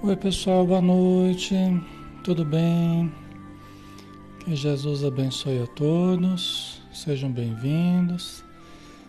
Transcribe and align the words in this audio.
Oi, 0.00 0.14
pessoal, 0.14 0.64
boa 0.64 0.80
noite. 0.80 1.56
Tudo 2.22 2.44
bem? 2.44 3.12
Que 4.38 4.54
Jesus 4.54 5.02
abençoe 5.02 5.60
a 5.60 5.66
todos. 5.66 6.80
Sejam 6.92 7.32
bem-vindos. 7.32 8.44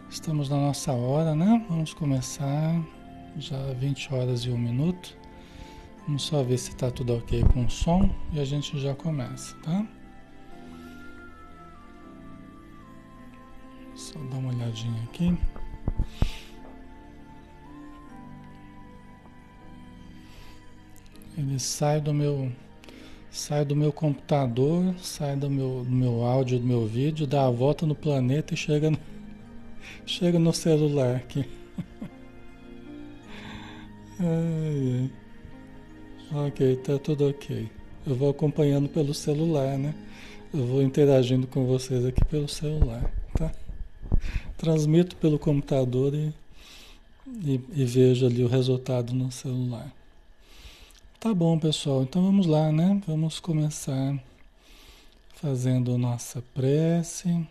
Estamos 0.10 0.50
na 0.50 0.58
nossa 0.58 0.92
hora, 0.92 1.36
né? 1.36 1.64
Vamos 1.70 1.94
começar 1.94 2.84
já 3.38 3.72
20 3.74 4.16
horas 4.16 4.42
e 4.46 4.50
um 4.50 4.58
minuto. 4.58 5.16
Vamos 6.08 6.24
só 6.24 6.42
ver 6.42 6.58
se 6.58 6.72
está 6.72 6.90
tudo 6.90 7.18
ok 7.18 7.44
com 7.54 7.66
o 7.66 7.70
som 7.70 8.10
e 8.34 8.40
a 8.40 8.44
gente 8.44 8.80
já 8.80 8.96
começa, 8.96 9.56
tá? 9.58 9.86
Só 13.94 14.18
dar 14.32 14.38
uma 14.38 14.50
olhadinha 14.50 15.04
aqui. 15.04 15.38
Ele 21.60 21.66
sai 21.66 22.00
do 22.00 22.14
meu 22.14 22.50
sai 23.30 23.66
do 23.66 23.76
meu 23.76 23.92
computador, 23.92 24.96
sai 25.02 25.36
do 25.36 25.50
meu, 25.50 25.84
do 25.84 25.92
meu 25.92 26.24
áudio, 26.24 26.58
do 26.58 26.66
meu 26.66 26.88
vídeo, 26.88 27.28
dá 27.28 27.48
a 27.48 27.52
volta 27.52 27.86
no 27.86 27.94
planeta 27.94 28.54
e 28.54 28.58
chega 28.58 28.90
no, 28.90 28.98
chega 30.08 30.40
no 30.40 30.54
celular 30.54 31.18
aqui. 31.18 31.46
ai, 34.22 35.12
ai. 36.32 36.48
Ok, 36.48 36.78
tá 36.78 36.98
tudo 36.98 37.28
ok. 37.28 37.70
Eu 38.08 38.16
vou 38.16 38.30
acompanhando 38.30 38.88
pelo 38.88 39.14
celular, 39.14 39.78
né? 39.78 39.94
Eu 40.54 40.66
vou 40.66 40.82
interagindo 40.82 41.46
com 41.46 41.66
vocês 41.66 42.06
aqui 42.06 42.24
pelo 42.24 42.48
celular, 42.48 43.12
tá? 43.34 43.52
Transmito 44.58 45.18
pelo 45.18 45.38
computador 45.38 46.14
e, 46.16 46.34
e, 47.44 47.60
e 47.74 47.84
vejo 47.84 48.26
ali 48.26 48.46
o 48.46 48.48
resultado 48.48 49.14
no 49.14 49.30
celular. 49.30 49.99
Tá 51.20 51.34
bom, 51.34 51.60
pessoal. 51.60 52.04
Então 52.04 52.24
vamos 52.24 52.48
lá, 52.48 52.72
né? 52.72 53.02
Vamos 53.06 53.42
começar 53.42 54.18
fazendo 55.36 55.98
nossa 55.98 56.42
prece. 56.54 57.46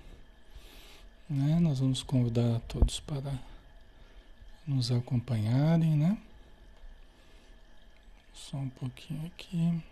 Né? 1.28 1.60
Nós 1.60 1.78
vamos 1.78 2.02
convidar 2.02 2.60
todos 2.60 2.98
para 2.98 3.38
nos 4.66 4.90
acompanharem, 4.90 5.94
né? 5.96 6.16
Só 8.32 8.56
um 8.56 8.70
pouquinho 8.70 9.26
aqui. 9.26 9.82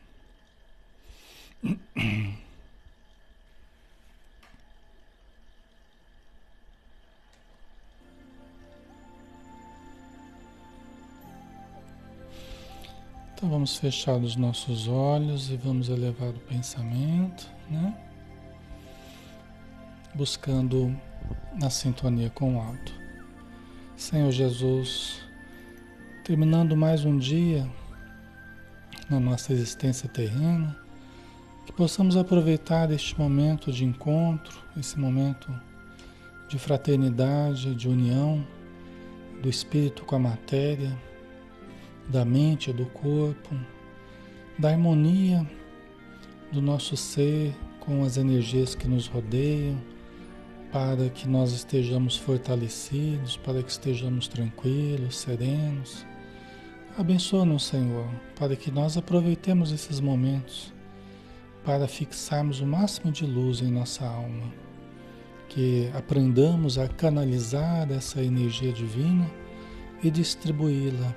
vamos 13.56 13.78
fechar 13.78 14.18
os 14.18 14.36
nossos 14.36 14.86
olhos 14.86 15.48
e 15.50 15.56
vamos 15.56 15.88
elevar 15.88 16.28
o 16.28 16.40
pensamento, 16.40 17.50
né? 17.70 17.96
Buscando 20.14 20.94
na 21.58 21.70
sintonia 21.70 22.28
com 22.28 22.56
o 22.56 22.60
alto. 22.60 22.92
Senhor 23.96 24.30
Jesus, 24.30 25.22
terminando 26.22 26.76
mais 26.76 27.06
um 27.06 27.16
dia 27.16 27.66
na 29.08 29.18
nossa 29.18 29.54
existência 29.54 30.06
terrena, 30.06 30.76
que 31.64 31.72
possamos 31.72 32.14
aproveitar 32.14 32.90
este 32.90 33.18
momento 33.18 33.72
de 33.72 33.86
encontro, 33.86 34.60
esse 34.76 34.98
momento 34.98 35.50
de 36.46 36.58
fraternidade, 36.58 37.74
de 37.74 37.88
união 37.88 38.46
do 39.42 39.48
espírito 39.48 40.04
com 40.04 40.16
a 40.16 40.18
matéria 40.18 40.94
da 42.08 42.24
mente, 42.24 42.72
do 42.72 42.86
corpo, 42.86 43.54
da 44.58 44.70
harmonia 44.70 45.46
do 46.52 46.62
nosso 46.62 46.96
ser 46.96 47.54
com 47.80 48.04
as 48.04 48.16
energias 48.16 48.74
que 48.74 48.88
nos 48.88 49.06
rodeiam, 49.06 49.76
para 50.72 51.08
que 51.08 51.28
nós 51.28 51.52
estejamos 51.52 52.16
fortalecidos, 52.16 53.36
para 53.36 53.62
que 53.62 53.70
estejamos 53.70 54.28
tranquilos, 54.28 55.18
serenos. 55.18 56.06
Abençoa-nos, 56.98 57.66
Senhor, 57.66 58.08
para 58.38 58.56
que 58.56 58.70
nós 58.70 58.96
aproveitemos 58.96 59.70
esses 59.72 60.00
momentos 60.00 60.72
para 61.64 61.86
fixarmos 61.86 62.60
o 62.60 62.66
máximo 62.66 63.12
de 63.12 63.26
luz 63.26 63.60
em 63.60 63.70
nossa 63.70 64.06
alma, 64.06 64.52
que 65.48 65.90
aprendamos 65.94 66.78
a 66.78 66.88
canalizar 66.88 67.90
essa 67.90 68.22
energia 68.22 68.72
divina 68.72 69.30
e 70.02 70.10
distribuí-la 70.10 71.14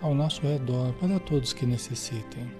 ao 0.00 0.14
nosso 0.14 0.42
redor 0.42 0.92
para 0.94 1.18
todos 1.18 1.52
que 1.52 1.66
necessitem. 1.66 2.50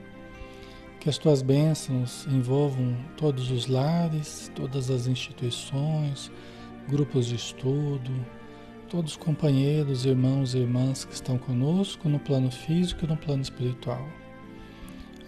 Que 1.00 1.08
as 1.08 1.18
tuas 1.18 1.42
bênçãos 1.42 2.26
envolvam 2.26 2.96
todos 3.16 3.50
os 3.50 3.66
lares, 3.66 4.50
todas 4.54 4.90
as 4.90 5.06
instituições, 5.06 6.30
grupos 6.88 7.26
de 7.26 7.36
estudo, 7.36 8.10
todos 8.88 9.12
os 9.12 9.16
companheiros, 9.16 10.04
irmãos 10.04 10.54
e 10.54 10.58
irmãs 10.58 11.04
que 11.04 11.14
estão 11.14 11.38
conosco 11.38 12.08
no 12.08 12.18
plano 12.18 12.50
físico 12.50 13.04
e 13.04 13.08
no 13.08 13.16
plano 13.16 13.42
espiritual. 13.42 14.06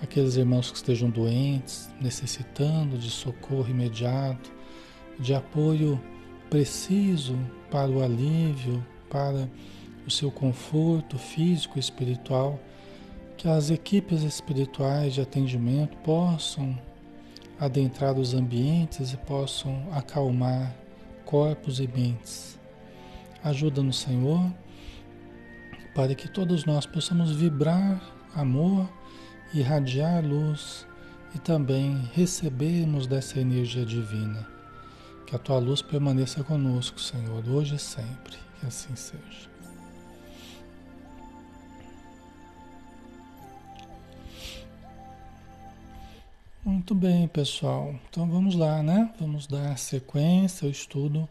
Aqueles 0.03 0.37
irmãos 0.37 0.71
que 0.71 0.77
estejam 0.79 1.11
doentes, 1.11 1.91
necessitando 2.01 2.97
de 2.97 3.11
socorro 3.11 3.69
imediato, 3.69 4.51
de 5.19 5.35
apoio 5.35 6.01
preciso 6.49 7.39
para 7.71 7.91
o 7.91 8.03
alívio, 8.03 8.85
para 9.11 9.49
o 10.07 10.11
seu 10.11 10.31
conforto 10.31 11.19
físico 11.19 11.79
e 11.79 11.81
espiritual, 11.81 12.59
que 13.37 13.49
as 13.49 13.71
equipes 13.71 14.23
espirituais 14.23 15.15
de 15.15 15.21
atendimento 15.21 15.97
possam 15.99 16.79
adentrar 17.59 18.19
os 18.19 18.35
ambientes 18.35 19.13
e 19.13 19.17
possam 19.17 19.87
acalmar 19.93 20.75
corpos 21.25 21.79
e 21.79 21.87
mentes. 21.87 22.59
Ajuda-nos, 23.45 23.99
Senhor, 24.01 24.53
para 25.95 26.15
que 26.15 26.29
todos 26.29 26.65
nós 26.65 26.87
possamos 26.87 27.33
vibrar 27.33 28.01
amor, 28.35 28.89
irradiar 29.53 30.25
luz 30.25 30.87
e 31.35 31.39
também 31.39 32.09
recebermos 32.13 33.07
dessa 33.07 33.41
energia 33.41 33.85
divina. 33.85 34.47
Que 35.27 35.37
a 35.37 35.39
tua 35.39 35.59
luz 35.59 35.81
permaneça 35.81 36.43
conosco, 36.43 37.01
Senhor, 37.01 37.49
hoje 37.49 37.77
e 37.77 37.79
sempre. 37.79 38.37
Que 38.59 38.67
assim 38.67 38.95
seja. 38.97 39.49
Muito 46.63 46.95
bem, 46.95 47.27
pessoal. 47.27 47.95
Então 48.11 48.29
vamos 48.29 48.55
lá, 48.55 48.83
né? 48.83 49.11
Vamos 49.19 49.47
dar 49.47 49.79
sequência 49.79 50.67
ao 50.67 50.71
estudo 50.71 51.27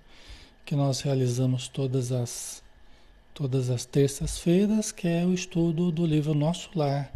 que 0.65 0.75
nós 0.75 1.01
realizamos 1.01 1.67
todas 1.67 2.11
as 2.11 2.63
todas 3.31 3.69
as 3.69 3.85
terças-feiras, 3.85 4.91
que 4.91 5.07
é 5.07 5.23
o 5.23 5.31
estudo 5.31 5.91
do 5.91 6.03
livro 6.03 6.33
Nosso 6.33 6.71
Lar, 6.75 7.13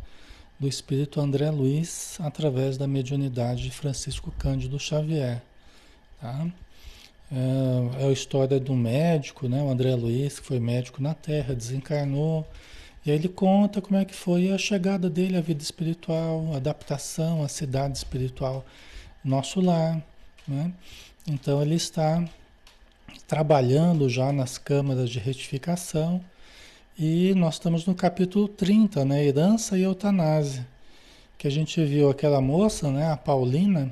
do 0.60 0.68
espírito 0.68 1.20
André 1.20 1.50
Luiz, 1.50 2.20
através 2.22 2.78
da 2.78 2.88
mediunidade 2.88 3.64
de 3.64 3.72
Francisco 3.72 4.32
Cândido 4.38 4.80
Xavier, 4.80 5.42
tá? 6.22 6.48
É, 7.32 8.04
é 8.04 8.08
a 8.08 8.12
história 8.12 8.60
do 8.60 8.76
médico, 8.76 9.48
né? 9.50 9.64
O 9.64 9.70
André 9.72 9.96
Luiz, 9.96 10.40
que 10.40 10.46
foi 10.46 10.60
médico 10.60 11.02
na 11.02 11.16
Terra, 11.16 11.56
desencarnou, 11.56 12.48
e 13.06 13.12
aí 13.12 13.18
ele 13.18 13.28
conta 13.28 13.82
como 13.82 13.98
é 13.98 14.06
que 14.06 14.16
foi 14.16 14.52
a 14.52 14.58
chegada 14.58 15.10
dele 15.10 15.36
à 15.36 15.42
vida 15.42 15.62
espiritual, 15.62 16.56
adaptação 16.56 17.44
à 17.44 17.50
cidade 17.50 17.98
espiritual, 17.98 18.66
nosso 19.24 19.60
lar. 19.60 20.02
Né? 20.48 20.72
Então 21.28 21.62
ele 21.62 21.76
está 21.76 22.24
trabalhando 23.28 24.08
já 24.10 24.32
nas 24.32 24.58
câmaras 24.58 25.10
de 25.10 25.20
retificação 25.20 26.24
e 26.98 27.34
nós 27.36 27.56
estamos 27.56 27.86
no 27.86 27.96
capítulo 27.96 28.48
30, 28.48 29.04
né? 29.04 29.26
Herança 29.26 29.78
e 29.78 29.82
eutanásia. 29.82 30.68
Que 31.38 31.48
a 31.48 31.52
gente 31.52 31.84
viu 31.84 32.10
aquela 32.10 32.40
moça, 32.40 32.92
né? 32.92 33.12
a 33.12 33.18
Paulina, 33.18 33.92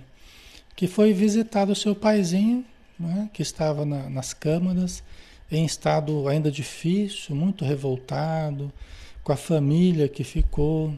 que 0.76 0.88
foi 0.88 1.12
visitar 1.12 1.68
o 1.68 1.76
seu 1.76 1.96
paizinho, 1.96 2.64
né? 3.00 3.30
que 3.34 3.42
estava 3.42 3.84
na, 3.86 4.10
nas 4.10 4.34
câmaras, 4.34 5.04
em 5.52 5.66
estado 5.66 6.30
ainda 6.30 6.52
difícil, 6.52 7.36
muito 7.36 7.66
revoltado, 7.66 8.72
com 9.24 9.32
a 9.32 9.38
família 9.38 10.08
que 10.08 10.24
ficou, 10.24 10.94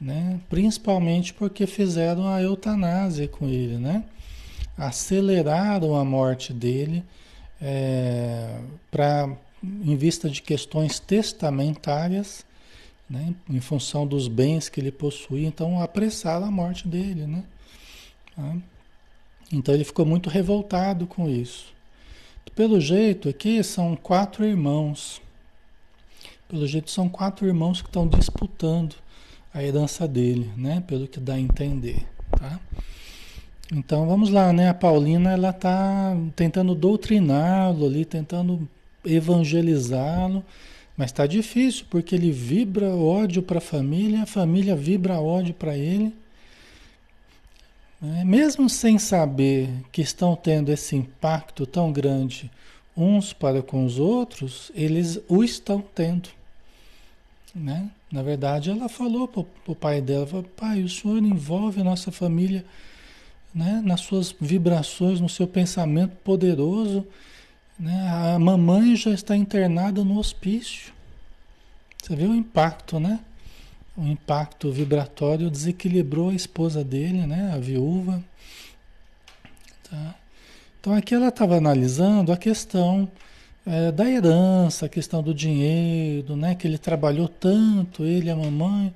né? 0.00 0.40
Principalmente 0.48 1.34
porque 1.34 1.66
fizeram 1.66 2.26
a 2.26 2.42
eutanásia 2.42 3.28
com 3.28 3.46
ele, 3.46 3.76
né? 3.76 4.04
Aceleraram 4.76 5.94
a 5.96 6.04
morte 6.04 6.52
dele 6.52 7.04
é, 7.60 8.60
para 8.90 9.36
em 9.62 9.96
vista 9.96 10.30
de 10.30 10.40
questões 10.40 11.00
testamentárias, 11.00 12.46
né? 13.10 13.34
Em 13.48 13.60
função 13.60 14.06
dos 14.06 14.28
bens 14.28 14.68
que 14.68 14.80
ele 14.80 14.92
possuía, 14.92 15.48
então 15.48 15.82
apressaram 15.82 16.46
a 16.46 16.50
morte 16.50 16.86
dele, 16.86 17.26
né? 17.26 17.44
Tá? 18.36 18.56
Então 19.52 19.74
ele 19.74 19.84
ficou 19.84 20.04
muito 20.06 20.28
revoltado 20.28 21.06
com 21.06 21.28
isso. 21.28 21.74
Pelo 22.54 22.80
jeito 22.80 23.28
aqui 23.28 23.62
são 23.62 23.96
quatro 23.96 24.44
irmãos 24.44 25.20
pelo 26.48 26.66
jeito, 26.66 26.90
são 26.90 27.08
quatro 27.08 27.46
irmãos 27.46 27.82
que 27.82 27.88
estão 27.88 28.08
disputando 28.08 28.96
a 29.52 29.62
herança 29.62 30.08
dele, 30.08 30.50
né? 30.56 30.82
Pelo 30.86 31.06
que 31.06 31.20
dá 31.20 31.34
a 31.34 31.40
entender, 31.40 32.06
tá? 32.30 32.58
Então 33.70 34.06
vamos 34.06 34.30
lá, 34.30 34.52
né? 34.52 34.70
A 34.70 34.74
Paulina 34.74 35.32
ela 35.32 35.52
tá 35.52 36.16
tentando 36.34 36.74
doutriná-lo 36.74 37.86
ali, 37.86 38.04
tentando 38.04 38.66
evangelizá-lo, 39.04 40.42
mas 40.96 41.10
está 41.10 41.26
difícil 41.26 41.84
porque 41.90 42.14
ele 42.14 42.32
vibra 42.32 42.88
ódio 42.94 43.42
para 43.42 43.58
a 43.58 43.60
família, 43.60 44.22
a 44.22 44.26
família 44.26 44.74
vibra 44.74 45.20
ódio 45.20 45.52
para 45.52 45.76
ele. 45.76 46.14
É, 48.02 48.24
mesmo 48.24 48.70
sem 48.70 48.98
saber 48.98 49.68
que 49.92 50.00
estão 50.00 50.34
tendo 50.34 50.70
esse 50.70 50.96
impacto 50.96 51.66
tão 51.66 51.92
grande 51.92 52.50
uns 52.96 53.32
para 53.32 53.62
com 53.62 53.84
os 53.84 53.98
outros, 53.98 54.72
eles 54.74 55.20
o 55.28 55.44
estão 55.44 55.80
tendo. 55.94 56.37
Né? 57.58 57.90
Na 58.10 58.22
verdade, 58.22 58.70
ela 58.70 58.88
falou 58.88 59.26
para 59.26 59.44
o 59.66 59.74
pai 59.74 60.00
dela: 60.00 60.26
falou, 60.26 60.44
pai, 60.44 60.82
o 60.82 60.88
senhor 60.88 61.18
envolve 61.18 61.80
a 61.80 61.84
nossa 61.84 62.12
família 62.12 62.64
né? 63.52 63.82
nas 63.84 64.02
suas 64.02 64.34
vibrações, 64.40 65.20
no 65.20 65.28
seu 65.28 65.46
pensamento 65.46 66.14
poderoso. 66.22 67.04
Né? 67.78 68.08
A 68.34 68.38
mamãe 68.38 68.94
já 68.94 69.10
está 69.10 69.36
internada 69.36 70.04
no 70.04 70.18
hospício. 70.18 70.92
Você 72.00 72.14
viu 72.14 72.30
o 72.30 72.34
impacto, 72.34 73.00
né? 73.00 73.20
O 73.96 74.04
impacto 74.06 74.70
vibratório 74.70 75.50
desequilibrou 75.50 76.30
a 76.30 76.34
esposa 76.34 76.84
dele, 76.84 77.26
né? 77.26 77.50
A 77.52 77.58
viúva. 77.58 78.22
Tá? 79.90 80.14
Então 80.80 80.94
aqui 80.94 81.14
ela 81.14 81.28
estava 81.28 81.56
analisando 81.56 82.30
a 82.30 82.36
questão 82.36 83.10
é, 83.68 83.92
da 83.92 84.08
herança, 84.08 84.86
a 84.86 84.88
questão 84.88 85.22
do 85.22 85.34
dinheiro, 85.34 86.34
né? 86.36 86.54
Que 86.54 86.66
ele 86.66 86.78
trabalhou 86.78 87.28
tanto, 87.28 88.04
ele 88.04 88.28
e 88.28 88.30
a 88.30 88.36
mamãe, 88.36 88.94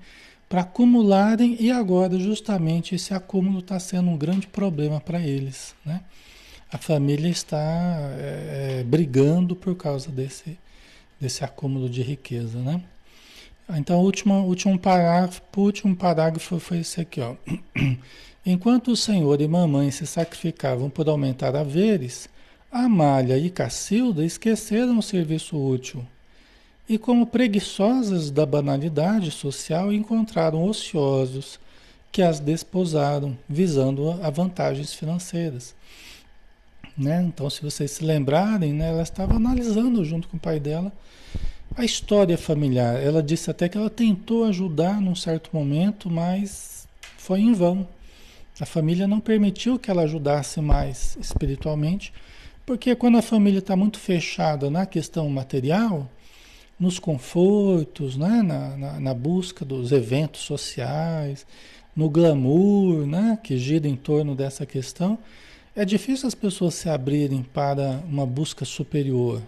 para 0.49 0.63
acumularem 0.63 1.57
e 1.61 1.71
agora 1.71 2.19
justamente 2.19 2.95
esse 2.95 3.15
acúmulo 3.15 3.59
está 3.59 3.79
sendo 3.79 4.11
um 4.11 4.17
grande 4.17 4.47
problema 4.47 5.01
para 5.01 5.21
eles, 5.21 5.75
né? 5.85 6.01
A 6.71 6.79
família 6.79 7.29
está 7.29 7.59
é, 8.19 8.81
é, 8.81 8.85
brigando 8.85 9.55
por 9.55 9.75
causa 9.77 10.11
desse, 10.11 10.59
desse 11.21 11.45
acúmulo 11.45 11.89
de 11.89 12.03
riqueza, 12.03 12.59
né? 12.59 12.83
Então, 13.75 14.01
o 14.01 14.05
último, 14.05 14.35
último 14.45 14.79
parágrafo, 14.79 15.43
último 15.57 15.95
parágrafo 15.95 16.59
foi 16.59 16.79
esse 16.79 17.01
aqui, 17.01 17.21
ó. 17.21 17.37
Enquanto 18.45 18.91
o 18.91 18.97
senhor 18.97 19.41
e 19.41 19.47
mamãe 19.47 19.91
se 19.91 20.07
sacrificavam 20.07 20.91
por 20.91 21.09
aumentar 21.09 21.55
haveres, 21.55 22.29
Amália 22.73 23.37
e 23.37 23.51
Cacilda 23.51 24.25
esqueceram 24.25 24.99
o 24.99 25.03
serviço 25.03 25.63
útil 25.63 26.03
e, 26.89 26.97
como 26.97 27.27
preguiçosas 27.27 28.31
da 28.31 28.47
banalidade 28.47 29.31
social, 29.31 29.93
encontraram 29.93 30.65
ociosos 30.67 31.61
que 32.11 32.23
as 32.23 32.41
desposaram, 32.41 33.37
visando 33.47 34.11
a 34.23 34.31
vantagens 34.31 34.95
financeiras. 34.95 35.75
Né? 36.97 37.23
Então, 37.23 37.51
se 37.51 37.63
vocês 37.63 37.91
se 37.91 38.05
lembrarem, 38.05 38.73
né, 38.73 38.89
ela 38.89 39.03
estava 39.03 39.37
analisando 39.37 40.03
junto 40.03 40.27
com 40.29 40.39
o 40.39 40.41
pai 40.41 40.59
dela 40.59 40.91
a 41.77 41.85
história 41.85 42.37
familiar. 42.37 43.03
Ela 43.03 43.23
disse 43.23 43.51
até 43.51 43.69
que 43.69 43.77
ela 43.77 43.91
tentou 43.91 44.45
ajudar 44.45 45.01
num 45.01 45.15
certo 45.15 45.51
momento, 45.53 46.11
mas 46.11 46.87
foi 47.17 47.41
em 47.41 47.53
vão. 47.53 47.87
A 48.61 48.67
família 48.67 49.07
não 49.07 49.21
permitiu 49.21 49.79
que 49.79 49.91
ela 49.91 50.03
ajudasse 50.03 50.61
mais 50.61 51.17
espiritualmente, 51.21 52.13
porque 52.65 52.95
quando 52.95 53.19
a 53.19 53.23
família 53.23 53.59
está 53.59 53.75
muito 53.77 53.99
fechada 53.99 54.71
na 54.71 54.87
questão 54.87 55.29
material, 55.29 56.09
nos 56.79 56.99
confortos, 56.99 58.17
né? 58.17 58.43
na, 58.43 58.77
na, 58.77 59.01
na 59.01 59.15
busca 59.15 59.65
dos 59.65 59.93
eventos 59.93 60.41
sociais, 60.43 61.47
no 61.95 62.09
glamour 62.09 63.07
né? 63.07 63.39
que 63.43 63.57
gira 63.57 63.87
em 63.87 63.97
torno 63.97 64.35
dessa 64.35 64.67
questão, 64.67 65.19
é 65.75 65.85
difícil 65.85 66.27
as 66.27 66.35
pessoas 66.35 66.75
se 66.75 66.89
abrirem 66.89 67.43
para 67.43 68.03
uma 68.07 68.27
busca 68.27 68.65
superior. 68.65 69.41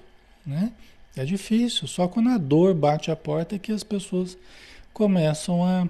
Né? 0.46 0.72
É 1.16 1.24
difícil, 1.24 1.86
só 1.86 2.08
quando 2.08 2.30
a 2.30 2.38
dor 2.38 2.74
bate 2.74 3.10
a 3.10 3.16
porta 3.16 3.56
é 3.56 3.58
que 3.58 3.72
as 3.72 3.84
pessoas 3.84 4.36
começam 4.92 5.64
a, 5.64 5.88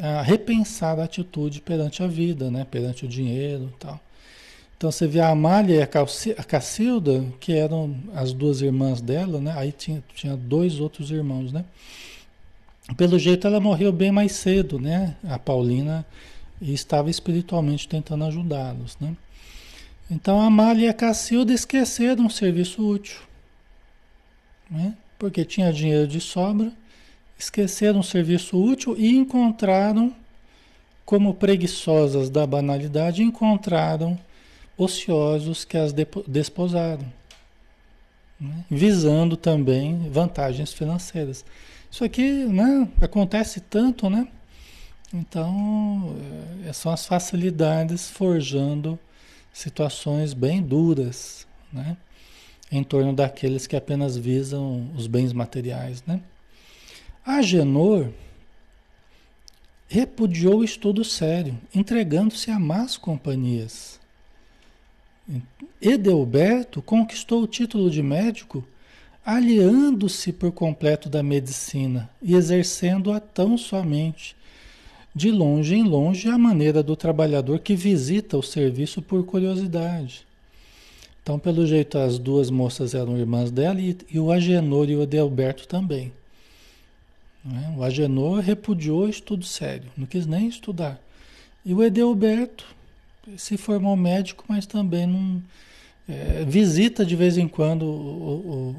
a 0.00 0.22
repensar 0.22 0.98
a 0.98 1.04
atitude 1.04 1.60
perante 1.60 2.02
a 2.02 2.06
vida, 2.06 2.50
né? 2.50 2.66
perante 2.68 3.04
o 3.04 3.08
dinheiro 3.08 3.72
e 3.74 3.78
tal. 3.78 4.00
Então 4.82 4.90
você 4.90 5.06
vê 5.06 5.20
a 5.20 5.28
Amália 5.28 5.76
e 5.76 5.80
a 5.80 6.42
Cacilda, 6.42 7.24
que 7.38 7.52
eram 7.52 7.94
as 8.16 8.32
duas 8.32 8.60
irmãs 8.62 9.00
dela, 9.00 9.40
né? 9.40 9.54
Aí 9.56 9.70
tinha, 9.70 10.02
tinha 10.12 10.36
dois 10.36 10.80
outros 10.80 11.12
irmãos, 11.12 11.52
né? 11.52 11.64
Pelo 12.96 13.16
jeito 13.16 13.46
ela 13.46 13.60
morreu 13.60 13.92
bem 13.92 14.10
mais 14.10 14.32
cedo, 14.32 14.80
né? 14.80 15.14
A 15.22 15.38
Paulina 15.38 16.04
estava 16.60 17.08
espiritualmente 17.08 17.86
tentando 17.86 18.24
ajudá-los, 18.24 18.96
né? 19.00 19.16
Então 20.10 20.40
a 20.40 20.46
Amália 20.46 20.86
e 20.86 20.88
a 20.88 20.92
Cacilda 20.92 21.52
esqueceram 21.52 22.24
um 22.24 22.28
serviço 22.28 22.84
útil 22.84 23.20
né? 24.68 24.96
porque 25.16 25.44
tinha 25.44 25.72
dinheiro 25.72 26.08
de 26.08 26.20
sobra, 26.20 26.72
esqueceram 27.38 28.00
um 28.00 28.02
serviço 28.02 28.60
útil 28.60 28.96
e 28.98 29.14
encontraram, 29.14 30.12
como 31.06 31.34
preguiçosas 31.34 32.28
da 32.28 32.44
banalidade, 32.44 33.22
encontraram 33.22 34.18
ociosos 34.76 35.64
que 35.64 35.76
as 35.76 35.92
desposaram, 36.26 37.04
né? 38.40 38.64
visando 38.70 39.36
também 39.36 40.10
vantagens 40.10 40.72
financeiras. 40.72 41.44
Isso 41.90 42.04
aqui 42.04 42.44
né, 42.46 42.88
acontece 43.00 43.60
tanto, 43.60 44.08
né? 44.08 44.26
Então, 45.12 46.16
é, 46.66 46.72
são 46.72 46.90
as 46.90 47.04
facilidades 47.04 48.08
forjando 48.08 48.98
situações 49.52 50.32
bem 50.32 50.62
duras, 50.62 51.46
né? 51.70 51.98
em 52.70 52.82
torno 52.82 53.12
daqueles 53.12 53.66
que 53.66 53.76
apenas 53.76 54.16
visam 54.16 54.90
os 54.96 55.06
bens 55.06 55.34
materiais. 55.34 56.02
Né? 56.06 56.22
Agenor 57.24 58.10
repudiou 59.86 60.60
o 60.60 60.64
estudo 60.64 61.04
sério, 61.04 61.58
entregando-se 61.74 62.50
a 62.50 62.58
más 62.58 62.96
companhias. 62.96 64.00
Edelberto 65.80 66.82
conquistou 66.82 67.42
o 67.42 67.46
título 67.46 67.90
de 67.90 68.02
médico 68.02 68.64
aliando-se 69.24 70.32
por 70.32 70.50
completo 70.50 71.08
da 71.08 71.22
medicina 71.22 72.10
e 72.20 72.34
exercendo-a 72.34 73.20
tão 73.20 73.56
somente, 73.56 74.34
de 75.14 75.30
longe 75.30 75.74
em 75.74 75.84
longe, 75.84 76.28
à 76.28 76.36
maneira 76.36 76.82
do 76.82 76.96
trabalhador 76.96 77.60
que 77.60 77.76
visita 77.76 78.36
o 78.36 78.42
serviço 78.42 79.00
por 79.00 79.24
curiosidade. 79.24 80.26
Então, 81.22 81.38
pelo 81.38 81.64
jeito, 81.66 81.98
as 81.98 82.18
duas 82.18 82.50
moças 82.50 82.94
eram 82.94 83.16
irmãs 83.16 83.50
dela 83.50 83.80
e, 83.80 83.96
e 84.10 84.18
o 84.18 84.32
Agenor 84.32 84.90
e 84.90 84.96
o 84.96 85.02
Adelberto 85.02 85.68
também. 85.68 86.12
Né? 87.44 87.74
O 87.76 87.84
Agenor 87.84 88.40
repudiou 88.40 89.08
estudo 89.08 89.44
sério, 89.44 89.88
não 89.96 90.06
quis 90.06 90.26
nem 90.26 90.48
estudar. 90.48 91.00
E 91.64 91.72
o 91.72 91.82
Edelberto 91.82 92.66
se 93.36 93.56
formou 93.56 93.96
médico, 93.96 94.44
mas 94.48 94.66
também 94.66 95.06
não 95.06 95.42
é, 96.08 96.44
visita 96.44 97.04
de 97.04 97.14
vez 97.14 97.38
em 97.38 97.46
quando 97.48 97.84
o, 97.84 98.76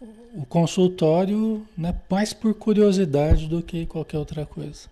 o, 0.00 0.06
o 0.34 0.46
consultório, 0.46 1.66
né? 1.76 1.94
mais 2.10 2.32
por 2.32 2.54
curiosidade 2.54 3.46
do 3.46 3.62
que 3.62 3.86
qualquer 3.86 4.18
outra 4.18 4.44
coisa. 4.44 4.88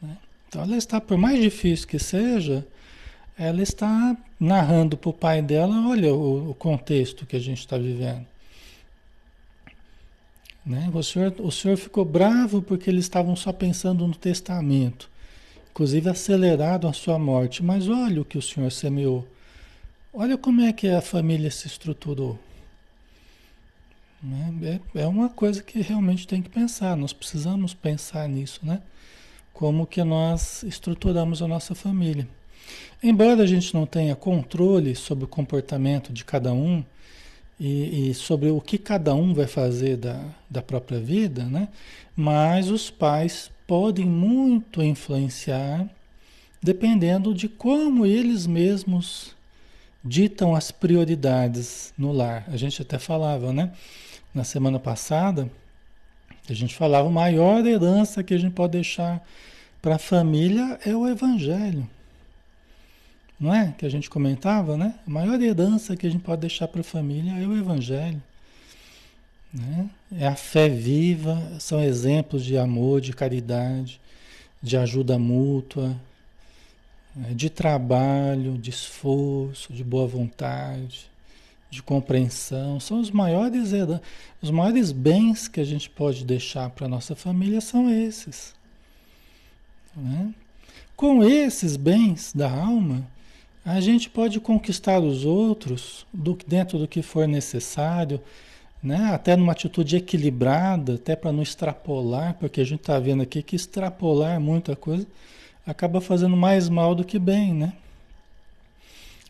Né? 0.00 0.16
Então, 0.48 0.62
ela 0.62 0.76
está, 0.76 1.00
por 1.00 1.16
mais 1.16 1.40
difícil 1.40 1.86
que 1.86 1.98
seja, 1.98 2.66
ela 3.38 3.62
está 3.62 4.16
narrando 4.38 4.96
para 4.96 5.10
o 5.10 5.12
pai 5.12 5.42
dela, 5.42 5.88
olha 5.88 6.14
o, 6.14 6.50
o, 6.50 6.54
contexto 6.54 7.26
que 7.26 7.36
a 7.36 7.40
gente 7.40 7.58
está 7.58 7.76
vivendo. 7.76 8.26
Né? 10.64 10.90
O, 10.92 11.02
senhor, 11.02 11.34
o 11.38 11.50
senhor 11.50 11.76
ficou 11.76 12.04
bravo 12.04 12.62
porque 12.62 12.88
eles 12.88 13.04
estavam 13.04 13.36
só 13.36 13.52
pensando 13.52 14.06
no 14.06 14.14
testamento, 14.14 15.10
inclusive 15.74 16.08
aceleraram 16.08 16.88
a 16.88 16.92
sua 16.92 17.18
morte. 17.18 17.60
Mas 17.60 17.88
olha 17.88 18.22
o 18.22 18.24
que 18.24 18.38
o 18.38 18.42
senhor 18.42 18.70
semeou. 18.70 19.26
Olha 20.12 20.38
como 20.38 20.60
é 20.60 20.72
que 20.72 20.86
a 20.86 21.00
família 21.00 21.50
se 21.50 21.66
estruturou. 21.66 22.38
Né? 24.22 24.80
É, 24.94 25.02
é 25.02 25.06
uma 25.08 25.28
coisa 25.28 25.60
que 25.60 25.80
realmente 25.80 26.28
tem 26.28 26.40
que 26.40 26.48
pensar. 26.48 26.96
Nós 26.96 27.12
precisamos 27.12 27.74
pensar 27.74 28.28
nisso, 28.28 28.60
né? 28.62 28.80
Como 29.52 29.84
que 29.84 30.02
nós 30.04 30.62
estruturamos 30.62 31.42
a 31.42 31.48
nossa 31.48 31.74
família. 31.74 32.28
Embora 33.02 33.42
a 33.42 33.46
gente 33.46 33.74
não 33.74 33.84
tenha 33.84 34.14
controle 34.14 34.94
sobre 34.94 35.24
o 35.24 35.28
comportamento 35.28 36.12
de 36.12 36.24
cada 36.24 36.52
um 36.52 36.84
e, 37.58 38.10
e, 38.10 38.14
sobre 38.14 38.48
o 38.50 38.60
que 38.60 38.78
cada 38.78 39.12
um 39.14 39.34
vai 39.34 39.46
fazer 39.46 39.96
da, 39.96 40.24
da 40.48 40.62
própria 40.62 40.98
vida, 40.98 41.44
né? 41.44 41.68
mas 42.16 42.70
os 42.70 42.90
pais 42.90 43.50
podem 43.66 44.06
muito 44.06 44.82
influenciar 44.82 45.88
dependendo 46.62 47.34
de 47.34 47.48
como 47.48 48.06
eles 48.06 48.46
mesmos 48.46 49.36
ditam 50.02 50.54
as 50.54 50.70
prioridades 50.70 51.92
no 51.96 52.12
lar. 52.12 52.44
A 52.48 52.56
gente 52.56 52.80
até 52.80 52.98
falava, 52.98 53.52
né? 53.52 53.72
Na 54.34 54.44
semana 54.44 54.78
passada, 54.78 55.50
A 56.48 56.52
gente 56.52 56.74
falava, 56.74 57.08
a 57.08 57.10
maior 57.10 57.64
herança 57.66 58.22
que 58.22 58.34
a 58.34 58.38
gente 58.38 58.52
pode 58.52 58.72
deixar 58.72 59.26
para 59.80 59.94
a 59.94 59.98
família 59.98 60.78
é 60.84 60.94
o 60.94 61.08
Evangelho. 61.08 61.88
Não 63.40 63.54
é? 63.54 63.74
Que 63.78 63.86
a 63.86 63.88
gente 63.88 64.10
comentava, 64.10 64.76
né? 64.76 64.94
A 65.06 65.10
maior 65.10 65.40
herança 65.40 65.96
que 65.96 66.06
a 66.06 66.10
gente 66.10 66.22
pode 66.22 66.42
deixar 66.42 66.68
para 66.68 66.82
a 66.82 66.84
família 66.84 67.32
é 67.32 67.46
o 67.46 67.56
Evangelho. 67.56 68.22
Né? 69.54 69.88
É 70.18 70.26
a 70.26 70.34
fé 70.34 70.68
viva, 70.68 71.40
são 71.60 71.80
exemplos 71.80 72.44
de 72.44 72.58
amor, 72.58 73.00
de 73.00 73.12
caridade, 73.12 74.00
de 74.60 74.76
ajuda 74.76 75.18
mútua, 75.18 75.96
né? 77.14 77.32
de 77.32 77.48
trabalho, 77.48 78.58
de 78.58 78.70
esforço, 78.70 79.72
de 79.72 79.84
boa 79.84 80.06
vontade 80.06 81.08
de 81.74 81.82
compreensão, 81.82 82.78
são 82.78 83.00
os 83.00 83.10
maiores, 83.10 83.72
os 84.40 84.50
maiores 84.50 84.92
bens 84.92 85.48
que 85.48 85.60
a 85.60 85.64
gente 85.64 85.90
pode 85.90 86.24
deixar 86.24 86.70
para 86.70 86.86
a 86.86 86.88
nossa 86.88 87.16
família 87.16 87.60
são 87.60 87.90
esses. 87.90 88.54
Né? 89.96 90.32
Com 90.94 91.24
esses 91.24 91.76
bens 91.76 92.32
da 92.32 92.48
alma, 92.48 93.04
a 93.64 93.80
gente 93.80 94.08
pode 94.08 94.38
conquistar 94.38 95.00
os 95.00 95.24
outros 95.24 96.06
do, 96.12 96.38
dentro 96.46 96.78
do 96.78 96.86
que 96.86 97.02
for 97.02 97.26
necessário, 97.26 98.20
né? 98.84 99.12
até 99.14 99.34
numa 99.34 99.52
atitude 99.52 99.96
equilibrada, 99.96 100.94
até 100.94 101.16
para 101.16 101.32
não 101.32 101.42
extrapolar, 101.42 102.34
porque 102.34 102.60
a 102.60 102.64
gente 102.64 102.80
está 102.80 102.98
vendo 102.98 103.22
aqui 103.22 103.42
que 103.42 103.56
extrapolar 103.56 104.38
muita 104.38 104.76
coisa 104.76 105.06
acaba 105.66 106.00
fazendo 106.00 106.36
mais 106.36 106.68
mal 106.68 106.94
do 106.94 107.04
que 107.04 107.18
bem, 107.18 107.54
né? 107.54 107.72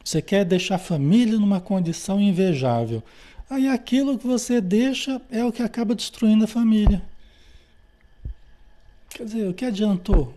Você 0.04 0.20
quer 0.20 0.44
deixar 0.44 0.74
a 0.74 0.78
família 0.78 1.38
numa 1.38 1.60
condição 1.60 2.20
invejável. 2.20 3.02
Aí 3.48 3.68
aquilo 3.68 4.18
que 4.18 4.26
você 4.26 4.60
deixa 4.60 5.20
é 5.30 5.44
o 5.44 5.52
que 5.52 5.62
acaba 5.62 5.94
destruindo 5.94 6.44
a 6.44 6.48
família. 6.48 7.02
Quer 9.10 9.24
dizer, 9.24 9.48
o 9.48 9.54
que 9.54 9.64
adiantou? 9.64 10.34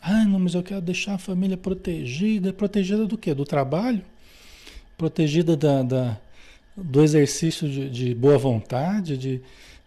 Ah, 0.00 0.24
não, 0.24 0.38
mas 0.38 0.54
eu 0.54 0.62
quero 0.62 0.80
deixar 0.80 1.14
a 1.14 1.18
família 1.18 1.56
protegida. 1.56 2.52
Protegida 2.52 3.04
do 3.04 3.18
quê? 3.18 3.34
Do 3.34 3.44
trabalho? 3.44 4.02
Protegida 4.96 5.56
da, 5.56 5.82
da 5.82 6.20
do 6.82 7.02
exercício 7.02 7.68
de, 7.68 7.90
de, 7.90 8.14
boa 8.14 8.38
vontade, 8.38 9.16
de, 9.16 9.40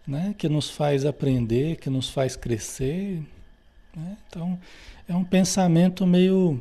né, 0.06 0.34
que 0.36 0.48
nos 0.48 0.70
faz 0.70 1.04
aprender, 1.04 1.76
que 1.76 1.90
nos 1.90 2.08
faz 2.08 2.36
crescer. 2.36 3.22
Né? 3.94 4.16
Então, 4.28 4.58
é 5.08 5.14
um 5.14 5.24
pensamento 5.24 6.06
meio 6.06 6.58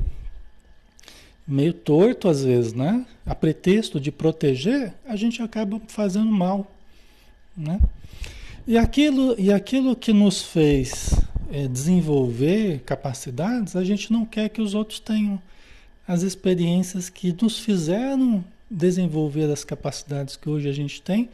meio 1.46 1.74
torto 1.74 2.30
às 2.30 2.44
vezes, 2.44 2.74
né? 2.74 3.06
A 3.26 3.36
pretexto 3.36 4.00
de 4.00 4.12
proteger, 4.14 4.94
a 5.06 5.16
gente 5.18 5.42
acaba 5.42 5.82
fazendo 5.88 6.32
mal, 6.32 6.72
né? 7.56 7.82
E 8.66 8.78
aquilo, 8.78 9.36
e 9.38 9.52
aquilo 9.52 9.94
que 9.94 10.14
nos 10.14 10.42
fez 10.42 11.14
é, 11.52 11.68
desenvolver 11.68 12.80
capacidades, 12.86 13.76
a 13.76 13.84
gente 13.84 14.12
não 14.12 14.26
quer 14.26 14.48
que 14.50 14.62
os 14.62 14.74
outros 14.74 15.02
tenham 15.02 15.42
as 16.08 16.22
experiências 16.22 17.10
que 17.10 17.36
nos 17.42 17.60
fizeram 17.60 18.44
desenvolver 18.70 19.52
as 19.52 19.64
capacidades 19.64 20.36
que 20.36 20.50
hoje 20.50 20.70
a 20.70 20.74
gente 20.74 21.02
tem, 21.02 21.30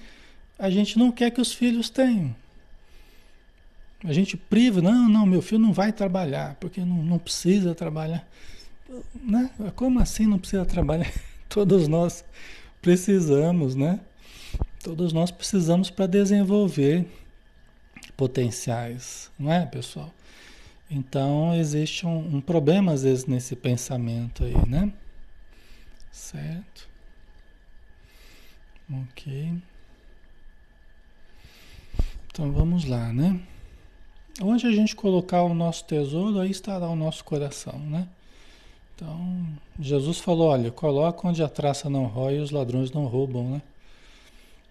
a 0.58 0.70
gente 0.70 0.98
não 0.98 1.12
quer 1.12 1.32
que 1.32 1.40
os 1.40 1.54
filhos 1.54 1.90
tenham. 1.90 2.36
A 4.04 4.14
gente 4.14 4.38
priva, 4.38 4.82
não, 4.82 5.10
não, 5.10 5.26
meu 5.26 5.42
filho 5.42 5.60
não 5.60 5.74
vai 5.74 5.92
trabalhar, 5.92 6.56
porque 6.56 6.82
não, 6.82 7.04
não 7.04 7.20
precisa 7.20 7.76
trabalhar. 7.76 8.28
Né? 9.24 9.50
Como 9.76 10.00
assim 10.00 10.26
não 10.26 10.40
precisa 10.40 10.66
trabalhar? 10.66 11.12
Todos 11.50 11.88
nós 11.88 12.24
precisamos, 12.82 13.76
né? 13.76 14.00
Todos 14.84 15.12
nós 15.12 15.32
precisamos 15.32 15.90
para 15.90 16.08
desenvolver 16.08 17.06
potenciais, 18.16 19.30
não 19.38 19.52
é, 19.52 19.66
pessoal? 19.66 20.14
Então 20.90 21.54
existe 21.56 22.06
um, 22.06 22.38
um, 22.38 22.42
problema 22.42 22.94
às 22.94 23.04
vezes 23.04 23.26
nesse 23.26 23.56
pensamento 23.56 24.44
aí, 24.44 24.68
né? 24.68 24.92
Certo? 26.12 26.89
Ok. 28.92 29.54
Então 32.32 32.52
vamos 32.52 32.86
lá, 32.86 33.12
né? 33.14 33.40
Onde 34.42 34.66
a 34.66 34.72
gente 34.72 34.96
colocar 34.96 35.44
o 35.44 35.54
nosso 35.54 35.84
tesouro, 35.86 36.40
aí 36.40 36.50
estará 36.50 36.88
o 36.88 36.96
nosso 36.96 37.24
coração, 37.24 37.78
né? 37.78 38.08
Então, 38.96 39.46
Jesus 39.80 40.20
falou: 40.20 40.50
olha, 40.50 40.72
coloca 40.72 41.28
onde 41.28 41.44
a 41.44 41.50
traça 41.50 41.90
não 41.90 42.06
rói 42.06 42.38
e 42.38 42.40
os 42.40 42.52
ladrões 42.52 42.92
não 42.92 43.06
roubam, 43.06 43.50
né? 43.50 43.62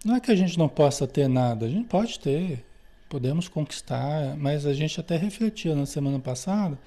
Não 0.05 0.17
é 0.17 0.21
que 0.21 0.31
a 0.31 0.37
gente 0.37 0.59
não 0.59 0.69
possa 0.69 1.07
ter 1.07 1.29
nada, 1.29 1.67
a 1.67 1.69
gente 1.69 1.87
pode 1.87 2.19
ter, 2.21 2.65
podemos 3.09 3.49
conquistar, 3.49 4.37
mas 4.37 4.65
a 4.65 4.73
gente 4.73 5.01
até 5.01 5.17
refletiu 5.17 5.75
na 5.75 5.87
semana 5.87 6.19
passada 6.19 6.79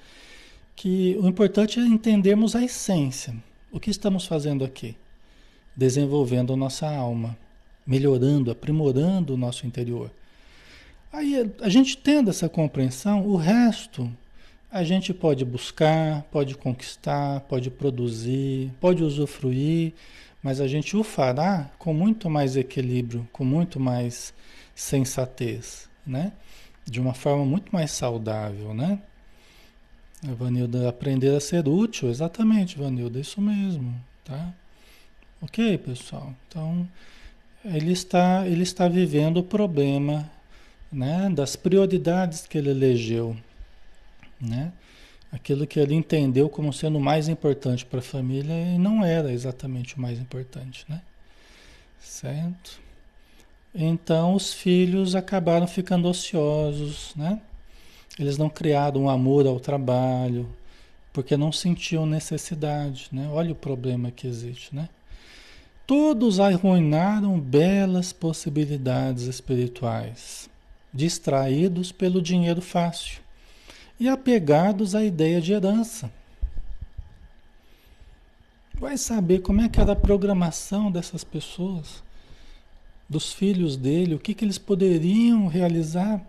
que 0.74 1.16
o 1.20 1.28
importante 1.28 1.78
é 1.78 1.82
entendermos 1.82 2.56
a 2.56 2.62
essência. 2.62 3.34
O 3.70 3.78
que 3.78 3.90
estamos 3.90 4.26
fazendo 4.26 4.64
aqui? 4.64 4.96
Desenvolvendo 5.76 6.56
nossa 6.56 6.88
alma, 6.88 7.36
melhorando, 7.86 8.50
aprimorando 8.50 9.34
o 9.34 9.36
nosso 9.36 9.66
interior. 9.66 10.10
Aí 11.12 11.50
a 11.60 11.68
gente 11.68 11.96
tendo 11.96 12.30
essa 12.30 12.48
compreensão, 12.48 13.26
o 13.26 13.36
resto 13.36 14.10
a 14.70 14.82
gente 14.82 15.12
pode 15.12 15.44
buscar, 15.44 16.22
pode 16.30 16.54
conquistar, 16.56 17.40
pode 17.40 17.70
produzir, 17.70 18.72
pode 18.80 19.04
usufruir, 19.04 19.92
mas 20.42 20.60
a 20.60 20.66
gente 20.66 20.96
o 20.96 21.04
fará 21.04 21.70
com 21.78 21.92
muito 21.92 22.30
mais 22.30 22.56
equilíbrio, 22.56 23.28
com 23.30 23.44
muito 23.44 23.78
mais 23.78 24.32
sensatez, 24.74 25.90
né? 26.06 26.32
De 26.86 26.98
uma 26.98 27.12
forma 27.12 27.44
muito 27.44 27.70
mais 27.70 27.90
saudável, 27.90 28.72
né? 28.72 28.98
Vanilda 30.22 30.88
aprender 30.88 31.34
a 31.36 31.40
ser 31.40 31.68
útil, 31.68 32.08
exatamente, 32.08 32.78
Vanilda, 32.78 33.20
isso 33.20 33.40
mesmo, 33.40 33.94
tá? 34.24 34.54
Ok, 35.42 35.78
pessoal? 35.78 36.32
Então, 36.48 36.88
ele 37.64 37.92
está, 37.92 38.46
ele 38.46 38.62
está 38.62 38.88
vivendo 38.88 39.38
o 39.38 39.42
problema 39.42 40.30
né, 40.90 41.28
das 41.34 41.56
prioridades 41.56 42.46
que 42.46 42.56
ele 42.56 42.70
elegeu 42.70 43.36
né? 44.42 44.72
Aquilo 45.30 45.66
que 45.66 45.78
ele 45.78 45.94
entendeu 45.94 46.48
como 46.50 46.72
sendo 46.72 47.00
mais 47.00 47.28
importante 47.28 47.86
para 47.86 48.00
a 48.00 48.02
família 48.02 48.52
e 48.52 48.76
não 48.76 49.04
era 49.04 49.32
exatamente 49.32 49.96
o 49.96 50.00
mais 50.00 50.18
importante, 50.18 50.84
né? 50.88 51.00
Certo? 52.00 52.80
Então 53.74 54.34
os 54.34 54.52
filhos 54.52 55.14
acabaram 55.14 55.66
ficando 55.66 56.08
ociosos, 56.08 57.14
né? 57.16 57.40
Eles 58.18 58.36
não 58.36 58.50
criaram 58.50 59.02
um 59.02 59.08
amor 59.08 59.46
ao 59.46 59.58
trabalho, 59.58 60.46
porque 61.14 61.34
não 61.34 61.50
sentiam 61.50 62.04
necessidade, 62.04 63.08
né? 63.10 63.28
Olha 63.32 63.52
o 63.52 63.54
problema 63.54 64.10
que 64.10 64.26
existe, 64.26 64.74
né? 64.74 64.88
Todos 65.86 66.38
arruinaram 66.38 67.40
belas 67.40 68.12
possibilidades 68.12 69.24
espirituais, 69.24 70.48
distraídos 70.94 71.90
pelo 71.90 72.22
dinheiro 72.22 72.62
fácil 72.62 73.20
e 73.98 74.08
apegados 74.08 74.94
à 74.94 75.04
ideia 75.04 75.40
de 75.40 75.52
herança. 75.52 76.10
Vai 78.74 78.96
saber 78.96 79.40
como 79.40 79.60
é 79.60 79.68
que 79.68 79.80
era 79.80 79.92
a 79.92 79.96
programação 79.96 80.90
dessas 80.90 81.24
pessoas, 81.24 82.02
dos 83.08 83.32
filhos 83.32 83.76
dele, 83.76 84.14
o 84.14 84.18
que, 84.18 84.34
que 84.34 84.44
eles 84.44 84.58
poderiam 84.58 85.46
realizar. 85.46 86.24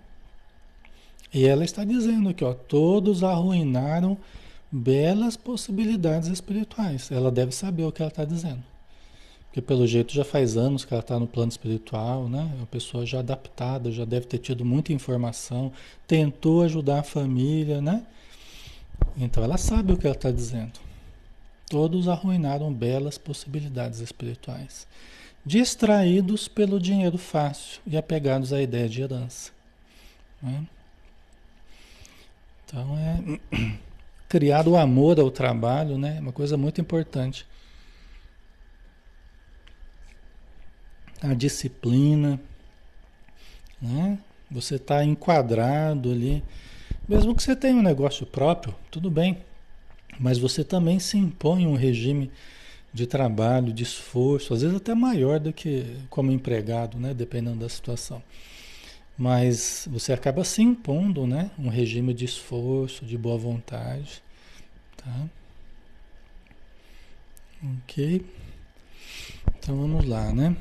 E 1.33 1.45
ela 1.45 1.63
está 1.63 1.83
dizendo 1.83 2.29
aqui, 2.29 2.43
ó, 2.43 2.53
todos 2.53 3.23
arruinaram 3.23 4.17
belas 4.71 5.37
possibilidades 5.37 6.29
espirituais. 6.29 7.11
Ela 7.11 7.31
deve 7.31 7.51
saber 7.53 7.85
o 7.85 7.91
que 7.91 8.01
ela 8.01 8.09
está 8.09 8.25
dizendo. 8.25 8.72
Porque 9.53 9.61
pelo 9.61 9.85
jeito 9.85 10.11
já 10.11 10.25
faz 10.25 10.57
anos 10.57 10.83
que 10.83 10.91
ela 10.95 11.01
está 11.01 11.19
no 11.19 11.27
plano 11.27 11.51
espiritual, 11.51 12.27
né? 12.27 12.49
É 12.53 12.55
uma 12.55 12.65
pessoa 12.65 13.05
já 13.05 13.19
adaptada, 13.19 13.91
já 13.91 14.03
deve 14.03 14.25
ter 14.25 14.39
tido 14.39 14.65
muita 14.65 14.91
informação, 14.91 15.71
tentou 16.07 16.63
ajudar 16.63 17.01
a 17.01 17.03
família, 17.03 17.79
né? 17.79 18.03
Então 19.15 19.43
ela 19.43 19.55
sabe 19.59 19.93
o 19.93 19.97
que 19.97 20.07
ela 20.07 20.15
está 20.15 20.31
dizendo. 20.31 20.79
Todos 21.69 22.07
arruinaram 22.07 22.73
belas 22.73 23.19
possibilidades 23.19 23.99
espirituais, 23.99 24.87
distraídos 25.45 26.47
pelo 26.47 26.79
dinheiro 26.79 27.19
fácil 27.19 27.79
e 27.85 27.95
apegados 27.95 28.53
à 28.53 28.59
ideia 28.59 28.89
de 28.89 29.03
herança. 29.03 29.51
Né? 30.41 30.65
Então 32.65 32.97
é 32.97 33.77
criar 34.27 34.67
o 34.67 34.75
amor 34.75 35.19
ao 35.19 35.29
trabalho, 35.29 35.95
né? 35.95 36.19
Uma 36.19 36.31
coisa 36.31 36.57
muito 36.57 36.81
importante. 36.81 37.45
A 41.23 41.33
disciplina, 41.33 42.39
né? 43.81 44.19
Você 44.51 44.75
está 44.75 45.03
enquadrado 45.03 46.11
ali. 46.11 46.43
Mesmo 47.07 47.33
que 47.35 47.41
você 47.41 47.55
tenha 47.55 47.75
um 47.75 47.81
negócio 47.81 48.25
próprio, 48.25 48.75
tudo 48.91 49.09
bem. 49.09 49.37
Mas 50.19 50.37
você 50.37 50.63
também 50.63 50.99
se 50.99 51.17
impõe 51.17 51.65
um 51.65 51.75
regime 51.75 52.29
de 52.93 53.07
trabalho, 53.07 53.73
de 53.73 53.83
esforço, 53.83 54.53
às 54.53 54.61
vezes 54.61 54.77
até 54.77 54.93
maior 54.93 55.39
do 55.39 55.51
que 55.51 55.97
como 56.09 56.31
empregado, 56.31 56.99
né? 56.99 57.13
Dependendo 57.13 57.57
da 57.59 57.69
situação. 57.69 58.21
mas 59.17 59.87
você 59.91 60.11
acaba 60.13 60.43
se 60.43 60.61
impondo, 60.61 61.27
né? 61.27 61.51
Um 61.57 61.69
regime 61.69 62.13
de 62.13 62.25
esforço, 62.25 63.05
de 63.05 63.17
boa 63.17 63.37
vontade, 63.37 64.23
tá? 64.97 65.29
Ok? 67.83 68.25
Então 69.59 69.77
vamos 69.77 70.05
lá, 70.05 70.33
né? 70.33 70.55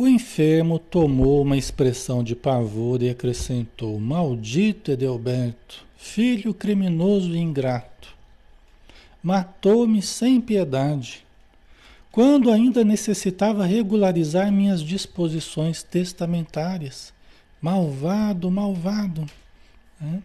O 0.00 0.06
enfermo 0.06 0.78
tomou 0.78 1.42
uma 1.42 1.56
expressão 1.56 2.22
de 2.22 2.36
pavor 2.36 3.02
e 3.02 3.10
acrescentou: 3.10 3.98
Maldito 3.98 4.92
Edelberto, 4.92 5.84
filho 5.96 6.54
criminoso 6.54 7.34
e 7.34 7.38
ingrato, 7.38 8.14
matou-me 9.20 10.00
sem 10.00 10.40
piedade, 10.40 11.26
quando 12.12 12.48
ainda 12.52 12.84
necessitava 12.84 13.66
regularizar 13.66 14.52
minhas 14.52 14.82
disposições 14.82 15.82
testamentárias. 15.82 17.12
Malvado, 17.60 18.48
malvado. 18.52 19.26
Né? 20.00 20.22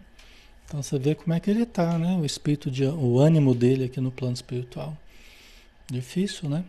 Então 0.64 0.84
você 0.84 1.00
vê 1.00 1.16
como 1.16 1.34
é 1.34 1.40
que 1.40 1.50
ele 1.50 1.64
está, 1.64 1.98
né? 1.98 2.16
O 2.16 2.24
espírito, 2.24 2.70
de, 2.70 2.84
o 2.84 3.18
ânimo 3.18 3.52
dele 3.52 3.86
aqui 3.86 4.00
no 4.00 4.12
plano 4.12 4.34
espiritual. 4.34 4.96
Difícil, 5.90 6.48
né? 6.48 6.64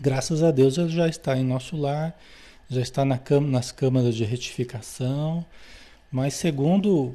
Graças 0.00 0.42
a 0.42 0.50
Deus 0.50 0.76
ele 0.78 0.88
já 0.88 1.08
está 1.08 1.36
em 1.36 1.44
nosso 1.44 1.76
lar, 1.76 2.18
já 2.68 2.80
está 2.80 3.04
na 3.04 3.20
nas 3.42 3.70
câmaras 3.72 4.14
de 4.14 4.24
retificação, 4.24 5.44
mas 6.10 6.34
segundo 6.34 7.14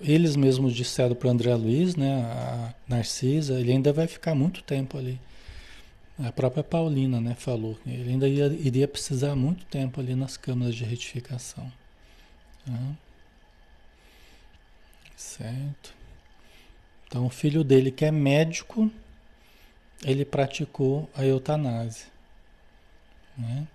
eles 0.00 0.36
mesmos 0.36 0.74
disseram 0.74 1.14
para 1.14 1.30
André 1.30 1.54
Luiz, 1.54 1.96
né, 1.96 2.22
a 2.22 2.74
Narcisa, 2.86 3.58
ele 3.58 3.72
ainda 3.72 3.92
vai 3.92 4.06
ficar 4.06 4.34
muito 4.34 4.62
tempo 4.62 4.98
ali. 4.98 5.18
A 6.18 6.30
própria 6.30 6.62
Paulina, 6.62 7.20
né, 7.20 7.34
falou 7.34 7.74
que 7.82 7.90
ele 7.90 8.10
ainda 8.10 8.28
ia, 8.28 8.46
iria 8.46 8.86
precisar 8.86 9.34
muito 9.34 9.64
tempo 9.64 10.00
ali 10.00 10.14
nas 10.14 10.36
câmaras 10.36 10.74
de 10.74 10.84
retificação. 10.84 11.72
Tá? 12.64 12.72
Certo. 15.16 15.94
Então 17.06 17.26
o 17.26 17.30
filho 17.30 17.64
dele 17.64 17.90
que 17.90 18.04
é 18.04 18.10
médico, 18.10 18.90
ele 20.04 20.24
praticou 20.24 21.08
a 21.16 21.24
eutanásia. 21.24 22.06
Né? 23.36 23.66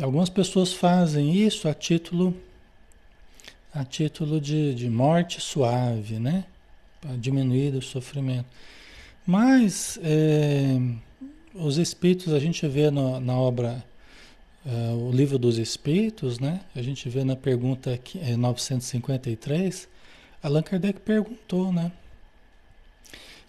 Algumas 0.00 0.28
pessoas 0.28 0.72
fazem 0.72 1.34
isso 1.34 1.68
a 1.68 1.74
título 1.74 2.36
a 3.72 3.84
título 3.84 4.40
de, 4.40 4.74
de 4.74 4.90
morte 4.90 5.40
suave, 5.40 6.18
né? 6.18 6.44
Para 7.00 7.16
diminuir 7.16 7.72
o 7.74 7.80
sofrimento. 7.80 8.46
Mas 9.24 9.96
é, 10.02 10.76
os 11.54 11.78
espíritos, 11.78 12.32
a 12.32 12.38
gente 12.40 12.66
vê 12.66 12.90
no, 12.90 13.20
na 13.20 13.36
obra, 13.36 13.84
uh, 14.66 15.08
o 15.08 15.12
livro 15.12 15.38
dos 15.38 15.56
espíritos, 15.56 16.38
né? 16.38 16.60
A 16.74 16.82
gente 16.82 17.08
vê 17.08 17.22
na 17.22 17.36
pergunta 17.36 17.98
é, 18.20 18.36
953, 18.36 19.88
Allan 20.42 20.62
Kardec 20.62 21.00
perguntou, 21.00 21.72
né? 21.72 21.92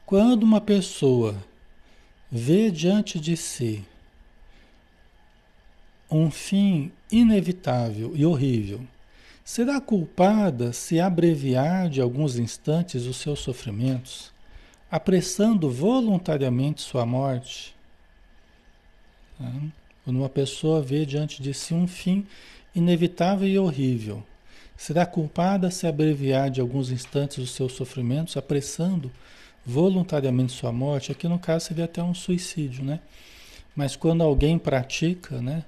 Quando 0.05 0.43
uma 0.43 0.61
pessoa 0.61 1.35
vê 2.31 2.71
diante 2.71 3.19
de 3.19 3.35
si 3.35 3.83
um 6.09 6.31
fim 6.31 6.91
inevitável 7.11 8.13
e 8.15 8.25
horrível, 8.25 8.81
será 9.43 9.81
culpada 9.81 10.71
se 10.71 10.99
abreviar 10.99 11.89
de 11.89 12.01
alguns 12.01 12.37
instantes 12.37 13.05
os 13.05 13.17
seus 13.17 13.39
sofrimentos, 13.39 14.31
apressando 14.89 15.69
voluntariamente 15.69 16.81
sua 16.81 17.05
morte? 17.05 17.75
Quando 20.03 20.17
uma 20.17 20.29
pessoa 20.29 20.81
vê 20.81 21.05
diante 21.05 21.41
de 21.41 21.53
si 21.53 21.73
um 21.73 21.87
fim 21.87 22.25
inevitável 22.75 23.47
e 23.47 23.57
horrível, 23.57 24.23
será 24.77 25.05
culpada 25.05 25.69
se 25.71 25.85
abreviar 25.87 26.49
de 26.49 26.61
alguns 26.61 26.91
instantes 26.91 27.37
os 27.37 27.51
seus 27.51 27.73
sofrimentos, 27.73 28.35
apressando 28.35 29.09
voluntariamente 29.09 29.40
sua 30.49 30.71
morte, 30.71 31.11
aqui 31.11 31.27
no 31.27 31.39
caso 31.39 31.67
seria 31.67 31.85
até 31.85 32.01
um 32.01 32.13
suicídio, 32.13 32.83
né? 32.83 32.99
Mas 33.75 33.95
quando 33.95 34.21
alguém 34.21 34.57
pratica, 34.57 35.41
né, 35.41 35.63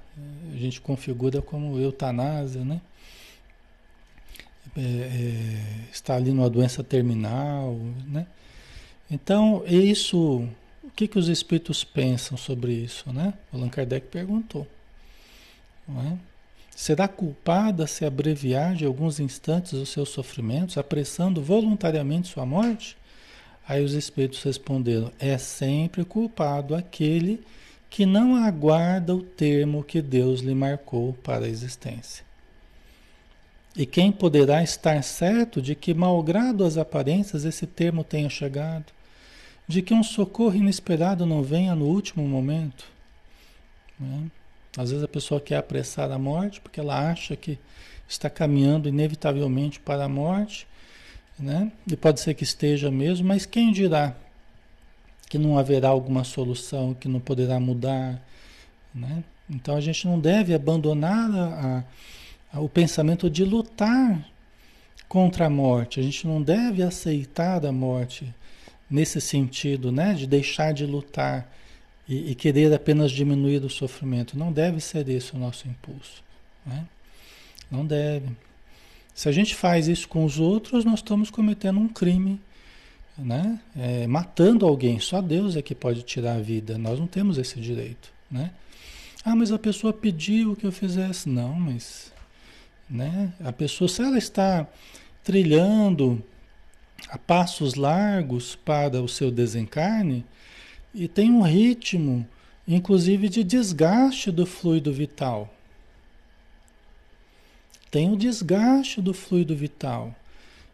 a 0.53 0.57
gente 0.57 0.81
configura 0.81 1.41
como 1.41 1.79
eutanásia, 1.79 2.63
né? 2.63 2.81
É, 4.75 4.81
é, 4.81 5.89
está 5.91 6.15
ali 6.15 6.31
numa 6.31 6.49
doença 6.49 6.83
terminal, 6.83 7.75
né? 8.07 8.25
Então, 9.09 9.63
isso, 9.67 10.47
o 10.83 10.89
que, 10.95 11.07
que 11.07 11.19
os 11.19 11.27
espíritos 11.27 11.83
pensam 11.83 12.37
sobre 12.37 12.73
isso, 12.73 13.11
né? 13.13 13.33
Allan 13.53 13.69
Kardec 13.69 14.07
perguntou. 14.07 14.67
É? 15.89 16.17
Será 16.75 17.07
culpada 17.07 17.85
se 17.85 18.05
abreviar 18.05 18.75
de 18.75 18.85
alguns 18.85 19.19
instantes 19.19 19.73
os 19.73 19.89
seus 19.89 20.09
sofrimentos, 20.09 20.77
apressando 20.77 21.41
voluntariamente 21.41 22.29
sua 22.29 22.45
morte? 22.45 22.97
Aí 23.67 23.83
os 23.83 23.93
espíritos 23.93 24.43
responderam: 24.43 25.11
é 25.19 25.37
sempre 25.37 26.03
culpado 26.03 26.75
aquele 26.75 27.41
que 27.89 28.05
não 28.05 28.35
aguarda 28.35 29.15
o 29.15 29.21
termo 29.21 29.83
que 29.83 30.01
Deus 30.01 30.41
lhe 30.41 30.55
marcou 30.55 31.13
para 31.23 31.45
a 31.45 31.49
existência. 31.49 32.25
E 33.75 33.85
quem 33.85 34.11
poderá 34.11 34.61
estar 34.61 35.01
certo 35.03 35.61
de 35.61 35.75
que, 35.75 35.93
malgrado 35.93 36.63
as 36.63 36.77
aparências, 36.77 37.45
esse 37.45 37.65
termo 37.65 38.03
tenha 38.03 38.29
chegado? 38.29 38.85
De 39.67 39.81
que 39.81 39.93
um 39.93 40.03
socorro 40.03 40.55
inesperado 40.55 41.25
não 41.25 41.41
venha 41.41 41.73
no 41.73 41.85
último 41.85 42.27
momento? 42.27 42.85
Né? 43.99 44.29
Às 44.77 44.89
vezes 44.89 45.03
a 45.03 45.07
pessoa 45.07 45.39
quer 45.39 45.57
apressar 45.57 46.11
a 46.11 46.19
morte 46.19 46.59
porque 46.61 46.79
ela 46.79 47.11
acha 47.11 47.35
que 47.35 47.57
está 48.07 48.29
caminhando 48.29 48.89
inevitavelmente 48.89 49.79
para 49.79 50.05
a 50.05 50.09
morte 50.09 50.67
né? 51.37 51.71
E 51.87 51.95
pode 51.95 52.19
ser 52.19 52.33
que 52.33 52.43
esteja 52.43 52.91
mesmo, 52.91 53.27
mas 53.27 53.45
quem 53.45 53.71
dirá 53.71 54.15
que 55.29 55.37
não 55.37 55.57
haverá 55.57 55.89
alguma 55.89 56.23
solução, 56.23 56.93
que 56.93 57.07
não 57.07 57.19
poderá 57.19 57.59
mudar, 57.59 58.21
né? 58.93 59.23
Então 59.49 59.75
a 59.75 59.81
gente 59.81 60.07
não 60.07 60.19
deve 60.19 60.53
abandonar 60.53 61.29
a, 61.31 61.83
a, 62.53 62.59
o 62.59 62.69
pensamento 62.69 63.29
de 63.29 63.43
lutar 63.43 64.27
contra 65.07 65.45
a 65.47 65.49
morte. 65.49 65.99
A 65.99 66.03
gente 66.03 66.25
não 66.27 66.41
deve 66.41 66.81
aceitar 66.81 67.65
a 67.65 67.71
morte 67.71 68.33
nesse 68.89 69.19
sentido, 69.19 69.91
né? 69.91 70.13
De 70.13 70.27
deixar 70.27 70.73
de 70.73 70.85
lutar 70.85 71.51
e, 72.07 72.31
e 72.31 72.35
querer 72.35 72.73
apenas 72.73 73.11
diminuir 73.11 73.63
o 73.63 73.69
sofrimento. 73.69 74.37
Não 74.37 74.51
deve 74.51 74.79
ser 74.79 75.07
esse 75.09 75.33
o 75.35 75.39
nosso 75.39 75.67
impulso, 75.67 76.23
né? 76.65 76.85
Não 77.69 77.85
deve. 77.85 78.27
Se 79.13 79.29
a 79.29 79.31
gente 79.31 79.55
faz 79.55 79.87
isso 79.87 80.07
com 80.07 80.25
os 80.25 80.39
outros, 80.39 80.83
nós 80.83 80.99
estamos 80.99 81.29
cometendo 81.29 81.79
um 81.79 81.87
crime, 81.87 82.41
né? 83.17 83.59
É, 83.75 84.07
matando 84.07 84.65
alguém. 84.65 84.99
Só 84.99 85.21
Deus 85.21 85.55
é 85.55 85.61
que 85.61 85.75
pode 85.75 86.01
tirar 86.01 86.35
a 86.35 86.39
vida. 86.39 86.77
Nós 86.77 86.99
não 86.99 87.05
temos 87.05 87.37
esse 87.37 87.59
direito, 87.59 88.11
né? 88.29 88.51
Ah, 89.23 89.35
mas 89.35 89.51
a 89.51 89.59
pessoa 89.59 89.93
pediu 89.93 90.55
que 90.55 90.65
eu 90.65 90.71
fizesse. 90.71 91.29
Não, 91.29 91.53
mas, 91.53 92.11
né? 92.89 93.31
A 93.43 93.53
pessoa, 93.53 93.87
se 93.87 94.01
ela 94.01 94.17
está 94.17 94.67
trilhando 95.23 96.21
a 97.07 97.17
passos 97.17 97.75
largos 97.75 98.55
para 98.55 99.01
o 99.01 99.07
seu 99.07 99.29
desencarne 99.29 100.25
e 100.93 101.07
tem 101.07 101.31
um 101.31 101.41
ritmo, 101.41 102.27
inclusive 102.67 103.29
de 103.29 103.43
desgaste 103.43 104.31
do 104.31 104.45
fluido 104.45 104.91
vital 104.91 105.52
tem 107.93 108.11
o 108.11 108.17
desgaste 108.17 108.99
do 108.99 109.13
fluido 109.13 109.55
vital. 109.55 110.15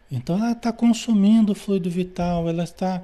Então 0.09 0.37
ela 0.37 0.53
está 0.53 0.71
consumindo 0.71 1.51
o 1.51 1.55
fluido 1.55 1.89
vital, 1.89 2.47
ela 2.47 2.63
está, 2.63 3.03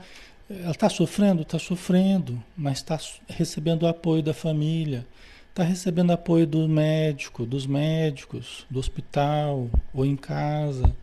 ela 0.49 0.71
está 0.71 0.87
sofrendo, 0.87 1.41
está 1.41 1.59
sofrendo, 1.59 2.41
mas 2.55 2.77
está 2.77 2.97
recebendo 3.27 3.85
apoio 3.85 4.23
da 4.23 4.33
família, 4.33 5.05
está 5.49 5.63
recebendo 5.63 6.11
apoio 6.11 6.47
do 6.47 6.65
médico, 6.65 7.45
dos 7.45 7.67
médicos, 7.67 8.65
do 8.69 8.79
hospital 8.79 9.69
ou 9.93 10.05
em 10.05 10.15
casa, 10.15 10.95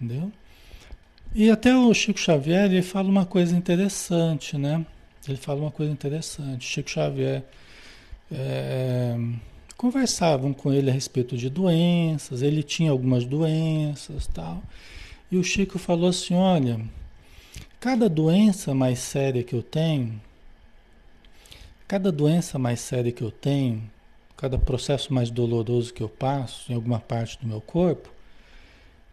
entendeu? 0.00 0.32
E 1.32 1.48
até 1.48 1.76
o 1.76 1.94
Chico 1.94 2.18
Xavier 2.18 2.64
ele 2.64 2.82
fala 2.82 3.08
uma 3.08 3.24
coisa 3.24 3.56
interessante, 3.56 4.58
né? 4.58 4.84
Ele 5.28 5.36
fala 5.36 5.60
uma 5.60 5.70
coisa 5.70 5.92
interessante. 5.92 6.66
Chico 6.66 6.90
Xavier 6.90 7.44
é, 8.32 9.16
conversavam 9.80 10.52
com 10.52 10.70
ele 10.70 10.90
a 10.90 10.92
respeito 10.92 11.38
de 11.38 11.48
doenças, 11.48 12.42
ele 12.42 12.62
tinha 12.62 12.90
algumas 12.90 13.24
doenças 13.24 14.26
tal. 14.26 14.62
E 15.32 15.38
o 15.38 15.42
Chico 15.42 15.78
falou 15.78 16.10
assim: 16.10 16.34
olha, 16.34 16.78
cada 17.80 18.06
doença 18.06 18.74
mais 18.74 18.98
séria 18.98 19.42
que 19.42 19.54
eu 19.54 19.62
tenho, 19.62 20.20
cada 21.88 22.12
doença 22.12 22.58
mais 22.58 22.78
séria 22.80 23.10
que 23.10 23.22
eu 23.22 23.30
tenho, 23.30 23.82
cada 24.36 24.58
processo 24.58 25.14
mais 25.14 25.30
doloroso 25.30 25.94
que 25.94 26.02
eu 26.02 26.10
passo 26.10 26.70
em 26.70 26.74
alguma 26.74 27.00
parte 27.00 27.38
do 27.40 27.46
meu 27.46 27.62
corpo, 27.62 28.10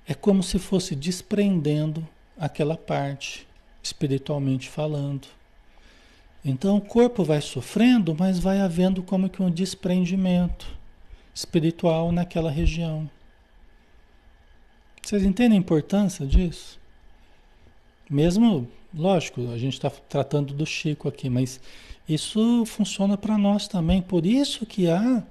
é 0.06 0.14
como 0.14 0.44
se 0.44 0.60
fosse 0.60 0.98
desprendendo 0.98 2.06
aquela 2.38 2.76
parte, 2.76 3.48
espiritualmente 3.82 4.68
falando. 4.68 5.30
Então 6.50 6.78
o 6.78 6.82
corpo 6.82 7.26
vai 7.26 7.42
sofrendo, 7.42 8.16
mas 8.18 8.40
vai 8.40 8.62
havendo 8.62 9.04
como 9.04 9.30
que 9.30 9.44
um 9.44 9.52
desprendimento 9.52 10.66
espiritual 11.34 12.10
naquela 12.10 12.50
região. 12.50 13.10
Vocês 15.04 15.24
entendem 15.24 15.58
a 15.58 15.62
importância 15.62 16.26
disso? 16.26 16.80
Mesmo, 18.10 18.66
lógico, 18.94 19.52
a 19.52 19.58
gente 19.58 19.74
está 19.74 19.90
tratando 19.90 20.54
do 20.54 20.66
Chico 20.66 21.10
aqui, 21.10 21.30
mas 21.30 21.60
isso 22.08 22.66
funciona 22.66 23.18
para 23.18 23.38
nós 23.38 23.68
também. 23.68 24.02
Por 24.02 24.26
isso 24.26 24.66
que 24.66 24.90
há 24.90 25.22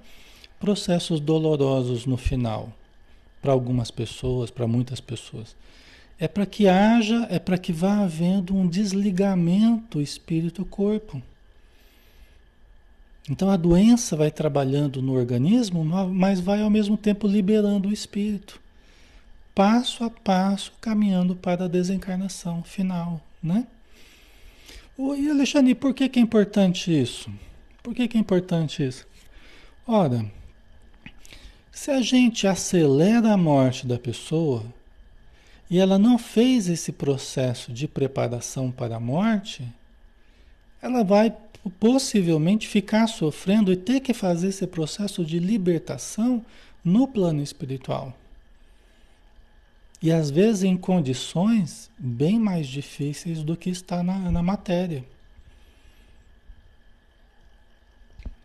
processos 0.59 1.19
dolorosos 1.19 2.05
no 2.05 2.17
final, 2.17 2.71
para 3.41 3.51
algumas 3.51 3.89
pessoas, 3.89 4.51
para 4.51 4.67
muitas 4.67 5.01
pessoas. 5.01 5.55
É 6.19 6.27
para 6.27 6.45
que 6.45 6.67
haja, 6.67 7.27
é 7.29 7.37
para 7.37 7.57
que 7.57 7.71
vá 7.71 7.99
havendo 7.99 8.55
um 8.55 8.67
desligamento 8.67 10.01
espírito-corpo. 10.01 11.21
Então 13.29 13.49
a 13.49 13.57
doença 13.57 14.15
vai 14.15 14.31
trabalhando 14.31 15.01
no 15.01 15.13
organismo, 15.13 15.83
mas 15.83 16.39
vai 16.39 16.61
ao 16.61 16.69
mesmo 16.69 16.97
tempo 16.97 17.27
liberando 17.27 17.89
o 17.89 17.93
espírito. 17.93 18.59
Passo 19.53 20.03
a 20.03 20.09
passo, 20.09 20.71
caminhando 20.79 21.35
para 21.35 21.65
a 21.65 21.67
desencarnação 21.67 22.63
final, 22.63 23.21
né? 23.43 23.67
E 24.97 25.29
Alexandre, 25.29 25.75
por 25.75 25.93
que, 25.93 26.09
que 26.09 26.19
é 26.19 26.21
importante 26.21 26.91
isso? 26.91 27.29
Por 27.83 27.93
que, 27.93 28.07
que 28.07 28.17
é 28.17 28.19
importante 28.19 28.83
isso? 28.83 29.05
Ora, 29.85 30.25
se 31.71 31.91
a 31.91 32.01
gente 32.01 32.47
acelera 32.47 33.33
a 33.33 33.37
morte 33.37 33.85
da 33.85 33.99
pessoa 33.99 34.65
e 35.69 35.79
ela 35.79 35.99
não 35.99 36.17
fez 36.17 36.69
esse 36.69 36.91
processo 36.91 37.73
de 37.73 37.87
preparação 37.87 38.71
para 38.71 38.95
a 38.95 38.99
morte, 38.99 39.67
ela 40.81 41.03
vai 41.03 41.35
possivelmente 41.79 42.67
ficar 42.67 43.07
sofrendo 43.07 43.71
e 43.71 43.75
ter 43.75 43.99
que 43.99 44.13
fazer 44.13 44.49
esse 44.49 44.65
processo 44.65 45.25
de 45.25 45.39
libertação 45.39 46.45
no 46.83 47.07
plano 47.07 47.41
espiritual. 47.41 48.15
E 50.01 50.11
às 50.11 50.29
vezes 50.29 50.63
em 50.63 50.77
condições 50.77 51.89
bem 51.97 52.39
mais 52.39 52.67
difíceis 52.67 53.43
do 53.43 53.57
que 53.57 53.69
está 53.69 54.03
na, 54.03 54.31
na 54.31 54.43
matéria. 54.43 55.03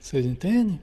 Vocês 0.00 0.26
entendem? 0.26 0.80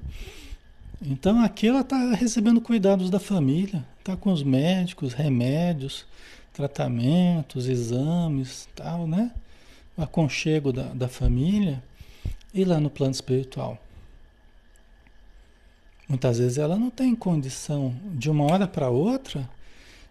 Então 1.02 1.41
aqui 1.41 1.67
ela 1.67 1.82
está 1.82 2.13
recebendo 2.13 2.62
cuidados 2.62 3.10
da 3.10 3.19
família, 3.19 3.86
está 4.10 4.17
com 4.17 4.32
os 4.32 4.41
médicos, 4.41 5.13
remédios, 5.13 6.06
tratamentos, 6.52 7.67
exames, 7.67 8.67
tal, 8.76 9.06
né? 9.06 9.32
O 9.95 10.02
aconchego 10.02 10.74
da, 10.74 10.84
da 10.93 11.08
família 11.08 11.84
e 12.52 12.65
lá 12.65 12.80
no 12.80 12.89
plano 12.89 13.12
espiritual. 13.12 13.78
Muitas 16.08 16.39
vezes 16.39 16.58
ela 16.58 16.76
não 16.76 16.89
tem 16.89 17.13
condição 17.13 17.95
de 18.15 18.32
uma 18.32 18.45
hora 18.45 18.67
para 18.67 18.89
outra 18.89 19.48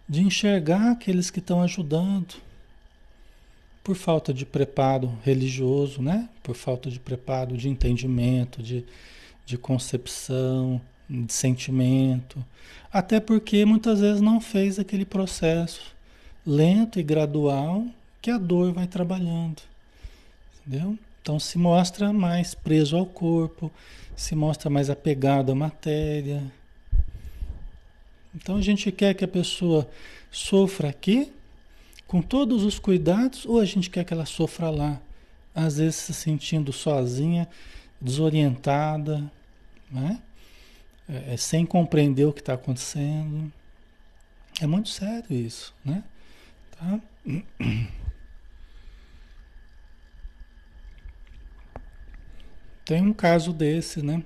de 0.07 0.21
enxergar 0.21 0.91
aqueles 0.91 1.29
que 1.29 1.39
estão 1.39 1.61
ajudando 1.61 2.35
por 3.83 3.95
falta 3.95 4.33
de 4.33 4.45
preparo 4.45 5.13
religioso, 5.25 6.01
né? 6.01 6.29
Por 6.41 6.55
falta 6.55 6.89
de 6.89 6.99
preparo 6.99 7.57
de 7.57 7.67
entendimento, 7.67 8.63
de, 8.63 8.85
de 9.45 9.57
concepção, 9.57 10.79
de 11.09 11.33
sentimento, 11.33 12.43
até 12.91 13.19
porque 13.19 13.65
muitas 13.65 13.99
vezes 13.99 14.21
não 14.21 14.39
fez 14.39 14.77
aquele 14.77 15.05
processo 15.05 15.95
lento 16.45 16.99
e 16.99 17.03
gradual 17.03 17.85
que 18.21 18.29
a 18.29 18.37
dor 18.37 18.73
vai 18.73 18.87
trabalhando, 18.87 19.61
entendeu? 20.59 20.97
Então 21.21 21.39
se 21.39 21.57
mostra 21.57 22.13
mais 22.13 22.53
preso 22.53 22.95
ao 22.95 23.05
corpo, 23.05 23.71
se 24.15 24.35
mostra 24.35 24.69
mais 24.69 24.89
apegado 24.89 25.51
à 25.51 25.55
matéria, 25.55 26.43
então 28.35 28.57
a 28.57 28.61
gente 28.61 28.91
quer 28.91 29.13
que 29.13 29.25
a 29.25 29.27
pessoa 29.27 29.89
sofra 30.31 30.89
aqui, 30.89 31.31
com 32.07 32.21
todos 32.21 32.63
os 32.63 32.79
cuidados, 32.79 33.45
ou 33.45 33.59
a 33.59 33.65
gente 33.65 33.89
quer 33.89 34.03
que 34.03 34.13
ela 34.13 34.25
sofra 34.25 34.69
lá, 34.69 35.01
às 35.53 35.77
vezes 35.77 35.95
se 35.95 36.13
sentindo 36.13 36.71
sozinha, 36.71 37.47
desorientada, 37.99 39.31
né? 39.91 40.19
É, 41.09 41.33
é 41.33 41.37
sem 41.37 41.65
compreender 41.65 42.25
o 42.25 42.33
que 42.33 42.41
está 42.41 42.53
acontecendo. 42.53 43.51
É 44.61 44.67
muito 44.67 44.89
sério 44.89 45.33
isso, 45.33 45.73
né? 45.83 46.03
Tá? 46.71 46.99
Tem 52.85 53.01
um 53.01 53.13
caso 53.13 53.51
desse, 53.53 54.01
né? 54.01 54.23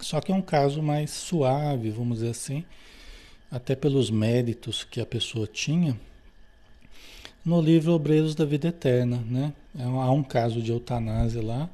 Só 0.00 0.20
que 0.20 0.32
é 0.32 0.34
um 0.34 0.42
caso 0.42 0.82
mais 0.82 1.10
suave, 1.10 1.90
vamos 1.90 2.18
dizer 2.18 2.30
assim 2.30 2.64
até 3.50 3.74
pelos 3.74 4.10
méritos 4.10 4.84
que 4.84 5.00
a 5.00 5.06
pessoa 5.06 5.46
tinha, 5.46 5.98
no 7.44 7.60
livro 7.60 7.92
Obreiros 7.92 8.34
da 8.34 8.44
Vida 8.44 8.68
Eterna, 8.68 9.16
né? 9.26 9.52
É 9.76 9.82
há 9.82 10.10
um 10.10 10.22
caso 10.22 10.62
de 10.62 10.70
eutanásia 10.70 11.42
lá, 11.42 11.68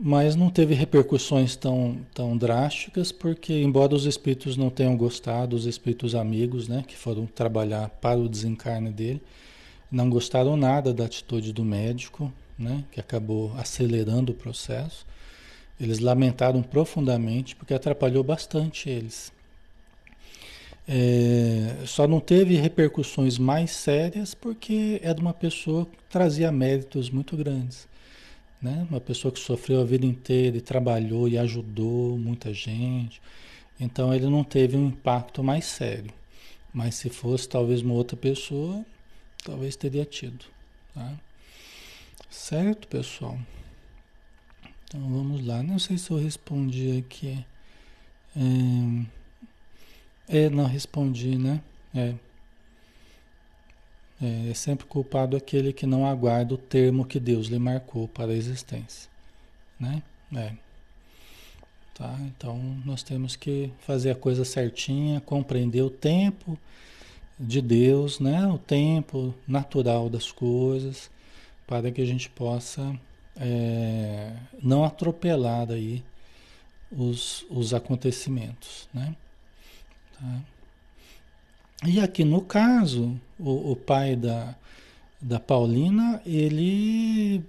mas 0.00 0.36
não 0.36 0.48
teve 0.48 0.74
repercussões 0.74 1.56
tão, 1.56 1.98
tão 2.14 2.36
drásticas, 2.36 3.10
porque 3.10 3.52
embora 3.52 3.96
os 3.96 4.06
espíritos 4.06 4.56
não 4.56 4.70
tenham 4.70 4.96
gostado, 4.96 5.56
os 5.56 5.66
espíritos 5.66 6.14
amigos, 6.14 6.68
né, 6.68 6.84
que 6.86 6.96
foram 6.96 7.26
trabalhar 7.26 7.88
para 7.88 8.18
o 8.18 8.28
desencarne 8.28 8.90
dele, 8.90 9.20
não 9.90 10.08
gostaram 10.08 10.56
nada 10.56 10.94
da 10.94 11.04
atitude 11.04 11.52
do 11.52 11.64
médico, 11.64 12.32
né, 12.56 12.84
que 12.92 13.00
acabou 13.00 13.52
acelerando 13.56 14.30
o 14.30 14.34
processo. 14.34 15.04
Eles 15.80 15.98
lamentaram 15.98 16.62
profundamente, 16.62 17.56
porque 17.56 17.74
atrapalhou 17.74 18.22
bastante 18.22 18.88
eles. 18.88 19.32
É, 20.86 21.84
só 21.84 22.06
não 22.06 22.20
teve 22.20 22.54
repercussões 22.54 23.36
mais 23.36 23.72
sérias 23.72 24.32
porque 24.32 25.00
é 25.02 25.12
de 25.12 25.20
uma 25.20 25.34
pessoa 25.34 25.84
que 25.84 25.98
trazia 26.08 26.50
méritos 26.52 27.10
muito 27.10 27.36
grandes. 27.36 27.86
Né? 28.60 28.86
Uma 28.90 29.00
pessoa 29.00 29.30
que 29.30 29.38
sofreu 29.38 29.80
a 29.80 29.84
vida 29.84 30.04
inteira 30.04 30.56
e 30.56 30.60
trabalhou 30.60 31.28
e 31.28 31.38
ajudou 31.38 32.18
muita 32.18 32.52
gente. 32.52 33.20
Então 33.78 34.12
ele 34.12 34.26
não 34.26 34.42
teve 34.42 34.76
um 34.76 34.88
impacto 34.88 35.42
mais 35.42 35.64
sério. 35.64 36.12
Mas 36.72 36.96
se 36.96 37.08
fosse 37.08 37.48
talvez 37.48 37.82
uma 37.82 37.94
outra 37.94 38.16
pessoa, 38.16 38.84
talvez 39.44 39.76
teria 39.76 40.04
tido. 40.04 40.44
Tá? 40.94 41.14
Certo, 42.28 42.88
pessoal? 42.88 43.38
Então 44.84 45.00
vamos 45.00 45.46
lá. 45.46 45.62
Não 45.62 45.78
sei 45.78 45.96
se 45.96 46.10
eu 46.10 46.18
respondi 46.18 46.98
aqui. 46.98 47.44
É... 48.36 49.18
É, 50.30 50.50
não 50.50 50.66
respondi, 50.66 51.38
né? 51.38 51.62
É. 51.94 52.14
é. 54.20 54.50
É 54.50 54.54
sempre 54.54 54.86
culpado 54.86 55.36
aquele 55.36 55.72
que 55.72 55.86
não 55.86 56.06
aguarda 56.06 56.54
o 56.54 56.58
termo 56.58 57.04
que 57.04 57.20
Deus 57.20 57.46
lhe 57.46 57.58
marcou 57.58 58.08
para 58.08 58.32
a 58.32 58.36
existência, 58.36 59.10
né? 59.78 60.02
É. 60.34 60.52
Tá? 61.94 62.16
Então 62.20 62.58
nós 62.84 63.02
temos 63.02 63.34
que 63.34 63.72
fazer 63.80 64.10
a 64.10 64.14
coisa 64.14 64.44
certinha, 64.44 65.20
compreender 65.20 65.82
o 65.82 65.90
tempo 65.90 66.58
de 67.38 67.60
Deus, 67.60 68.20
né? 68.20 68.46
O 68.46 68.58
tempo 68.58 69.34
natural 69.46 70.08
das 70.08 70.30
coisas, 70.30 71.10
para 71.66 71.90
que 71.90 72.00
a 72.00 72.06
gente 72.06 72.28
possa 72.30 72.98
é, 73.36 74.32
não 74.62 74.84
atropelar 74.84 75.70
aí 75.70 76.04
os, 76.90 77.44
os 77.50 77.74
acontecimentos, 77.74 78.88
né? 78.92 79.14
Tá? 80.18 80.40
E 81.86 82.00
aqui 82.00 82.24
no 82.24 82.40
caso, 82.40 83.18
o, 83.38 83.72
o 83.72 83.76
pai 83.76 84.16
da, 84.16 84.54
da 85.20 85.38
Paulina, 85.38 86.20
ele, 86.26 87.44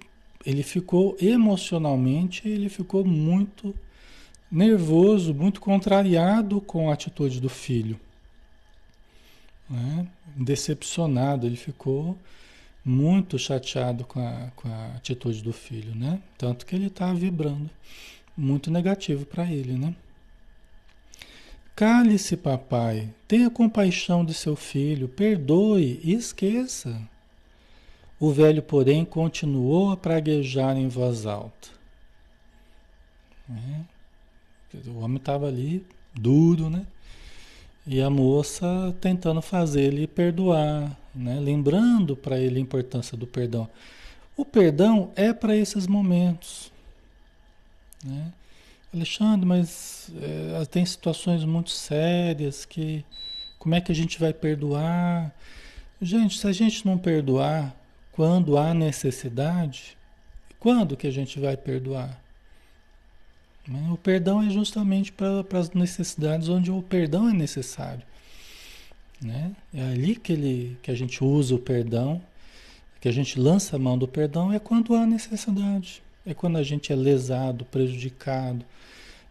ele 0.46 0.62
ficou 0.62 1.16
emocionalmente, 1.20 2.48
ele 2.48 2.68
ficou 2.68 3.04
muito 3.04 3.74
nervoso, 4.50 5.34
muito 5.34 5.60
contrariado 5.60 6.60
com 6.60 6.90
a 6.90 6.94
atitude 6.94 7.40
do 7.40 7.48
filho. 7.48 7.98
Né? 9.68 10.06
Decepcionado, 10.36 11.46
ele 11.46 11.56
ficou 11.56 12.16
muito 12.84 13.38
chateado 13.38 14.04
com 14.04 14.20
a, 14.20 14.50
com 14.56 14.68
a 14.68 14.86
atitude 14.96 15.42
do 15.42 15.52
filho, 15.52 15.94
né? 15.94 16.20
Tanto 16.38 16.64
que 16.64 16.74
ele 16.74 16.86
está 16.86 17.12
vibrando 17.12 17.68
muito 18.36 18.70
negativo 18.70 19.26
para 19.26 19.50
ele, 19.52 19.74
né? 19.74 19.94
Cale-se, 21.74 22.36
papai, 22.36 23.08
tenha 23.26 23.48
compaixão 23.48 24.24
de 24.24 24.34
seu 24.34 24.54
filho, 24.54 25.08
perdoe 25.08 26.00
e 26.04 26.12
esqueça. 26.12 27.00
O 28.18 28.30
velho, 28.30 28.62
porém, 28.62 29.04
continuou 29.04 29.90
a 29.90 29.96
praguejar 29.96 30.76
em 30.76 30.88
voz 30.88 31.24
alta. 31.24 31.68
É. 33.48 34.80
O 34.88 34.98
homem 34.98 35.16
estava 35.16 35.48
ali, 35.48 35.84
duro, 36.14 36.68
né? 36.68 36.86
E 37.86 38.00
a 38.00 38.10
moça 38.10 38.94
tentando 39.00 39.40
fazer 39.40 39.82
ele 39.82 40.06
perdoar, 40.06 40.96
né? 41.14 41.40
lembrando 41.40 42.14
para 42.14 42.38
ele 42.38 42.58
a 42.58 42.62
importância 42.62 43.16
do 43.16 43.26
perdão. 43.26 43.68
O 44.36 44.44
perdão 44.44 45.10
é 45.16 45.32
para 45.32 45.56
esses 45.56 45.86
momentos. 45.86 46.70
Né? 48.04 48.32
Alexandre, 48.92 49.46
mas 49.46 50.10
é, 50.20 50.64
tem 50.64 50.84
situações 50.84 51.44
muito 51.44 51.70
sérias 51.70 52.64
que 52.64 53.04
como 53.58 53.74
é 53.74 53.80
que 53.80 53.92
a 53.92 53.94
gente 53.94 54.18
vai 54.18 54.32
perdoar? 54.32 55.32
Gente, 56.00 56.38
se 56.38 56.46
a 56.46 56.52
gente 56.52 56.84
não 56.86 56.96
perdoar 56.96 57.76
quando 58.10 58.56
há 58.56 58.72
necessidade, 58.72 59.96
quando 60.58 60.96
que 60.96 61.06
a 61.06 61.10
gente 61.10 61.38
vai 61.38 61.56
perdoar? 61.56 62.20
Né? 63.68 63.88
O 63.92 63.96
perdão 63.96 64.42
é 64.42 64.50
justamente 64.50 65.12
para 65.12 65.44
as 65.52 65.70
necessidades 65.70 66.48
onde 66.48 66.70
o 66.70 66.82
perdão 66.82 67.28
é 67.28 67.32
necessário. 67.32 68.02
Né? 69.22 69.54
É 69.72 69.82
ali 69.82 70.16
que, 70.16 70.32
ele, 70.32 70.78
que 70.82 70.90
a 70.90 70.94
gente 70.94 71.22
usa 71.22 71.54
o 71.54 71.58
perdão, 71.58 72.20
que 73.00 73.08
a 73.08 73.12
gente 73.12 73.38
lança 73.38 73.76
a 73.76 73.78
mão 73.78 73.96
do 73.96 74.08
perdão, 74.08 74.52
é 74.52 74.58
quando 74.58 74.94
há 74.94 75.06
necessidade. 75.06 76.02
É 76.26 76.34
quando 76.34 76.58
a 76.58 76.62
gente 76.62 76.92
é 76.92 76.96
lesado, 76.96 77.64
prejudicado. 77.64 78.64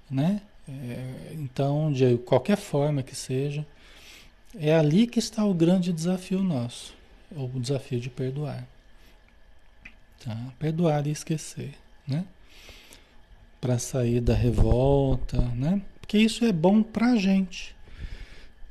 Né? 0.09 0.41
É, 0.67 1.33
então, 1.33 1.91
de 1.91 2.17
qualquer 2.17 2.57
forma 2.57 3.03
que 3.03 3.15
seja, 3.15 3.65
é 4.57 4.75
ali 4.75 5.07
que 5.07 5.19
está 5.19 5.45
o 5.45 5.53
grande 5.53 5.93
desafio 5.93 6.41
nosso, 6.41 6.95
o 7.31 7.47
desafio 7.59 7.99
de 7.99 8.09
perdoar. 8.09 8.67
Tá? 10.23 10.37
Perdoar 10.57 11.07
e 11.07 11.11
esquecer, 11.11 11.73
né? 12.07 12.25
Para 13.61 13.77
sair 13.77 14.19
da 14.19 14.33
revolta, 14.33 15.37
né? 15.55 15.81
Porque 15.99 16.17
isso 16.17 16.43
é 16.43 16.51
bom 16.51 16.81
para 16.81 17.11
a 17.11 17.15
gente. 17.17 17.75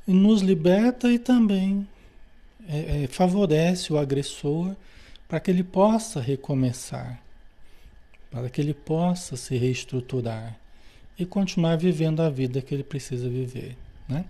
E 0.07 0.11
nos 0.11 0.41
liberta 0.41 1.11
e 1.11 1.17
também 1.17 1.87
é, 2.67 3.03
é, 3.03 3.07
favorece 3.07 3.91
o 3.91 3.97
agressor 3.97 4.75
para 5.27 5.39
que 5.39 5.49
ele 5.49 5.63
possa 5.63 6.19
recomeçar, 6.19 7.21
para 8.31 8.49
que 8.49 8.61
ele 8.61 8.73
possa 8.73 9.35
se 9.35 9.57
reestruturar 9.57 10.57
e 11.17 11.25
continuar 11.25 11.77
vivendo 11.77 12.21
a 12.21 12.29
vida 12.29 12.61
que 12.61 12.73
ele 12.73 12.83
precisa 12.83 13.27
viver, 13.29 13.75
né? 14.07 14.25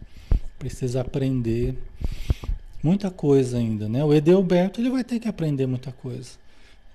Precisa 0.57 1.01
aprender 1.01 1.75
muita 2.83 3.11
coisa 3.11 3.57
ainda, 3.57 3.87
né? 3.87 4.03
O 4.03 4.13
Edelberto 4.13 4.81
ele 4.81 4.89
vai 4.89 5.03
ter 5.03 5.19
que 5.19 5.27
aprender 5.27 5.67
muita 5.67 5.91
coisa, 5.91 6.31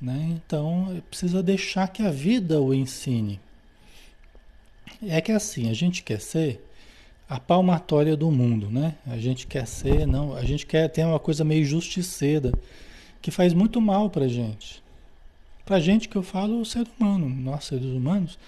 né? 0.00 0.36
Então 0.44 1.02
precisa 1.08 1.42
deixar 1.42 1.88
que 1.88 2.02
a 2.02 2.10
vida 2.10 2.60
o 2.60 2.74
ensine. 2.74 3.40
É 5.02 5.20
que 5.20 5.32
assim 5.32 5.70
a 5.70 5.74
gente 5.74 6.02
quer 6.02 6.20
ser 6.20 6.60
a 7.28 7.40
palmatória 7.40 8.16
do 8.16 8.30
mundo, 8.30 8.70
né? 8.70 8.96
A 9.06 9.16
gente 9.16 9.46
quer 9.46 9.66
ser, 9.66 10.06
não, 10.06 10.36
a 10.36 10.44
gente 10.44 10.66
quer 10.66 10.88
ter 10.88 11.04
uma 11.04 11.18
coisa 11.18 11.44
meio 11.44 11.64
justiceira 11.64 12.52
que 13.22 13.30
faz 13.30 13.54
muito 13.54 13.80
mal 13.80 14.10
para 14.10 14.28
gente. 14.28 14.83
Para 15.64 15.80
gente 15.80 16.08
que 16.08 16.16
eu 16.16 16.22
falo 16.22 16.60
o 16.60 16.64
ser 16.64 16.86
humano, 16.98 17.28
nós 17.28 17.64
seres 17.64 17.86
humanos, 17.86 18.38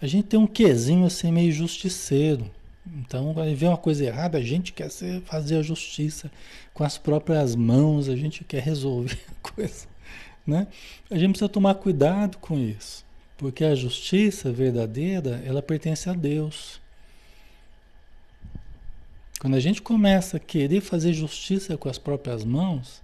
a 0.00 0.06
gente 0.06 0.26
tem 0.26 0.38
um 0.38 0.46
quesinho 0.46 1.06
assim 1.06 1.30
meio 1.30 1.52
justiceiro. 1.52 2.50
Então, 2.86 3.34
quando 3.34 3.54
vê 3.54 3.66
uma 3.66 3.76
coisa 3.76 4.04
errada, 4.04 4.38
a 4.38 4.42
gente 4.42 4.72
quer 4.72 4.90
ser, 4.90 5.20
fazer 5.22 5.56
a 5.56 5.62
justiça 5.62 6.30
com 6.72 6.84
as 6.84 6.96
próprias 6.96 7.54
mãos, 7.54 8.08
a 8.08 8.16
gente 8.16 8.44
quer 8.44 8.62
resolver 8.62 9.18
a 9.30 9.48
coisa. 9.50 9.86
Né? 10.46 10.66
A 11.10 11.18
gente 11.18 11.30
precisa 11.30 11.48
tomar 11.48 11.74
cuidado 11.74 12.38
com 12.38 12.58
isso, 12.58 13.04
porque 13.36 13.64
a 13.64 13.74
justiça 13.74 14.50
verdadeira, 14.50 15.42
ela 15.44 15.60
pertence 15.60 16.08
a 16.08 16.12
Deus. 16.12 16.80
Quando 19.38 19.54
a 19.54 19.60
gente 19.60 19.82
começa 19.82 20.38
a 20.38 20.40
querer 20.40 20.80
fazer 20.80 21.12
justiça 21.12 21.76
com 21.76 21.88
as 21.88 21.98
próprias 21.98 22.44
mãos, 22.44 23.02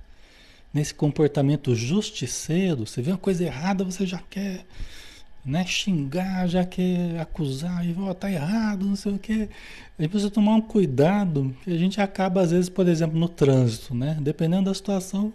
nesse 0.74 0.92
comportamento 0.92 1.72
justiceiro, 1.76 2.84
você 2.84 3.00
vê 3.00 3.12
uma 3.12 3.18
coisa 3.18 3.44
errada, 3.44 3.84
você 3.84 4.04
já 4.04 4.18
quer 4.28 4.66
né, 5.44 5.64
xingar, 5.64 6.48
já 6.48 6.64
quer 6.64 7.20
acusar, 7.20 7.87
e 7.87 7.94
oh, 7.96 8.12
tá 8.12 8.30
errado, 8.30 8.84
não 8.84 8.96
sei 8.96 9.12
o 9.12 9.18
quê. 9.18 9.48
A 9.96 10.02
gente 10.02 10.10
precisa 10.10 10.30
tomar 10.30 10.56
um 10.56 10.60
cuidado, 10.60 11.54
que 11.62 11.70
a 11.70 11.78
gente 11.78 12.00
acaba, 12.00 12.40
às 12.40 12.50
vezes, 12.50 12.68
por 12.68 12.88
exemplo, 12.88 13.18
no 13.18 13.28
trânsito, 13.28 13.94
né? 13.94 14.16
Dependendo 14.20 14.64
da 14.64 14.74
situação, 14.74 15.32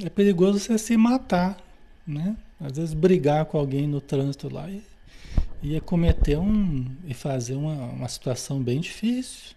é 0.00 0.08
perigoso 0.08 0.60
você 0.60 0.78
se 0.78 0.96
matar, 0.96 1.56
né? 2.06 2.36
Às 2.60 2.76
vezes 2.76 2.94
brigar 2.94 3.46
com 3.46 3.58
alguém 3.58 3.86
no 3.88 4.00
trânsito 4.00 4.52
lá 4.52 4.70
e, 4.70 4.82
e 5.62 5.80
cometer 5.80 6.38
um. 6.38 6.86
e 7.04 7.14
fazer 7.14 7.54
uma, 7.54 7.74
uma 7.74 8.08
situação 8.08 8.62
bem 8.62 8.80
difícil, 8.80 9.54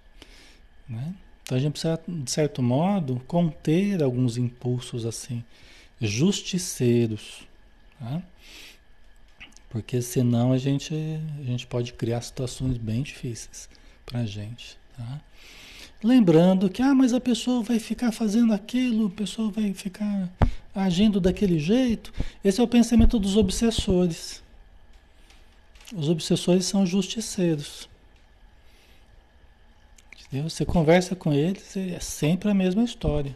né? 0.87 1.13
Então 1.49 1.57
a 1.57 1.61
gente 1.61 1.71
precisa, 1.71 1.99
de 2.07 2.29
certo 2.29 2.61
modo, 2.61 3.19
conter 3.27 4.03
alguns 4.03 4.37
impulsos 4.37 5.03
assim, 5.03 5.43
justiceiros, 5.99 7.41
tá? 7.97 8.21
Porque 9.67 9.99
senão 9.99 10.51
a 10.51 10.59
gente, 10.59 10.93
a 10.93 11.43
gente 11.43 11.65
pode 11.65 11.93
criar 11.93 12.21
situações 12.21 12.77
bem 12.77 13.01
difíceis 13.01 13.67
para 14.05 14.19
a 14.19 14.25
gente. 14.27 14.77
Tá? 14.95 15.19
Lembrando 16.03 16.69
que, 16.69 16.83
ah, 16.83 16.93
mas 16.93 17.15
a 17.15 17.19
pessoa 17.19 17.63
vai 17.63 17.79
ficar 17.79 18.11
fazendo 18.11 18.53
aquilo, 18.53 19.07
a 19.07 19.09
pessoa 19.09 19.49
vai 19.49 19.73
ficar 19.73 20.29
agindo 20.75 21.19
daquele 21.19 21.57
jeito. 21.57 22.13
Esse 22.43 22.61
é 22.61 22.63
o 22.63 22.67
pensamento 22.67 23.17
dos 23.17 23.35
obsessores. 23.35 24.43
Os 25.95 26.09
obsessores 26.09 26.67
são 26.67 26.85
justiceiros. 26.85 27.88
Entendeu? 30.29 30.49
Você 30.49 30.65
conversa 30.65 31.15
com 31.15 31.33
eles, 31.33 31.75
é 31.75 31.99
sempre 31.99 32.49
a 32.49 32.53
mesma 32.53 32.83
história. 32.83 33.35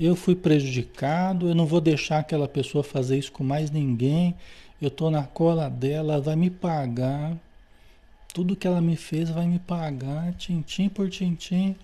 Eu 0.00 0.16
fui 0.16 0.34
prejudicado, 0.34 1.48
eu 1.48 1.54
não 1.54 1.66
vou 1.66 1.80
deixar 1.80 2.18
aquela 2.18 2.48
pessoa 2.48 2.82
fazer 2.82 3.18
isso 3.18 3.30
com 3.30 3.44
mais 3.44 3.70
ninguém 3.70 4.34
eu 4.84 4.88
estou 4.88 5.10
na 5.10 5.24
cola 5.24 5.70
dela, 5.70 6.14
ela 6.14 6.22
vai 6.22 6.36
me 6.36 6.50
pagar. 6.50 7.36
Tudo 8.32 8.56
que 8.56 8.66
ela 8.66 8.80
me 8.80 8.96
fez 8.96 9.30
vai 9.30 9.46
me 9.46 9.58
pagar, 9.58 10.34
tintim 10.34 10.88
por 10.88 11.08
tintim. 11.08 11.76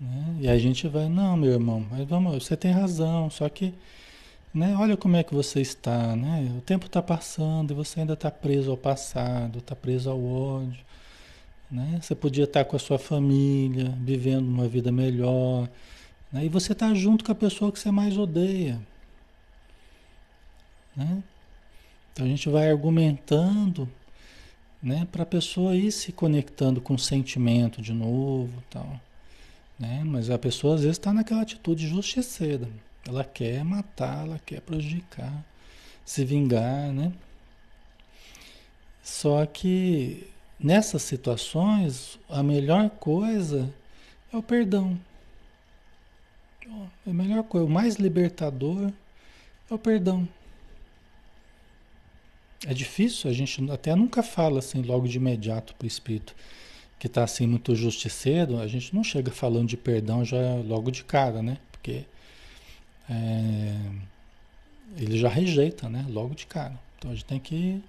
Né? 0.00 0.36
E 0.40 0.48
a 0.48 0.56
gente 0.58 0.86
vai, 0.88 1.08
não, 1.08 1.36
meu 1.36 1.52
irmão, 1.52 1.84
mas 1.90 2.06
vamos, 2.08 2.44
você 2.44 2.56
tem 2.56 2.70
razão, 2.70 3.28
só 3.28 3.48
que, 3.48 3.74
né, 4.54 4.74
olha 4.76 4.96
como 4.96 5.16
é 5.16 5.22
que 5.22 5.34
você 5.34 5.60
está, 5.60 6.16
né? 6.16 6.54
O 6.56 6.60
tempo 6.60 6.86
está 6.86 7.02
passando 7.02 7.70
e 7.72 7.74
você 7.74 8.00
ainda 8.00 8.14
está 8.14 8.30
preso 8.30 8.70
ao 8.70 8.76
passado, 8.76 9.58
está 9.58 9.76
preso 9.76 10.10
ao 10.10 10.24
ódio. 10.24 10.84
Né? 11.70 11.98
Você 12.00 12.14
podia 12.14 12.44
estar 12.44 12.64
com 12.64 12.76
a 12.76 12.78
sua 12.78 12.98
família, 12.98 13.94
vivendo 14.00 14.46
uma 14.48 14.66
vida 14.66 14.90
melhor. 14.90 15.68
Né? 16.32 16.46
E 16.46 16.48
você 16.48 16.72
está 16.72 16.94
junto 16.94 17.24
com 17.24 17.32
a 17.32 17.34
pessoa 17.34 17.70
que 17.70 17.78
você 17.78 17.90
mais 17.90 18.16
odeia. 18.16 18.80
Né? 20.96 21.22
Então 22.12 22.24
a 22.24 22.28
gente 22.28 22.48
vai 22.48 22.70
argumentando 22.70 23.88
né, 24.82 25.06
para 25.12 25.24
a 25.24 25.26
pessoa 25.26 25.76
ir 25.76 25.92
se 25.92 26.10
conectando 26.10 26.80
com 26.80 26.94
o 26.94 26.98
sentimento 26.98 27.82
de 27.82 27.92
novo 27.92 28.62
tal. 28.70 28.98
Né? 29.78 30.02
Mas 30.04 30.30
a 30.30 30.38
pessoa 30.38 30.74
às 30.74 30.80
vezes 30.80 30.96
está 30.96 31.12
naquela 31.12 31.42
atitude 31.42 31.86
justiceira. 31.86 32.68
Ela 33.08 33.24
quer 33.24 33.64
matar, 33.64 34.26
ela 34.26 34.38
quer 34.44 34.60
prejudicar, 34.60 35.42
se 36.04 36.26
vingar, 36.26 36.92
né? 36.92 37.10
Só 39.02 39.46
que 39.46 40.28
nessas 40.60 41.00
situações 41.00 42.20
a 42.28 42.42
melhor 42.42 42.90
coisa 42.90 43.72
é 44.30 44.36
o 44.36 44.42
perdão. 44.42 45.00
É 47.06 47.10
a 47.10 47.14
melhor 47.14 47.42
coisa, 47.44 47.66
o 47.66 47.70
mais 47.70 47.94
libertador 47.94 48.92
é 49.70 49.74
o 49.74 49.78
perdão. 49.78 50.28
É 52.66 52.74
difícil, 52.74 53.30
a 53.30 53.32
gente 53.32 53.70
até 53.70 53.94
nunca 53.94 54.22
fala 54.22 54.58
assim 54.58 54.82
logo 54.82 55.08
de 55.08 55.16
imediato 55.16 55.74
para 55.76 55.86
o 55.86 55.88
espírito 55.88 56.34
que 56.98 57.06
está 57.06 57.24
assim 57.24 57.46
muito 57.46 57.74
justiceiro, 57.74 58.58
a 58.58 58.66
gente 58.66 58.94
não 58.94 59.02
chega 59.02 59.30
falando 59.30 59.68
de 59.68 59.78
perdão 59.78 60.24
já 60.26 60.56
logo 60.66 60.90
de 60.90 61.04
cara, 61.04 61.40
né? 61.40 61.56
Porque 61.72 62.04
é, 63.10 63.74
ele 64.96 65.18
já 65.18 65.28
rejeita, 65.28 65.88
né? 65.88 66.04
Logo 66.08 66.34
de 66.34 66.46
cara. 66.46 66.78
Então 66.98 67.10
a 67.10 67.14
gente 67.14 67.24
tem 67.24 67.38
que 67.38 67.54
ir 67.54 67.84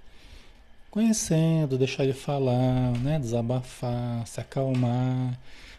conhecendo, 0.92 1.78
deixar 1.78 2.04
ele 2.04 2.14
falar, 2.14 2.92
né? 3.00 3.20
Desabafar, 3.20 4.26
se 4.28 4.40
acalmar, 4.40 5.38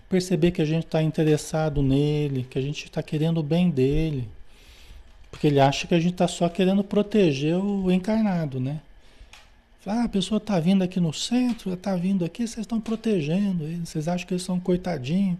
perceber 0.08 0.50
que 0.50 0.62
a 0.62 0.64
gente 0.64 0.84
está 0.86 1.02
interessado 1.02 1.82
nele, 1.82 2.44
que 2.48 2.58
a 2.58 2.62
gente 2.62 2.84
está 2.84 3.02
querendo 3.02 3.38
o 3.38 3.42
bem 3.42 3.70
dele, 3.70 4.28
porque 5.30 5.46
ele 5.46 5.60
acha 5.60 5.86
que 5.86 5.94
a 5.94 6.00
gente 6.00 6.12
está 6.12 6.28
só 6.28 6.48
querendo 6.48 6.82
proteger 6.82 7.56
o 7.56 7.90
encarnado, 7.90 8.60
né? 8.60 8.80
Ah, 9.86 10.04
a 10.04 10.08
pessoa 10.08 10.36
está 10.36 10.60
vindo 10.60 10.84
aqui 10.84 11.00
no 11.00 11.12
centro, 11.12 11.72
está 11.72 11.96
vindo 11.96 12.22
aqui, 12.24 12.46
vocês 12.46 12.64
estão 12.64 12.78
protegendo 12.78 13.64
ele, 13.64 13.86
vocês 13.86 14.08
acham 14.08 14.26
que 14.26 14.34
eles 14.34 14.42
são 14.42 14.60
coitadinhos. 14.60 15.38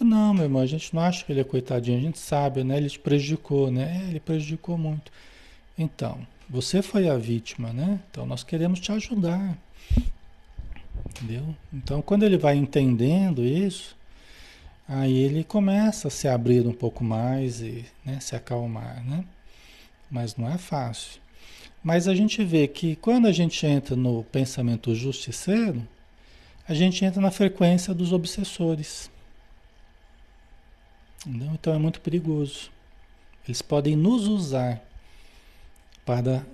Não, 0.00 0.34
meu 0.34 0.44
irmão, 0.44 0.62
a 0.62 0.66
gente 0.66 0.94
não 0.94 1.02
acha 1.02 1.24
que 1.24 1.32
ele 1.32 1.40
é 1.40 1.44
coitadinho, 1.44 1.98
a 1.98 2.02
gente 2.02 2.18
sabe, 2.18 2.62
né? 2.62 2.76
Ele 2.76 2.90
te 2.90 2.98
prejudicou, 2.98 3.70
né? 3.70 4.02
É, 4.04 4.10
ele 4.10 4.20
prejudicou 4.20 4.76
muito. 4.76 5.10
Então, 5.78 6.26
você 6.48 6.82
foi 6.82 7.08
a 7.08 7.16
vítima, 7.16 7.72
né? 7.72 8.00
Então 8.10 8.26
nós 8.26 8.42
queremos 8.42 8.80
te 8.80 8.92
ajudar. 8.92 9.56
Entendeu? 11.08 11.54
Então, 11.72 12.02
quando 12.02 12.24
ele 12.24 12.36
vai 12.36 12.56
entendendo 12.56 13.44
isso, 13.44 13.96
Aí 14.88 15.18
ele 15.18 15.42
começa 15.42 16.06
a 16.06 16.10
se 16.10 16.28
abrir 16.28 16.64
um 16.64 16.72
pouco 16.72 17.02
mais 17.02 17.60
e 17.60 17.84
né, 18.04 18.20
se 18.20 18.36
acalmar, 18.36 19.04
né? 19.04 19.24
Mas 20.08 20.36
não 20.36 20.48
é 20.48 20.56
fácil. 20.56 21.20
Mas 21.82 22.06
a 22.06 22.14
gente 22.14 22.44
vê 22.44 22.68
que 22.68 22.94
quando 22.94 23.26
a 23.26 23.32
gente 23.32 23.66
entra 23.66 23.96
no 23.96 24.22
pensamento 24.24 24.94
justiceiro, 24.94 25.86
a 26.68 26.74
gente 26.74 27.04
entra 27.04 27.20
na 27.20 27.32
frequência 27.32 27.92
dos 27.92 28.12
obsessores. 28.12 29.10
Entendeu? 31.24 31.50
Então 31.54 31.74
é 31.74 31.78
muito 31.78 32.00
perigoso. 32.00 32.70
Eles 33.46 33.62
podem 33.62 33.94
nos 33.94 34.26
usar 34.26 34.82
para 36.04 36.44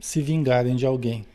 se 0.00 0.20
vingarem 0.20 0.76
de 0.76 0.86
alguém. 0.86 1.26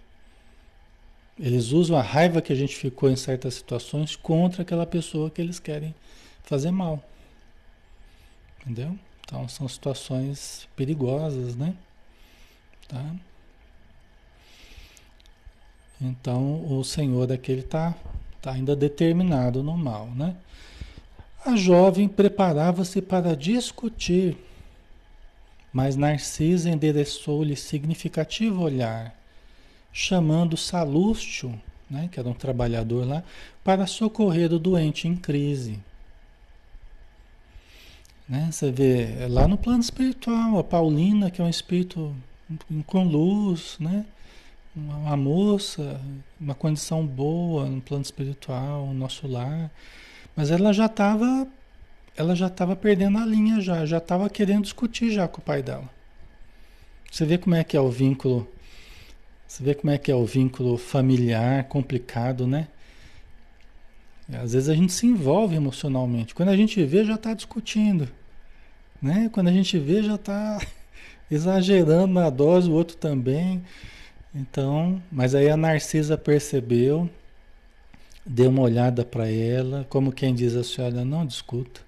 Eles 1.39 1.71
usam 1.71 1.97
a 1.97 2.01
raiva 2.01 2.41
que 2.41 2.53
a 2.53 2.55
gente 2.55 2.75
ficou 2.75 3.09
em 3.09 3.15
certas 3.15 3.55
situações 3.55 4.15
contra 4.15 4.61
aquela 4.61 4.85
pessoa 4.85 5.29
que 5.29 5.41
eles 5.41 5.59
querem 5.59 5.93
fazer 6.43 6.71
mal. 6.71 7.03
Entendeu? 8.61 8.97
Então 9.21 9.47
são 9.49 9.67
situações 9.67 10.67
perigosas, 10.75 11.55
né? 11.55 11.75
Tá? 12.87 13.15
Então 15.99 16.65
o 16.71 16.83
Senhor 16.83 17.31
aquele 17.31 17.61
está 17.61 17.95
tá 18.41 18.51
ainda 18.51 18.75
determinado 18.75 19.63
no 19.63 19.75
mal, 19.75 20.07
né? 20.07 20.35
A 21.45 21.55
jovem 21.55 22.07
preparava-se 22.07 22.99
para 23.03 23.35
discutir, 23.35 24.35
mas 25.71 25.95
Narcisa 25.95 26.71
endereçou-lhe 26.71 27.55
significativo 27.55 28.63
olhar, 28.63 29.15
chamando 29.93 30.57
Salústio, 30.57 31.53
né, 31.87 32.09
que 32.11 32.19
era 32.19 32.27
um 32.27 32.33
trabalhador 32.33 33.05
lá, 33.05 33.23
para 33.63 33.85
socorrer 33.85 34.51
o 34.51 34.57
doente 34.57 35.07
em 35.07 35.15
crise. 35.15 35.79
Né? 38.27 38.49
Você 38.51 38.71
vê 38.71 39.03
é 39.19 39.27
lá 39.29 39.47
no 39.47 39.55
plano 39.55 39.81
espiritual, 39.81 40.57
a 40.57 40.63
Paulina, 40.63 41.29
que 41.29 41.39
é 41.39 41.43
um 41.43 41.49
espírito 41.49 42.15
com 42.87 43.03
luz, 43.03 43.77
né? 43.79 44.03
uma 44.75 45.15
moça, 45.15 46.01
uma 46.41 46.55
condição 46.55 47.05
boa 47.05 47.67
no 47.67 47.81
plano 47.81 48.03
espiritual, 48.03 48.87
no 48.87 48.95
nosso 48.95 49.27
lar, 49.27 49.71
mas 50.35 50.51
ela 50.51 50.73
já 50.73 50.85
estava 50.85 51.47
ela 52.17 52.35
já 52.35 52.47
estava 52.47 52.75
perdendo 52.75 53.17
a 53.17 53.25
linha 53.25 53.59
já, 53.59 53.85
já 53.85 53.97
estava 53.97 54.29
querendo 54.29 54.63
discutir 54.63 55.11
já 55.11 55.27
com 55.27 55.39
o 55.39 55.43
pai 55.43 55.61
dela. 55.61 55.89
Você 57.11 57.25
vê 57.25 57.37
como 57.37 57.55
é 57.55 57.63
que 57.63 57.75
é 57.75 57.81
o 57.81 57.89
vínculo, 57.89 58.47
você 59.47 59.63
vê 59.63 59.73
como 59.73 59.91
é 59.91 59.97
que 59.97 60.11
é 60.11 60.15
o 60.15 60.25
vínculo 60.25 60.77
familiar 60.77 61.65
complicado, 61.65 62.47
né? 62.47 62.67
Às 64.33 64.53
vezes 64.53 64.69
a 64.69 64.73
gente 64.73 64.91
se 64.91 65.05
envolve 65.05 65.55
emocionalmente. 65.55 66.33
Quando 66.33 66.49
a 66.49 66.57
gente 66.57 66.83
vê, 66.83 67.05
já 67.05 67.15
está 67.15 67.33
discutindo. 67.33 68.09
Né? 69.01 69.29
Quando 69.31 69.49
a 69.49 69.51
gente 69.51 69.77
vê, 69.77 70.01
já 70.01 70.15
está 70.15 70.59
exagerando 71.29 72.13
na 72.13 72.29
dose, 72.29 72.69
o 72.69 72.73
outro 72.73 72.97
também. 72.97 73.63
Então, 74.33 75.01
mas 75.11 75.35
aí 75.35 75.49
a 75.49 75.55
Narcisa 75.55 76.17
percebeu, 76.17 77.09
deu 78.25 78.49
uma 78.49 78.61
olhada 78.61 79.05
para 79.05 79.29
ela, 79.29 79.85
como 79.89 80.11
quem 80.11 80.33
diz 80.33 80.55
assim: 80.55 80.81
olha, 80.81 81.05
não 81.05 81.25
discuta. 81.25 81.81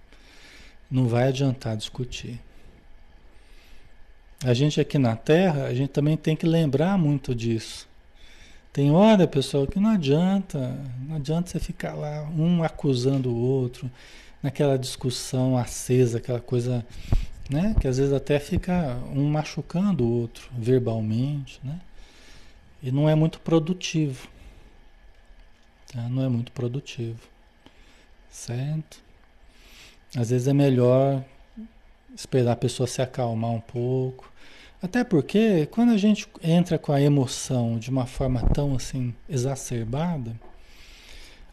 Não 0.89 1.07
vai 1.07 1.27
adiantar 1.29 1.75
discutir. 1.75 2.39
A 4.45 4.53
gente 4.53 4.79
aqui 4.79 4.97
na 4.99 5.15
Terra, 5.15 5.65
a 5.65 5.73
gente 5.73 5.89
também 5.89 6.15
tem 6.15 6.35
que 6.35 6.45
lembrar 6.45 6.97
muito 6.97 7.33
disso. 7.33 7.88
Tem 8.71 8.91
hora, 8.91 9.27
pessoal, 9.27 9.65
que 9.65 9.79
não 9.79 9.89
adianta, 9.89 10.79
não 11.07 11.15
adianta 11.15 11.49
você 11.49 11.59
ficar 11.59 11.95
lá 11.95 12.21
um 12.38 12.61
acusando 12.61 13.31
o 13.31 13.35
outro, 13.35 13.89
naquela 14.41 14.77
discussão 14.77 15.57
acesa, 15.57 16.19
aquela 16.19 16.39
coisa, 16.39 16.85
né, 17.49 17.75
que 17.81 17.88
às 17.88 17.97
vezes 17.97 18.13
até 18.13 18.39
fica 18.39 18.97
um 19.11 19.27
machucando 19.27 20.05
o 20.05 20.21
outro 20.21 20.47
verbalmente, 20.55 21.59
né? 21.63 21.79
E 22.83 22.91
não 22.91 23.09
é 23.09 23.15
muito 23.15 23.39
produtivo. 23.39 24.27
Não 26.09 26.23
é 26.23 26.29
muito 26.29 26.51
produtivo. 26.51 27.19
Certo? 28.29 29.01
Às 30.15 30.29
vezes 30.29 30.47
é 30.47 30.53
melhor 30.53 31.23
esperar 32.15 32.53
a 32.53 32.55
pessoa 32.55 32.87
se 32.87 33.01
acalmar 33.01 33.51
um 33.51 33.59
pouco, 33.59 34.31
até 34.81 35.03
porque 35.03 35.67
quando 35.67 35.91
a 35.91 35.97
gente 35.97 36.27
entra 36.41 36.77
com 36.77 36.91
a 36.91 37.01
emoção 37.01 37.77
de 37.77 37.89
uma 37.89 38.05
forma 38.05 38.41
tão 38.53 38.75
assim 38.75 39.13
exacerbada, 39.27 40.35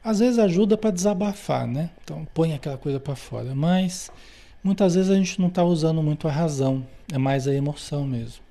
às 0.03 0.18
vezes 0.18 0.38
ajuda 0.38 0.76
para 0.76 0.90
desabafar, 0.90 1.66
né? 1.66 1.90
Então 2.03 2.26
põe 2.34 2.53
aquela 2.53 2.76
coisa 2.76 3.01
para 3.01 3.16
fora, 3.16 3.55
mas 3.55 4.11
muitas 4.62 4.95
vezes 4.95 5.11
a 5.11 5.16
gente 5.16 5.40
não 5.40 5.49
está 5.49 5.64
usando 5.64 6.03
muito 6.03 6.28
a 6.28 6.30
razão, 6.30 6.86
é 7.12 7.16
mais 7.16 7.49
a 7.49 7.55
emoção 7.55 8.07
mesmo. 8.07 8.42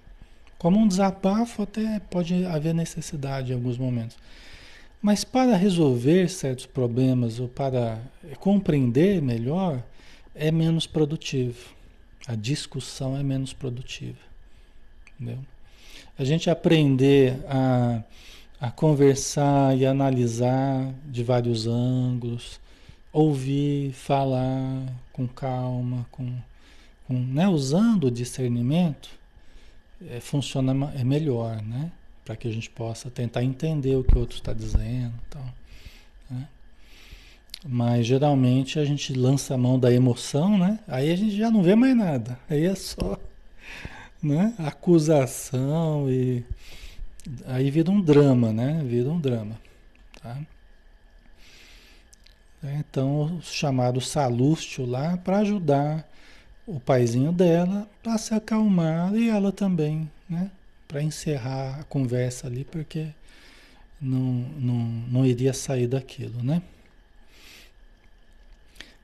Como 0.57 0.79
um 0.79 0.87
desabafo 0.87 1.61
até 1.61 1.99
pode 2.09 2.45
haver 2.45 2.73
necessidade 2.73 3.51
em 3.51 3.55
alguns 3.55 3.77
momentos. 3.77 4.17
Mas 5.03 5.25
para 5.25 5.57
resolver 5.57 6.29
certos 6.29 6.65
problemas 6.65 7.37
ou 7.37 7.49
para 7.49 7.99
compreender 8.39 9.21
melhor, 9.21 9.83
é 10.33 10.49
menos 10.49 10.87
produtivo. 10.87 11.75
A 12.25 12.35
discussão 12.35 13.17
é 13.17 13.21
menos 13.21 13.51
produtiva. 13.51 14.17
Entendeu? 15.19 15.39
A 16.17 16.23
gente 16.23 16.49
aprender 16.49 17.37
a, 17.49 18.01
a 18.61 18.71
conversar 18.71 19.77
e 19.77 19.85
analisar 19.85 20.93
de 21.05 21.21
vários 21.21 21.67
ângulos, 21.67 22.61
ouvir, 23.11 23.91
falar 23.91 24.87
com 25.11 25.27
calma, 25.27 26.07
com, 26.11 26.33
com 27.05 27.13
né? 27.13 27.45
usando 27.45 28.05
o 28.05 28.11
discernimento, 28.11 29.09
é, 30.09 30.21
funciona 30.21 30.93
é 30.95 31.03
melhor, 31.03 31.61
né? 31.61 31.91
Para 32.25 32.35
que 32.35 32.47
a 32.47 32.51
gente 32.51 32.69
possa 32.69 33.09
tentar 33.09 33.43
entender 33.43 33.95
o 33.95 34.03
que 34.03 34.15
o 34.15 34.19
outro 34.19 34.37
está 34.37 34.53
dizendo. 34.53 35.13
Então, 35.27 35.43
né? 36.29 36.47
Mas 37.65 38.05
geralmente 38.05 38.79
a 38.79 38.85
gente 38.85 39.13
lança 39.13 39.53
a 39.53 39.57
mão 39.57 39.79
da 39.79 39.91
emoção, 39.91 40.57
né? 40.57 40.79
Aí 40.87 41.11
a 41.11 41.15
gente 41.15 41.35
já 41.35 41.49
não 41.49 41.63
vê 41.63 41.75
mais 41.75 41.95
nada. 41.95 42.39
Aí 42.49 42.65
é 42.65 42.75
só 42.75 43.17
né? 44.21 44.53
Acusação 44.57 46.09
e 46.09 46.43
aí 47.45 47.69
vira 47.69 47.91
um 47.91 48.01
drama, 48.01 48.51
né? 48.51 48.81
Vira 48.85 49.09
um 49.09 49.19
drama, 49.19 49.59
tá? 50.21 50.37
Então, 52.63 53.39
o 53.39 53.41
chamado 53.41 53.99
Salústio 53.99 54.85
lá 54.85 55.17
para 55.17 55.39
ajudar 55.39 56.07
o 56.65 56.79
paizinho 56.79 57.33
dela 57.33 57.89
para 58.01 58.17
se 58.17 58.33
acalmar 58.33 59.13
e 59.15 59.29
ela 59.29 59.51
também, 59.51 60.09
né? 60.29 60.49
Para 60.93 61.01
encerrar 61.01 61.79
a 61.79 61.83
conversa 61.85 62.45
ali, 62.45 62.63
porque 62.63 63.07
não, 63.99 64.19
não, 64.21 64.75
não 65.09 65.25
iria 65.25 65.51
sair 65.51 65.87
daquilo, 65.87 66.43
né? 66.43 66.61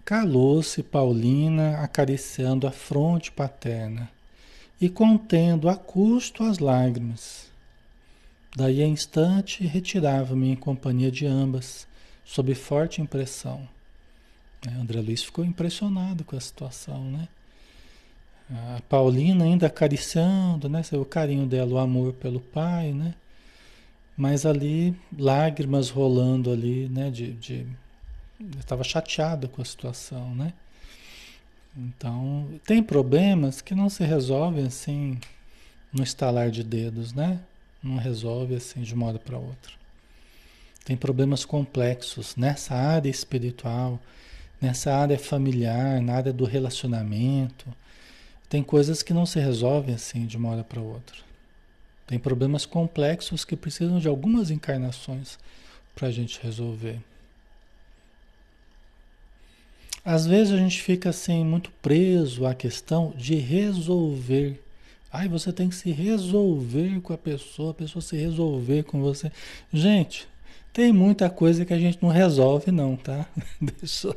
Calou-se 0.05 0.83
Paulina 0.83 1.79
acariciando 1.79 2.67
a 2.67 2.71
fronte 2.71 3.31
paterna 3.31 4.07
e 4.79 4.87
contendo 4.87 5.67
a 5.67 5.75
custo 5.75 6.43
as 6.43 6.59
lágrimas. 6.59 7.47
Daí 8.55 8.83
a 8.83 8.87
instante 8.87 9.65
retirava-me 9.65 10.51
em 10.51 10.55
companhia 10.55 11.09
de 11.09 11.25
ambas, 11.25 11.87
sob 12.23 12.53
forte 12.53 13.01
impressão. 13.01 13.67
André 14.79 15.01
Luiz 15.01 15.23
ficou 15.23 15.43
impressionado 15.43 16.23
com 16.23 16.37
a 16.37 16.39
situação, 16.39 17.03
né? 17.05 17.27
A 18.51 18.81
Paulina 18.89 19.45
ainda 19.45 19.67
acariciando, 19.67 20.67
né? 20.67 20.81
O 20.93 21.05
carinho 21.05 21.45
dela, 21.45 21.73
o 21.73 21.77
amor 21.77 22.13
pelo 22.13 22.39
pai, 22.39 22.91
né? 22.93 23.13
Mas 24.17 24.45
ali, 24.45 24.95
lágrimas 25.17 25.89
rolando 25.89 26.51
ali, 26.51 26.89
né? 26.89 27.11
De, 27.11 27.33
de... 27.33 27.67
estava 28.59 28.83
chateada 28.83 29.47
com 29.47 29.61
a 29.61 29.65
situação, 29.65 30.33
né? 30.33 30.53
Então, 31.77 32.49
tem 32.65 32.81
problemas 32.81 33.61
que 33.61 33.75
não 33.75 33.89
se 33.89 34.03
resolvem 34.03 34.65
assim 34.65 35.19
no 35.93 36.03
estalar 36.03 36.49
de 36.49 36.63
dedos, 36.63 37.13
né? 37.13 37.39
Não 37.81 37.97
resolve 37.97 38.55
assim 38.55 38.81
de 38.81 38.93
uma 38.93 39.07
hora 39.07 39.19
para 39.19 39.37
outra. 39.37 39.73
Tem 40.83 40.97
problemas 40.97 41.45
complexos 41.45 42.35
nessa 42.35 42.73
área 42.73 43.09
espiritual, 43.09 43.99
nessa 44.59 44.93
área 44.93 45.19
familiar, 45.19 46.01
na 46.01 46.15
área 46.15 46.33
do 46.33 46.45
relacionamento. 46.45 47.67
Tem 48.49 48.63
coisas 48.63 49.03
que 49.03 49.13
não 49.13 49.27
se 49.27 49.39
resolvem 49.39 49.93
assim 49.93 50.25
de 50.25 50.35
uma 50.35 50.49
hora 50.49 50.63
para 50.63 50.81
outra. 50.81 51.17
Tem 52.07 52.17
problemas 52.17 52.65
complexos 52.65 53.45
que 53.45 53.55
precisam 53.55 53.99
de 53.99 54.07
algumas 54.07 54.49
encarnações 54.49 55.37
para 55.93 56.07
a 56.07 56.11
gente 56.11 56.39
resolver. 56.41 56.99
Às 60.03 60.25
vezes 60.25 60.51
a 60.51 60.57
gente 60.57 60.81
fica 60.81 61.09
assim 61.09 61.45
muito 61.45 61.69
preso 61.83 62.47
à 62.47 62.55
questão 62.55 63.13
de 63.15 63.35
resolver. 63.35 64.59
Ai, 65.13 65.27
você 65.27 65.53
tem 65.53 65.69
que 65.69 65.75
se 65.75 65.91
resolver 65.91 66.99
com 67.01 67.13
a 67.13 67.17
pessoa, 67.17 67.71
a 67.71 67.75
pessoa 67.75 68.01
se 68.01 68.17
resolver 68.17 68.83
com 68.83 69.01
você. 69.01 69.31
Gente, 69.71 70.27
tem 70.73 70.91
muita 70.91 71.29
coisa 71.29 71.65
que 71.65 71.73
a 71.73 71.79
gente 71.79 72.01
não 72.01 72.09
resolve 72.09 72.71
não, 72.71 72.95
tá? 72.95 73.27
Deixa 73.61 74.15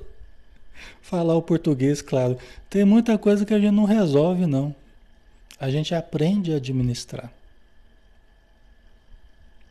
falar 1.00 1.36
o 1.36 1.42
português, 1.42 2.02
claro. 2.02 2.38
Tem 2.68 2.84
muita 2.84 3.18
coisa 3.18 3.44
que 3.44 3.54
a 3.54 3.58
gente 3.58 3.74
não 3.74 3.84
resolve 3.84 4.46
não. 4.46 4.74
A 5.58 5.70
gente 5.70 5.94
aprende 5.94 6.52
a 6.52 6.56
administrar. 6.56 7.32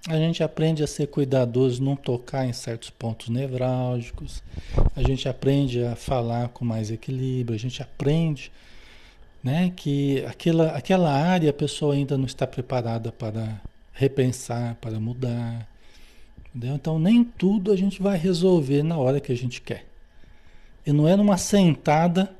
A 0.08 0.16
gente 0.16 0.44
aprende 0.44 0.84
a 0.84 0.88
ser 0.88 1.08
cuidadoso, 1.08 1.84
não 1.84 1.96
tocar 1.96 2.48
em 2.48 2.54
certos 2.54 2.90
pontos 2.90 3.30
nevrálgicos. 3.30 4.42
A 4.96 5.04
gente 5.04 5.30
aprende 5.30 5.84
a 5.84 5.96
falar 5.96 6.50
com 6.50 6.66
mais 6.66 6.90
equilíbrio. 6.90 7.56
A 7.56 7.60
gente 7.60 7.84
aprende 7.84 8.52
né, 9.44 9.72
que 9.76 10.26
aquela, 10.26 10.72
aquela 10.72 11.12
área 11.12 11.52
a 11.52 11.54
pessoa 11.54 11.94
ainda 11.94 12.18
não 12.18 12.26
está 12.26 12.48
preparada 12.48 13.12
para 13.12 13.62
repensar, 13.94 14.76
para 14.82 15.00
mudar. 15.00 15.68
Entendeu? 16.50 16.76
Então, 16.76 16.98
nem 16.98 17.24
tudo 17.24 17.72
a 17.72 17.76
gente 17.76 18.02
vai 18.02 18.18
resolver 18.18 18.82
na 18.82 18.98
hora 18.98 19.20
que 19.20 19.32
a 19.32 19.38
gente 19.38 19.62
quer. 19.62 19.86
E 20.86 20.92
não 20.92 21.08
é 21.08 21.16
numa 21.16 21.38
sentada, 21.38 22.34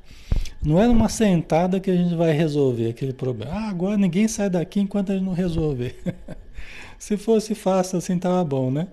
não 0.64 0.82
é 0.82 0.88
numa 0.88 1.10
sentada 1.10 1.80
que 1.80 1.92
a 1.92 1.96
gente 1.96 2.16
vai 2.16 2.32
resolver 2.32 2.90
aquele 2.90 3.14
problema. 3.14 3.52
Ah, 3.54 3.70
agora 3.70 3.98
ninguém 3.98 4.28
sai 4.28 4.50
daqui 4.50 4.80
enquanto 4.80 5.12
a 5.12 5.16
gente 5.16 5.26
não 5.26 5.34
resolver. 5.34 5.96
Se 6.98 7.18
fosse 7.18 7.56
fácil 7.56 7.98
assim, 7.98 8.18
tava 8.20 8.44
bom, 8.44 8.70
né? 8.70 8.88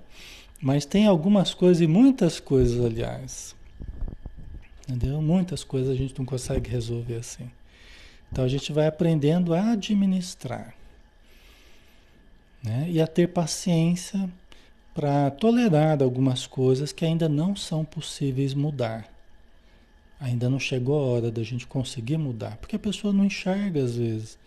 Mas 0.61 0.84
tem 0.84 1.07
algumas 1.07 1.55
coisas, 1.55 1.80
e 1.82 1.86
muitas 1.86 2.40
coisas, 2.40 2.84
aliás. 2.84 3.55
Entendeu? 4.88 5.20
Muitas 5.20 5.62
coisas 5.62 5.90
a 5.90 5.94
gente 5.94 6.18
não 6.18 6.24
consegue 6.24 6.70
resolver 6.70 7.16
assim. 7.16 7.51
Então 8.32 8.44
a 8.44 8.49
gente 8.49 8.72
vai 8.72 8.86
aprendendo 8.86 9.55
a 9.55 9.72
administrar. 9.72 10.74
Né? 12.62 12.88
E 12.90 13.01
a 13.01 13.07
ter 13.07 13.28
paciência 13.28 14.28
para 14.94 15.30
tolerar 15.30 16.03
algumas 16.03 16.46
coisas 16.46 16.92
que 16.92 17.05
ainda 17.05 17.28
não 17.28 17.55
são 17.55 17.84
possíveis 17.84 18.55
mudar. 18.55 19.17
Ainda 20.20 20.48
não 20.48 20.58
chegou 20.58 20.98
a 20.98 21.06
hora 21.06 21.30
da 21.30 21.42
gente 21.42 21.66
conseguir 21.66 22.16
mudar, 22.16 22.56
porque 22.56 22.76
a 22.76 22.78
pessoa 22.78 23.12
não 23.12 23.24
enxerga 23.24 23.82
às 23.82 23.96
vezes. 23.96 24.38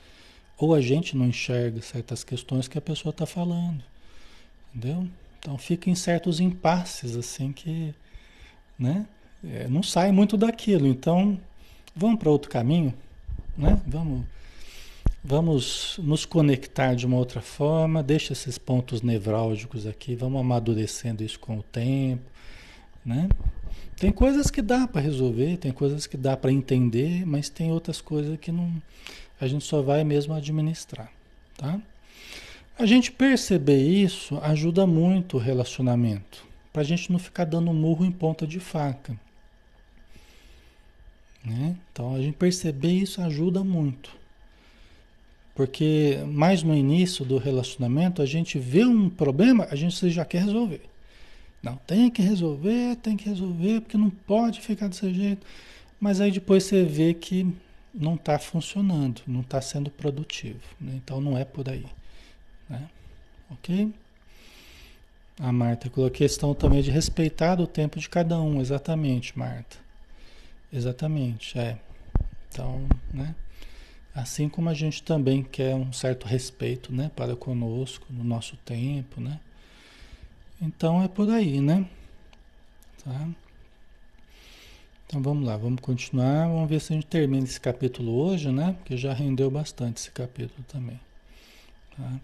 Ou 0.58 0.76
a 0.76 0.82
gente 0.82 1.16
não 1.18 1.28
enxerga 1.28 1.82
certas 1.82 2.24
questões 2.24 2.68
que 2.68 2.78
a 2.78 2.82
pessoa 2.82 3.12
está 3.12 3.26
falando. 3.26 3.84
Entendeu? 4.74 5.08
Então 5.40 5.58
fica 5.58 5.90
em 5.90 5.96
certos 5.96 6.40
impasses 6.40 7.16
assim 7.16 7.52
que 7.52 7.96
né? 8.82 9.06
É, 9.44 9.68
não 9.68 9.84
sai 9.84 10.12
muito 10.12 10.36
daquilo. 10.36 10.88
Então, 10.88 11.40
vamos 11.96 12.20
para 12.20 12.30
outro 12.30 12.50
caminho, 12.50 12.94
né? 13.56 13.80
Vamos, 13.86 14.26
vamos 15.24 16.00
nos 16.02 16.26
conectar 16.26 16.96
de 16.96 17.06
uma 17.06 17.18
outra 17.18 17.42
forma, 17.42 18.02
deixa 18.02 18.34
esses 18.34 18.58
pontos 18.58 19.04
nevrálgicos 19.04 19.86
aqui, 19.86 20.16
vamos 20.16 20.42
amadurecendo 20.42 21.24
isso 21.24 21.40
com 21.40 21.60
o 21.60 21.64
tempo, 21.64 22.24
né? 23.06 23.30
Tem 24.02 24.12
coisas 24.12 24.50
que 24.50 24.64
dá 24.64 24.88
para 24.88 25.00
resolver, 25.00 25.58
tem 25.58 25.72
coisas 25.72 26.08
que 26.08 26.18
dá 26.18 26.36
para 26.36 26.52
entender, 26.52 27.24
mas 27.24 27.50
tem 27.50 27.72
outras 27.72 28.02
coisas 28.02 28.36
que 28.40 28.52
não 28.52 28.82
a 29.40 29.46
gente 29.46 29.64
só 29.64 29.80
vai 29.80 30.04
mesmo 30.04 30.34
administrar, 30.34 31.12
tá? 31.56 31.80
A 32.80 32.86
gente 32.88 33.12
perceber 33.12 33.78
isso 33.78 34.40
ajuda 34.42 34.88
muito 34.88 35.38
o 35.38 35.40
relacionamento, 35.40 36.44
para 36.74 36.82
a 36.82 36.84
gente 36.84 37.12
não 37.12 37.20
ficar 37.20 37.46
dando 37.46 37.72
murro 37.72 38.04
em 38.04 38.12
ponta 38.12 38.48
de 38.48 38.60
faca. 38.60 39.16
Né? 41.46 41.76
Então 41.92 42.16
a 42.16 42.20
gente 42.20 42.38
perceber 42.38 42.94
isso 42.94 43.22
ajuda 43.22 43.64
muito. 43.64 44.10
Porque 45.54 46.18
mais 46.26 46.64
no 46.64 46.74
início 46.74 47.24
do 47.24 47.38
relacionamento, 47.38 48.20
a 48.20 48.26
gente 48.26 48.58
vê 48.58 48.84
um 48.84 49.12
problema, 49.12 49.68
a 49.70 49.76
gente 49.76 50.10
já 50.10 50.26
quer 50.26 50.42
resolver. 50.42 50.91
Não, 51.62 51.76
tem 51.76 52.10
que 52.10 52.22
resolver, 52.22 52.96
tem 52.98 53.16
que 53.16 53.30
resolver, 53.30 53.82
porque 53.82 53.98
não 53.98 54.10
pode 54.10 54.62
ficar 54.62 54.88
desse 54.88 55.14
jeito. 55.14 55.46
Mas 56.00 56.20
aí 56.20 56.32
depois 56.32 56.64
você 56.64 56.84
vê 56.84 57.14
que 57.14 57.48
não 57.94 58.16
está 58.16 58.40
funcionando, 58.40 59.22
não 59.28 59.42
está 59.42 59.62
sendo 59.62 59.90
produtivo. 59.92 60.62
Né? 60.80 60.94
Então 60.96 61.22
não 61.22 61.38
é 61.38 61.46
por 61.46 61.70
aí. 61.70 61.86
Né? 62.70 62.90
Ok? 63.52 63.94
A 65.40 65.52
Marta 65.52 65.90
colocou 65.90 66.08
a 66.08 66.18
questão 66.18 66.54
também 66.54 66.82
de 66.82 66.92
respeitar 66.92 67.60
o 67.60 67.68
tempo 67.68 68.00
de 68.00 68.10
cada 68.10 68.40
um, 68.42 68.60
exatamente, 68.60 69.38
Marta. 69.38 69.78
Exatamente, 70.72 71.58
é. 71.58 71.80
Então, 72.50 72.88
né? 73.14 73.36
Assim 74.14 74.50
como 74.50 74.70
a 74.70 74.74
gente 74.74 75.02
também 75.04 75.42
quer 75.42 75.74
um 75.74 75.94
certo 75.94 76.28
respeito, 76.28 76.94
né, 76.94 77.10
para 77.16 77.36
conosco, 77.36 78.06
no 78.10 78.24
nosso 78.24 78.58
tempo, 78.58 79.22
né? 79.22 79.40
Então 80.62 81.02
é 81.02 81.08
por 81.08 81.30
aí, 81.30 81.60
né? 81.60 81.88
Tá? 83.04 83.28
Então 85.08 85.22
vamos 85.22 85.46
lá, 85.46 85.58
vamos 85.58 85.82
continuar. 85.82 86.48
Vamos 86.48 86.70
ver 86.70 86.80
se 86.80 86.94
a 86.94 86.96
gente 86.96 87.08
termina 87.08 87.44
esse 87.44 87.60
capítulo 87.60 88.14
hoje, 88.14 88.52
né? 88.52 88.76
Porque 88.78 88.96
já 88.96 89.12
rendeu 89.12 89.50
bastante 89.50 89.98
esse 89.98 90.12
capítulo 90.12 90.64
também. 90.68 91.00
Tá? 91.98 92.20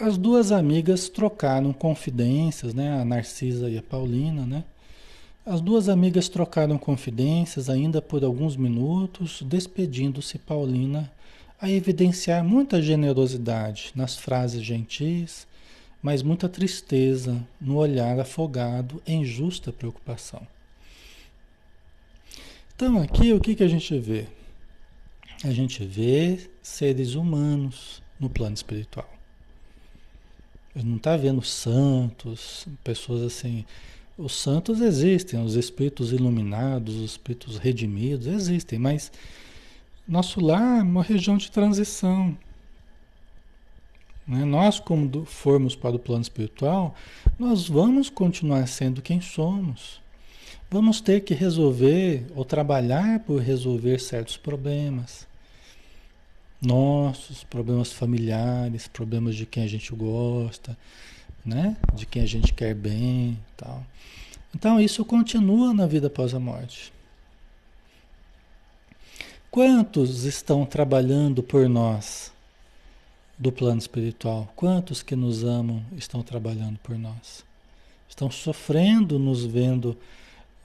As 0.00 0.16
duas 0.16 0.50
amigas 0.50 1.10
trocaram 1.10 1.72
confidências, 1.72 2.72
né? 2.72 2.98
A 2.98 3.04
Narcisa 3.04 3.68
e 3.68 3.76
a 3.76 3.82
Paulina, 3.82 4.46
né? 4.46 4.64
As 5.44 5.60
duas 5.60 5.88
amigas 5.88 6.28
trocaram 6.28 6.78
confidências 6.78 7.68
ainda 7.68 8.00
por 8.00 8.24
alguns 8.24 8.56
minutos, 8.56 9.42
despedindo-se 9.42 10.38
Paulina 10.38 11.12
a 11.60 11.70
evidenciar 11.70 12.42
muita 12.42 12.80
generosidade 12.80 13.92
nas 13.94 14.16
frases 14.16 14.62
gentis, 14.62 15.46
mas 16.02 16.22
muita 16.22 16.48
tristeza 16.48 17.46
no 17.60 17.76
olhar 17.76 18.18
afogado 18.18 19.02
em 19.06 19.24
justa 19.24 19.72
preocupação. 19.72 20.46
Então, 22.74 23.00
aqui 23.02 23.32
o 23.32 23.40
que, 23.40 23.54
que 23.54 23.62
a 23.62 23.68
gente 23.68 23.98
vê? 23.98 24.26
A 25.44 25.50
gente 25.50 25.84
vê 25.84 26.48
seres 26.62 27.14
humanos 27.14 28.02
no 28.18 28.30
plano 28.30 28.54
espiritual. 28.54 29.08
Gente 30.74 30.86
não 30.86 30.96
está 30.96 31.16
vendo 31.16 31.42
santos, 31.42 32.66
pessoas 32.84 33.22
assim. 33.22 33.64
Os 34.16 34.32
santos 34.32 34.80
existem, 34.80 35.42
os 35.42 35.56
espíritos 35.56 36.12
iluminados, 36.12 36.96
os 36.96 37.12
espíritos 37.12 37.58
redimidos 37.58 38.26
existem, 38.26 38.78
mas 38.78 39.10
nosso 40.06 40.40
lar 40.40 40.80
é 40.80 40.82
uma 40.82 41.02
região 41.02 41.36
de 41.36 41.50
transição. 41.50 42.36
Né? 44.30 44.46
Nós, 44.46 44.80
como 44.80 45.26
formos 45.26 45.76
para 45.76 45.96
o 45.96 45.98
plano 45.98 46.22
espiritual, 46.22 46.94
nós 47.38 47.68
vamos 47.68 48.08
continuar 48.08 48.66
sendo 48.66 49.02
quem 49.02 49.20
somos 49.20 50.00
vamos 50.70 51.00
ter 51.00 51.22
que 51.22 51.34
resolver 51.34 52.24
ou 52.34 52.44
trabalhar 52.44 53.20
por 53.20 53.40
resolver 53.40 53.98
certos 53.98 54.36
problemas. 54.36 55.26
Nossos 56.62 57.42
problemas 57.42 57.92
familiares, 57.92 58.86
problemas 58.86 59.34
de 59.34 59.46
quem 59.46 59.64
a 59.64 59.66
gente 59.66 59.92
gosta, 59.94 60.76
né? 61.44 61.76
De 61.94 62.06
quem 62.06 62.22
a 62.22 62.26
gente 62.26 62.52
quer 62.52 62.74
bem, 62.74 63.38
tal. 63.56 63.84
Então 64.54 64.80
isso 64.80 65.04
continua 65.04 65.74
na 65.74 65.86
vida 65.86 66.06
após 66.06 66.34
a 66.34 66.38
morte. 66.38 66.92
Quantos 69.50 70.24
estão 70.24 70.64
trabalhando 70.64 71.42
por 71.42 71.68
nós 71.68 72.32
do 73.40 73.50
plano 73.50 73.78
espiritual? 73.78 74.52
Quantos 74.54 75.02
que 75.02 75.16
nos 75.16 75.42
amam 75.42 75.82
estão 75.96 76.22
trabalhando 76.22 76.78
por 76.80 76.98
nós? 76.98 77.42
Estão 78.06 78.30
sofrendo, 78.30 79.18
nos 79.18 79.46
vendo 79.46 79.96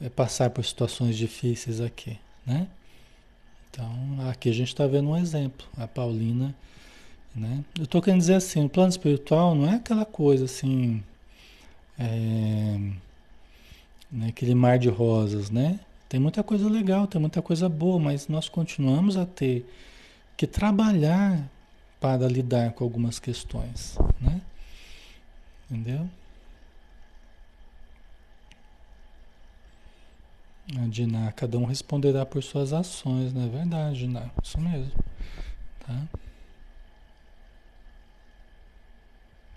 é 0.02 0.10
passar 0.10 0.50
por 0.50 0.66
situações 0.66 1.16
difíceis 1.16 1.80
aqui, 1.80 2.20
né? 2.46 2.68
Então, 3.72 3.90
aqui 4.30 4.50
a 4.50 4.54
gente 4.54 4.68
está 4.68 4.86
vendo 4.86 5.10
um 5.10 5.18
exemplo, 5.18 5.66
a 5.78 5.88
Paulina, 5.88 6.54
né? 7.34 7.64
Eu 7.78 7.86
estou 7.86 8.02
querendo 8.02 8.20
dizer 8.20 8.36
assim, 8.36 8.66
o 8.66 8.70
plano 8.70 8.90
espiritual 8.90 9.56
não 9.56 9.70
é 9.70 9.76
aquela 9.76 10.06
coisa 10.06 10.46
assim, 10.46 11.02
é, 11.98 12.78
né, 14.12 14.28
aquele 14.28 14.54
mar 14.54 14.78
de 14.78 14.90
rosas, 14.90 15.50
né? 15.50 15.80
Tem 16.10 16.20
muita 16.20 16.44
coisa 16.44 16.70
legal, 16.70 17.08
tem 17.08 17.22
muita 17.22 17.42
coisa 17.42 17.70
boa, 17.70 18.00
mas 18.00 18.28
nós 18.28 18.50
continuamos 18.50 19.16
a 19.16 19.26
ter 19.26 19.66
que 20.36 20.46
trabalhar 20.46 21.50
para 22.06 22.28
lidar 22.28 22.72
com 22.74 22.84
algumas 22.84 23.18
questões, 23.18 23.98
né? 24.22 24.40
Entendeu? 25.68 26.08
A 30.78 30.88
Diná, 30.88 31.32
cada 31.32 31.58
um 31.58 31.66
responderá 31.66 32.24
por 32.24 32.44
suas 32.44 32.74
ações, 32.74 33.34
não 33.34 33.46
é 33.46 33.50
verdade, 33.50 33.98
Diná? 33.98 34.30
Isso 34.44 34.62
mesmo. 34.62 34.92
Tá? 35.80 36.08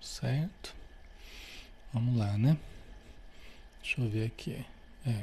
Certo? 0.01 0.75
Vamos 1.93 2.17
lá, 2.17 2.39
né? 2.39 2.57
Deixa 3.83 4.01
eu 4.01 4.09
ver 4.09 4.25
aqui. 4.25 4.65
É. 5.07 5.23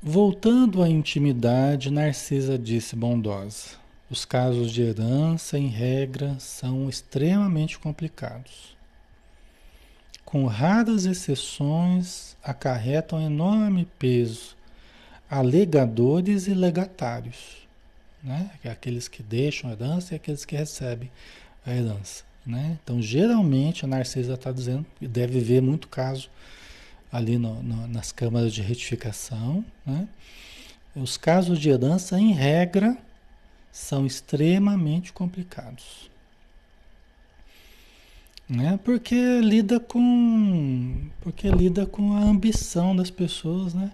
Voltando 0.00 0.80
à 0.80 0.88
intimidade, 0.88 1.90
Narcisa 1.90 2.56
disse 2.56 2.94
bondosa: 2.94 3.81
os 4.12 4.24
casos 4.24 4.70
de 4.70 4.82
herança, 4.82 5.58
em 5.58 5.66
regra, 5.66 6.36
são 6.38 6.88
extremamente 6.88 7.78
complicados 7.78 8.72
com 10.32 10.46
raras 10.46 11.04
exceções, 11.04 12.34
acarretam 12.42 13.20
enorme 13.20 13.86
peso 13.98 14.56
a 15.28 15.42
legadores 15.42 16.46
e 16.46 16.54
legatários, 16.54 17.68
né? 18.22 18.50
É 18.64 18.70
aqueles 18.70 19.08
que 19.08 19.22
deixam 19.22 19.68
a 19.68 19.74
herança 19.74 20.14
e 20.14 20.16
aqueles 20.16 20.46
que 20.46 20.56
recebem 20.56 21.10
a 21.66 21.74
herança. 21.74 22.24
Né? 22.46 22.78
Então, 22.82 23.00
geralmente, 23.00 23.84
a 23.84 23.88
Narcisa 23.88 24.32
está 24.32 24.50
dizendo 24.50 24.86
que 24.98 25.06
deve 25.06 25.38
ver 25.38 25.60
muito 25.60 25.86
caso 25.86 26.30
ali 27.12 27.36
no, 27.36 27.62
no, 27.62 27.86
nas 27.86 28.10
câmaras 28.10 28.54
de 28.54 28.62
retificação. 28.62 29.62
Né? 29.84 30.08
Os 30.96 31.18
casos 31.18 31.58
de 31.58 31.68
herança, 31.68 32.18
em 32.18 32.32
regra, 32.32 32.96
são 33.72 34.04
extremamente 34.04 35.14
complicados. 35.14 36.10
Né? 38.46 38.78
Porque 38.84 39.40
lida 39.40 39.80
com 39.80 41.08
porque 41.22 41.48
lida 41.48 41.86
com 41.86 42.12
a 42.12 42.20
ambição 42.20 42.94
das 42.94 43.10
pessoas, 43.10 43.72
né? 43.72 43.90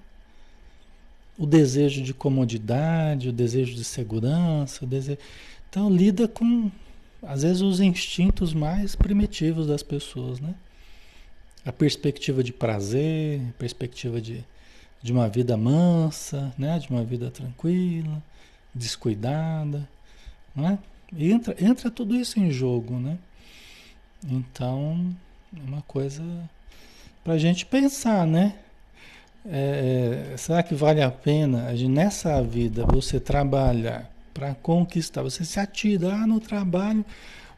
O 1.38 1.46
desejo 1.46 2.02
de 2.02 2.12
comodidade, 2.12 3.28
o 3.28 3.32
desejo 3.32 3.74
de 3.74 3.84
segurança, 3.84 4.84
desejo... 4.84 5.18
então 5.70 5.88
lida 5.88 6.26
com 6.26 6.68
às 7.22 7.42
vezes 7.42 7.62
os 7.62 7.78
instintos 7.78 8.52
mais 8.52 8.96
primitivos 8.96 9.68
das 9.68 9.84
pessoas, 9.84 10.40
né? 10.40 10.54
A 11.64 11.72
perspectiva 11.72 12.42
de 12.42 12.52
prazer, 12.52 13.40
perspectiva 13.58 14.20
de, 14.20 14.44
de 15.00 15.12
uma 15.12 15.28
vida 15.28 15.56
mansa, 15.56 16.52
né? 16.58 16.80
De 16.80 16.88
uma 16.90 17.04
vida 17.04 17.30
tranquila, 17.30 18.20
descuidada, 18.74 19.88
né? 20.54 20.78
Entra, 21.16 21.56
entra 21.58 21.90
tudo 21.90 22.14
isso 22.14 22.38
em 22.38 22.50
jogo, 22.50 22.98
né? 22.98 23.18
Então, 24.26 25.14
é 25.56 25.62
uma 25.62 25.82
coisa 25.82 26.22
para 27.24 27.34
a 27.34 27.38
gente 27.38 27.64
pensar, 27.64 28.26
né? 28.26 28.54
É, 29.46 30.32
é, 30.32 30.36
será 30.36 30.62
que 30.62 30.74
vale 30.74 31.00
a 31.00 31.10
pena 31.10 31.72
nessa 31.72 32.42
vida 32.42 32.84
você 32.84 33.18
trabalhar 33.18 34.10
para 34.34 34.54
conquistar? 34.56 35.22
Você 35.22 35.44
se 35.44 35.58
atirar 35.58 36.26
no 36.26 36.40
trabalho 36.40 37.04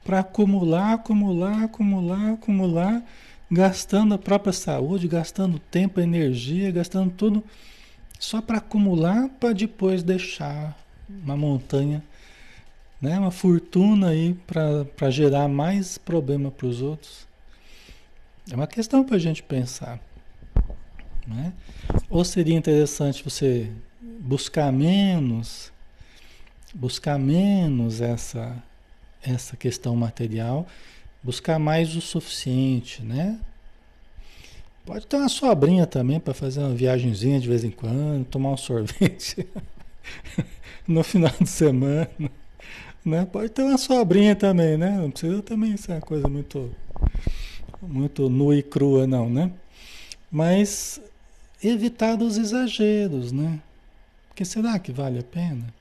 para 0.05 0.21
acumular, 0.21 0.95
acumular, 0.95 1.65
acumular, 1.65 2.33
acumular, 2.33 3.03
gastando 3.51 4.15
a 4.15 4.19
própria 4.19 4.53
saúde, 4.53 5.09
gastando 5.09 5.59
tempo, 5.59 6.01
energia, 6.01 6.71
gastando 6.71 7.11
tudo 7.11 7.43
só 8.19 8.41
para 8.41 8.59
acumular, 8.59 9.29
para 9.41 9.53
depois 9.53 10.03
deixar 10.03 10.77
uma 11.23 11.37
montanha 11.37 12.03
né? 13.01 13.19
Uma 13.19 13.31
fortuna 13.31 14.09
aí 14.09 14.35
para 14.47 15.11
gerar 15.11 15.49
mais 15.49 15.97
problema 15.97 16.51
para 16.51 16.67
os 16.67 16.83
outros. 16.83 17.27
É 18.51 18.55
uma 18.55 18.67
questão 18.67 19.05
para 19.05 19.17
a 19.17 19.19
gente 19.19 19.43
pensar. 19.43 19.99
Né? 21.27 21.53
Ou 22.09 22.25
seria 22.25 22.57
interessante 22.57 23.23
você 23.23 23.71
buscar 24.21 24.73
menos, 24.73 25.73
buscar 26.75 27.19
menos 27.19 28.01
essa, 28.01 28.63
essa 29.23 29.57
questão 29.57 29.95
material, 29.95 30.67
buscar 31.23 31.59
mais 31.59 31.95
o 31.95 32.01
suficiente, 32.01 33.03
né? 33.03 33.39
Pode 34.85 35.07
ter 35.07 35.17
uma 35.17 35.29
sobrinha 35.29 35.87
também 35.87 36.19
para 36.19 36.35
fazer 36.35 36.61
uma 36.61 36.75
viagemzinha 36.75 37.39
de 37.39 37.47
vez 37.47 37.63
em 37.63 37.71
quando, 37.71 38.25
tomar 38.25 38.51
um 38.51 38.57
sorvete 38.59 39.47
no 40.87 41.03
final 41.03 41.33
de 41.41 41.49
semana. 41.49 42.11
Né? 43.05 43.27
Pode 43.27 43.51
ter 43.51 43.63
uma 43.63 43.79
sobrinha 43.79 44.37
também, 44.37 44.77
né? 44.77 44.91
Não 44.91 45.11
precisa 45.11 45.43
também 45.43 45.77
ser 45.77 45.93
uma 45.93 46.01
coisa 46.01 46.29
muito, 46.29 46.75
muito 47.81 48.29
nua 48.29 48.57
e 48.57 48.63
crua, 48.63 49.07
não, 49.07 49.29
né? 49.31 49.51
Mas 50.31 51.01
evitar 51.63 52.17
dos 52.17 52.37
exageros, 52.37 53.33
né? 53.33 53.61
Porque 54.29 54.45
será 54.45 54.79
que 54.79 54.93
vale 54.93 55.19
a 55.19 55.23
pena? 55.23 55.73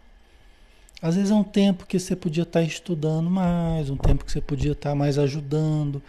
Às 1.02 1.16
vezes 1.16 1.32
é 1.32 1.36
um 1.36 1.44
tempo 1.44 1.86
que 1.86 1.98
você 1.98 2.16
podia 2.16 2.44
estar 2.44 2.62
estudando 2.62 3.30
mais, 3.30 3.90
um 3.90 3.96
tempo 3.96 4.26
que 4.26 4.32
você 4.32 4.42
podia 4.42 4.74
estar 4.74 4.94
mais 4.96 5.18
ajudando, 5.18 6.02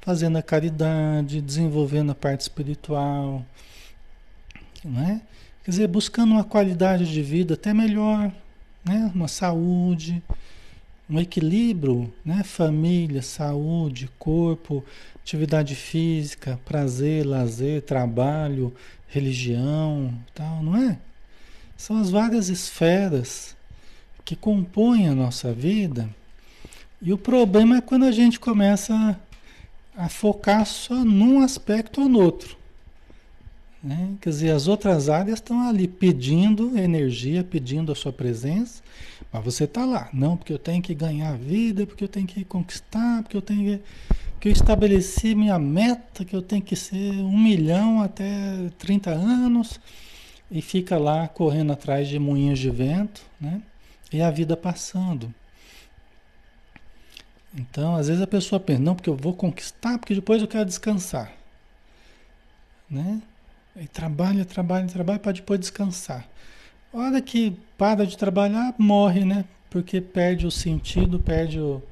fazendo 0.00 0.38
a 0.38 0.42
caridade, 0.42 1.40
desenvolvendo 1.40 2.12
a 2.12 2.14
parte 2.14 2.42
espiritual, 2.42 3.44
né? 4.84 5.20
Quer 5.66 5.72
dizer, 5.72 5.88
buscando 5.88 6.30
uma 6.30 6.44
qualidade 6.44 7.12
de 7.12 7.20
vida 7.20 7.54
até 7.54 7.74
melhor, 7.74 8.30
né? 8.84 9.10
Uma 9.12 9.26
saúde, 9.26 10.22
um 11.10 11.18
equilíbrio, 11.18 12.14
né? 12.24 12.44
Família, 12.44 13.20
saúde, 13.20 14.08
corpo, 14.16 14.84
atividade 15.16 15.74
física, 15.74 16.60
prazer, 16.64 17.26
lazer, 17.26 17.82
trabalho, 17.82 18.72
religião, 19.08 20.14
tal, 20.32 20.62
não 20.62 20.76
é? 20.76 21.00
São 21.76 22.00
as 22.00 22.10
várias 22.10 22.48
esferas 22.48 23.56
que 24.24 24.36
compõem 24.36 25.08
a 25.08 25.16
nossa 25.16 25.52
vida. 25.52 26.08
E 27.02 27.12
o 27.12 27.18
problema 27.18 27.78
é 27.78 27.80
quando 27.80 28.04
a 28.04 28.12
gente 28.12 28.38
começa 28.38 29.18
a, 29.96 30.08
focar 30.08 30.64
só 30.64 31.04
num 31.04 31.40
aspecto 31.40 32.02
ou 32.02 32.08
no 32.08 32.20
outro. 32.20 32.56
Né? 33.82 34.14
Quer 34.20 34.30
dizer, 34.30 34.50
as 34.50 34.66
outras 34.66 35.08
áreas 35.08 35.38
estão 35.38 35.68
ali 35.68 35.86
pedindo 35.86 36.76
energia, 36.76 37.44
pedindo 37.44 37.92
a 37.92 37.94
sua 37.94 38.12
presença, 38.12 38.82
mas 39.32 39.44
você 39.44 39.64
está 39.64 39.84
lá. 39.84 40.08
Não, 40.12 40.36
porque 40.36 40.52
eu 40.52 40.58
tenho 40.58 40.82
que 40.82 40.94
ganhar 40.94 41.36
vida, 41.36 41.86
porque 41.86 42.04
eu 42.04 42.08
tenho 42.08 42.26
que 42.26 42.44
conquistar, 42.44 43.22
porque 43.22 43.36
eu 43.36 43.42
tenho 43.42 43.78
que. 43.78 43.84
Porque 44.32 44.48
eu 44.48 44.52
estabeleci 44.52 45.34
minha 45.34 45.58
meta, 45.58 46.24
que 46.24 46.36
eu 46.36 46.42
tenho 46.42 46.62
que 46.62 46.76
ser 46.76 47.12
um 47.12 47.38
milhão 47.38 48.02
até 48.02 48.70
30 48.78 49.10
anos, 49.10 49.80
e 50.50 50.60
fica 50.60 50.98
lá 50.98 51.26
correndo 51.28 51.72
atrás 51.72 52.08
de 52.08 52.18
moinhos 52.18 52.58
de 52.58 52.70
vento, 52.70 53.22
né? 53.40 53.62
E 54.12 54.20
a 54.20 54.30
vida 54.30 54.56
passando. 54.56 55.34
Então, 57.56 57.96
às 57.96 58.08
vezes 58.08 58.22
a 58.22 58.26
pessoa 58.26 58.60
pensa, 58.60 58.80
não, 58.80 58.94
porque 58.94 59.08
eu 59.08 59.16
vou 59.16 59.32
conquistar, 59.32 59.98
porque 59.98 60.14
depois 60.14 60.42
eu 60.42 60.48
quero 60.48 60.66
descansar. 60.66 61.32
Né? 62.88 63.20
E 63.78 63.86
trabalha, 63.86 64.44
trabalha, 64.44 64.86
trabalha 64.86 65.18
para 65.18 65.32
depois 65.32 65.60
descansar. 65.60 66.26
A 66.92 66.98
hora 66.98 67.20
que 67.20 67.56
para 67.76 68.06
de 68.06 68.16
trabalhar, 68.16 68.74
morre, 68.78 69.24
né? 69.24 69.44
Porque 69.68 70.00
perde 70.00 70.46
o 70.46 70.50
sentido, 70.50 71.18
perde 71.18 71.60
o, 71.60 71.82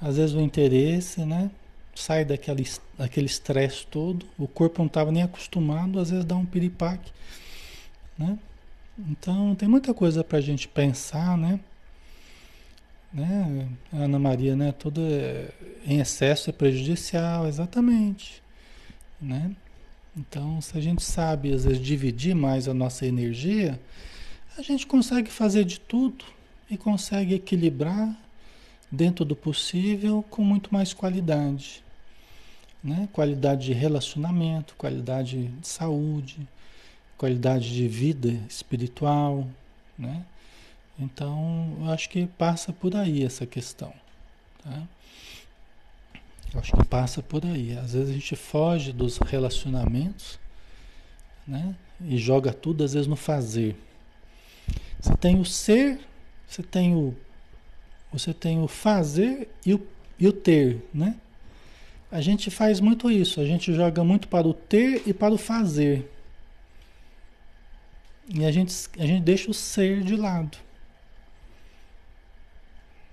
às 0.00 0.16
vezes 0.16 0.34
o 0.34 0.40
interesse, 0.40 1.24
né? 1.24 1.50
Sai 1.94 2.24
daquele, 2.24 2.68
daquele 2.98 3.26
estresse 3.26 3.86
todo, 3.86 4.26
o 4.38 4.46
corpo 4.46 4.80
não 4.80 4.86
estava 4.86 5.10
nem 5.12 5.22
acostumado, 5.22 5.98
às 5.98 6.10
vezes 6.10 6.24
dá 6.24 6.36
um 6.36 6.44
piripaque, 6.44 7.10
né? 8.18 8.38
Então 8.98 9.54
tem 9.54 9.68
muita 9.68 9.94
coisa 9.94 10.22
para 10.22 10.38
a 10.38 10.42
gente 10.42 10.68
pensar, 10.68 11.38
né? 11.38 11.58
né? 13.14 13.68
Ana 13.92 14.18
Maria, 14.18 14.56
né? 14.56 14.72
Tudo 14.72 15.00
é, 15.00 15.48
em 15.86 16.00
excesso 16.00 16.50
é 16.50 16.52
prejudicial, 16.52 17.46
exatamente, 17.46 18.42
né? 19.20 19.52
Então, 20.16 20.60
se 20.60 20.78
a 20.78 20.80
gente 20.80 21.02
sabe, 21.02 21.52
às 21.52 21.64
vezes, 21.64 21.80
dividir 21.80 22.34
mais 22.34 22.68
a 22.68 22.74
nossa 22.74 23.04
energia, 23.04 23.80
a 24.56 24.62
gente 24.62 24.86
consegue 24.86 25.30
fazer 25.30 25.64
de 25.64 25.80
tudo 25.80 26.24
e 26.70 26.76
consegue 26.76 27.34
equilibrar 27.34 28.16
dentro 28.90 29.24
do 29.24 29.34
possível 29.34 30.24
com 30.30 30.42
muito 30.44 30.72
mais 30.72 30.92
qualidade. 30.92 31.82
Né? 32.82 33.08
Qualidade 33.12 33.66
de 33.66 33.72
relacionamento, 33.72 34.74
qualidade 34.76 35.48
de 35.48 35.66
saúde, 35.66 36.46
qualidade 37.18 37.74
de 37.74 37.88
vida 37.88 38.40
espiritual. 38.48 39.46
Né? 39.98 40.24
Então, 40.98 41.76
eu 41.80 41.90
acho 41.90 42.08
que 42.08 42.26
passa 42.26 42.72
por 42.72 42.94
aí 42.94 43.24
essa 43.24 43.44
questão. 43.44 43.92
Tá? 44.62 44.82
Acho 46.56 46.76
que 46.76 46.84
passa 46.84 47.22
por 47.22 47.44
aí. 47.44 47.76
Às 47.76 47.94
vezes 47.94 48.10
a 48.10 48.12
gente 48.12 48.36
foge 48.36 48.92
dos 48.92 49.18
relacionamentos, 49.18 50.38
né? 51.46 51.74
E 52.00 52.16
joga 52.16 52.52
tudo, 52.52 52.84
às 52.84 52.92
vezes, 52.94 53.08
no 53.08 53.16
fazer. 53.16 53.76
Você 55.00 55.16
tem 55.16 55.40
o 55.40 55.44
ser, 55.44 55.98
você 56.46 56.62
tem 56.62 56.94
o, 56.94 57.14
você 58.12 58.32
tem 58.32 58.62
o 58.62 58.68
fazer 58.68 59.48
e 59.66 59.74
o, 59.74 59.86
e 60.18 60.26
o 60.28 60.32
ter, 60.32 60.82
né? 60.92 61.16
A 62.10 62.20
gente 62.20 62.50
faz 62.50 62.78
muito 62.78 63.10
isso, 63.10 63.40
a 63.40 63.44
gente 63.44 63.74
joga 63.74 64.04
muito 64.04 64.28
para 64.28 64.46
o 64.46 64.54
ter 64.54 65.02
e 65.04 65.12
para 65.12 65.34
o 65.34 65.38
fazer. 65.38 66.08
E 68.32 68.44
a 68.44 68.52
gente, 68.52 68.72
a 68.98 69.04
gente 69.04 69.22
deixa 69.22 69.50
o 69.50 69.54
ser 69.54 70.02
de 70.02 70.16
lado. 70.16 70.56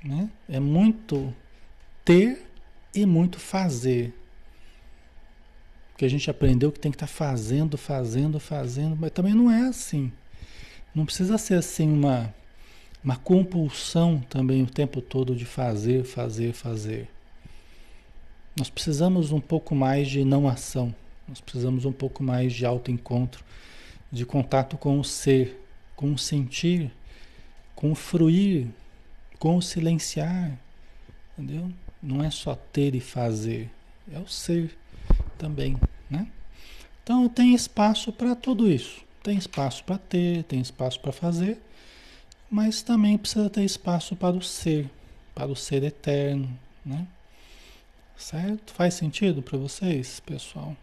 Né? 0.04 0.30
É 0.48 0.60
muito 0.60 1.34
ter 2.06 2.48
e 2.94 3.06
muito 3.06 3.40
fazer. 3.40 4.14
Porque 5.92 6.06
a 6.06 6.10
gente 6.10 6.30
aprendeu 6.30 6.72
que 6.72 6.80
tem 6.80 6.92
que 6.92 6.96
estar 6.96 7.08
tá 7.08 7.14
fazendo, 7.14 7.78
fazendo, 7.78 8.40
fazendo, 8.40 8.96
mas 8.96 9.12
também 9.12 9.34
não 9.34 9.52
é 9.52 9.68
assim. 9.68 10.12
Não 10.94 11.06
precisa 11.06 11.38
ser 11.38 11.56
assim 11.56 11.92
uma, 11.92 12.34
uma 13.04 13.16
compulsão 13.16 14.20
também 14.30 14.64
o 14.64 14.68
tempo 14.68 15.02
todo 15.02 15.36
de 15.36 15.46
fazer, 15.46 16.04
fazer, 16.04 16.54
fazer. 16.54 17.10
Nós 18.58 18.70
precisamos 18.70 19.32
um 19.32 19.40
pouco 19.40 19.74
mais 19.74 20.10
de 20.10 20.26
não 20.26 20.48
ação. 20.48 20.94
Nós 21.28 21.40
precisamos 21.40 21.86
um 21.86 21.94
pouco 21.94 22.22
mais 22.22 22.52
de 22.52 22.66
autoencontro, 22.66 23.44
de 24.12 24.26
contato 24.26 24.78
com 24.78 25.00
o 25.00 25.04
ser, 25.04 25.64
com 25.96 26.12
o 26.12 26.18
sentir, 26.18 26.92
com 27.76 27.92
o 27.92 27.96
fruir, 27.96 28.68
com 29.40 29.56
o 29.56 29.62
silenciar. 29.62 30.60
Entendeu? 31.38 31.72
Não 32.02 32.24
é 32.24 32.32
só 32.32 32.56
ter 32.56 32.96
e 32.96 33.00
fazer, 33.00 33.70
é 34.12 34.18
o 34.20 34.28
ser 34.28 34.76
também, 35.38 35.78
né? 36.10 36.28
Então 37.04 37.28
tem 37.30 37.54
espaço 37.54 38.12
para 38.12 38.36
tudo 38.36 38.72
isso. 38.72 39.02
Tem 39.24 39.38
espaço 39.38 39.84
para 39.84 39.98
ter, 39.98 40.44
tem 40.44 40.60
espaço 40.60 41.00
para 41.00 41.12
fazer, 41.12 41.62
mas 42.50 42.82
também 42.82 43.18
precisa 43.18 43.50
ter 43.50 43.64
espaço 43.64 44.16
para 44.16 44.36
o 44.36 44.42
ser, 44.42 44.90
para 45.36 45.52
o 45.52 45.56
ser 45.56 45.84
eterno, 45.84 46.50
né? 46.86 47.08
Certo? 48.18 48.74
Faz 48.74 48.96
sentido 48.96 49.42
para 49.42 49.58
vocês, 49.58 50.20
pessoal? 50.20 50.76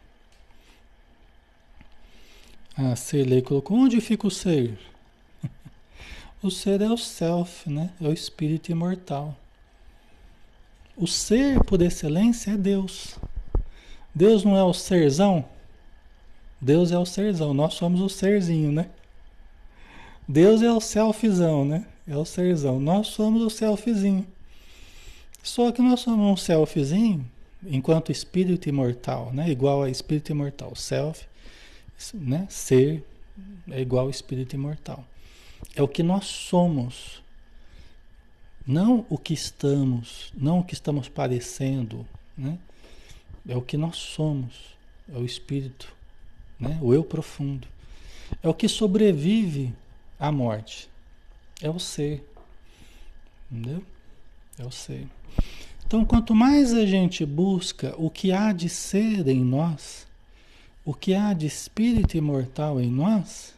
A 2.77 2.95
Cirlei 2.95 3.43
colocou, 3.43 3.77
onde 3.77 4.01
fica 4.01 4.27
o 4.27 4.31
ser? 4.31 4.79
o 6.43 6.51
ser 6.51 6.81
é 6.81 6.89
o 6.89 6.97
self, 6.97 7.69
né? 7.69 7.91
É 8.01 8.07
o 8.07 8.13
espírito 8.13 8.71
imortal. 8.71 9.37
O 10.99 11.07
ser 11.07 11.63
por 11.63 11.81
excelência 11.81 12.51
é 12.51 12.57
Deus. 12.57 13.17
Deus 14.13 14.43
não 14.43 14.57
é 14.57 14.65
o 14.65 14.75
serzão? 14.75 15.45
Deus 16.61 16.91
é 16.91 16.99
o 16.99 17.07
serzão, 17.07 17.55
nós 17.55 17.75
somos 17.75 18.01
o 18.01 18.09
serzinho, 18.09 18.73
né? 18.73 18.91
Deus 20.27 20.61
é 20.61 20.73
o 20.73 20.81
selfzão, 20.81 21.65
né? 21.65 21.87
É 22.07 22.17
o 22.17 22.25
serzão. 22.25 22.81
Nós 22.81 23.07
somos 23.07 23.43
o 23.43 23.49
selfzinho. 23.49 24.27
Só 25.41 25.71
que 25.71 25.81
nós 25.81 26.01
somos 26.01 26.27
um 26.27 26.37
selfzinho 26.37 27.25
enquanto 27.65 28.11
espírito 28.11 28.69
imortal, 28.69 29.33
né? 29.33 29.49
Igual 29.49 29.85
a 29.85 29.91
espírito 29.91 30.33
imortal. 30.33 30.75
Self, 30.75 31.27
né? 32.13 32.47
Ser 32.51 33.05
é 33.71 33.81
igual 33.81 34.07
ao 34.07 34.11
espírito 34.11 34.57
imortal. 34.57 35.05
É 35.77 35.83
o 35.83 35.89
que 35.89 36.03
nós 36.03 36.27
somos. 36.27 37.23
Não 38.69 39.07
o 39.09 39.17
que 39.17 39.33
estamos, 39.33 40.31
não 40.37 40.59
o 40.59 40.65
que 40.65 40.75
estamos 40.75 41.09
parecendo, 41.09 42.07
né? 42.37 42.59
É 43.49 43.57
o 43.57 43.63
que 43.63 43.79
nós 43.79 43.97
somos. 43.97 44.77
É 45.11 45.17
o 45.17 45.25
espírito, 45.25 45.91
né? 46.61 46.79
O 46.83 46.93
eu 46.93 47.03
profundo. 47.03 47.67
É 48.43 48.49
o 48.49 48.53
que 48.53 48.69
sobrevive 48.69 49.75
à 50.21 50.31
morte. 50.31 50.87
É 51.63 51.71
o 51.71 51.79
ser. 51.79 52.31
Entendeu? 53.51 53.83
É 54.59 54.65
o 54.67 54.71
ser. 54.71 55.09
Então, 55.87 56.05
quanto 56.05 56.35
mais 56.35 56.75
a 56.75 56.85
gente 56.85 57.25
busca 57.25 57.95
o 57.97 58.11
que 58.11 58.33
há 58.33 58.53
de 58.53 58.69
ser 58.69 59.27
em 59.29 59.41
nós, 59.43 60.07
o 60.85 60.93
que 60.93 61.15
há 61.15 61.33
de 61.33 61.47
espírito 61.47 62.19
imortal 62.19 62.79
em 62.79 62.91
nós, 62.91 63.55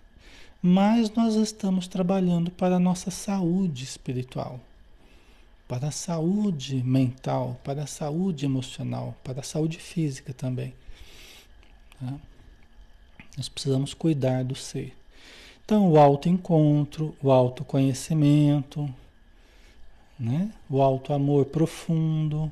mais 0.63 1.11
nós 1.11 1.35
estamos 1.35 1.89
trabalhando 1.89 2.49
para 2.53 2.77
a 2.77 2.81
nossa 2.81 3.11
saúde 3.11 3.83
espiritual, 3.83 4.61
para 5.71 5.87
a 5.87 5.93
saúde 5.93 6.83
mental, 6.83 7.61
para 7.63 7.85
a 7.85 7.87
saúde 7.87 8.45
emocional, 8.45 9.15
para 9.23 9.39
a 9.39 9.45
saúde 9.45 9.79
física 9.79 10.35
também. 10.35 10.75
Tá? 12.01 12.15
Nós 13.37 13.49
precisamos 13.49 13.95
cuidar 13.95 14.43
do 14.43 14.57
ser. 14.57 14.93
Então, 15.65 15.89
o 15.89 15.97
autoencontro, 15.97 17.17
o 17.23 17.31
autoconhecimento, 17.31 18.93
né? 20.19 20.53
o 20.69 20.83
alto 20.83 21.13
amor 21.13 21.47
profundo, 21.47 22.51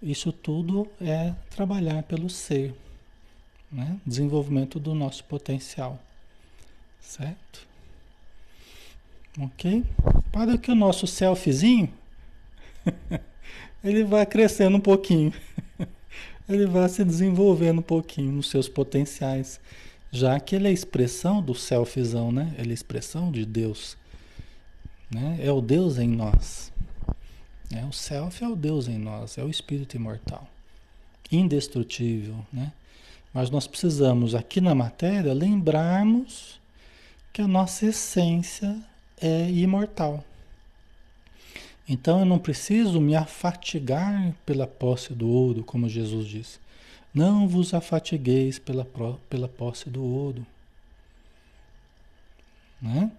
isso 0.00 0.30
tudo 0.30 0.88
é 1.00 1.34
trabalhar 1.50 2.04
pelo 2.04 2.30
ser, 2.30 2.72
né? 3.68 3.98
desenvolvimento 4.06 4.78
do 4.78 4.94
nosso 4.94 5.24
potencial, 5.24 5.98
certo? 7.00 7.66
Ok? 9.40 9.84
Para 10.30 10.56
que 10.56 10.70
o 10.70 10.76
nosso 10.76 11.04
selfzinho 11.04 11.97
ele 13.82 14.04
vá 14.04 14.24
crescendo 14.26 14.76
um 14.76 14.80
pouquinho, 14.80 15.32
ele 16.48 16.66
vai 16.66 16.88
se 16.88 17.04
desenvolvendo 17.04 17.78
um 17.78 17.82
pouquinho 17.82 18.32
nos 18.32 18.50
seus 18.50 18.68
potenciais, 18.68 19.60
já 20.10 20.38
que 20.40 20.56
ele 20.56 20.68
é 20.68 20.72
expressão 20.72 21.42
do 21.42 21.54
selfzão, 21.54 22.32
né? 22.32 22.54
Ele 22.58 22.70
é 22.70 22.74
expressão 22.74 23.30
de 23.30 23.44
Deus, 23.44 23.96
né? 25.10 25.38
É 25.40 25.52
o 25.52 25.60
Deus 25.60 25.98
em 25.98 26.08
nós. 26.08 26.72
É, 27.74 27.84
o 27.84 27.92
self 27.92 28.42
é 28.42 28.48
o 28.48 28.56
Deus 28.56 28.88
em 28.88 28.98
nós, 28.98 29.36
é 29.36 29.44
o 29.44 29.50
espírito 29.50 29.94
imortal, 29.94 30.48
indestrutível, 31.30 32.36
né? 32.50 32.72
Mas 33.32 33.50
nós 33.50 33.66
precisamos 33.66 34.34
aqui 34.34 34.60
na 34.60 34.74
matéria 34.74 35.34
lembrarmos 35.34 36.58
que 37.30 37.42
a 37.42 37.46
nossa 37.46 37.86
essência 37.86 38.76
é 39.20 39.50
imortal. 39.50 40.24
Então 41.88 42.20
eu 42.20 42.24
não 42.26 42.38
preciso 42.38 43.00
me 43.00 43.16
afatigar 43.16 44.34
pela 44.44 44.66
posse 44.66 45.14
do 45.14 45.26
ouro, 45.26 45.64
como 45.64 45.88
Jesus 45.88 46.26
disse. 46.26 46.58
Não 47.14 47.48
vos 47.48 47.72
afatigueis 47.72 48.58
pela, 48.58 48.86
pela 49.30 49.48
posse 49.48 49.88
do 49.88 50.04
ouro. 50.04 50.46
Né? 52.80 53.10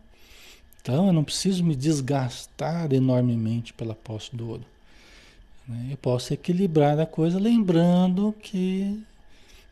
Então 0.81 1.07
eu 1.07 1.13
não 1.13 1.23
preciso 1.23 1.63
me 1.63 1.75
desgastar 1.75 2.93
enormemente 2.93 3.73
pela 3.73 3.95
posse 3.95 4.35
do 4.35 4.49
ouro. 4.49 4.65
Né? 5.67 5.87
Eu 5.91 5.97
posso 5.97 6.31
equilibrar 6.33 6.99
a 6.99 7.07
coisa 7.07 7.39
lembrando 7.39 8.33
que 8.41 9.03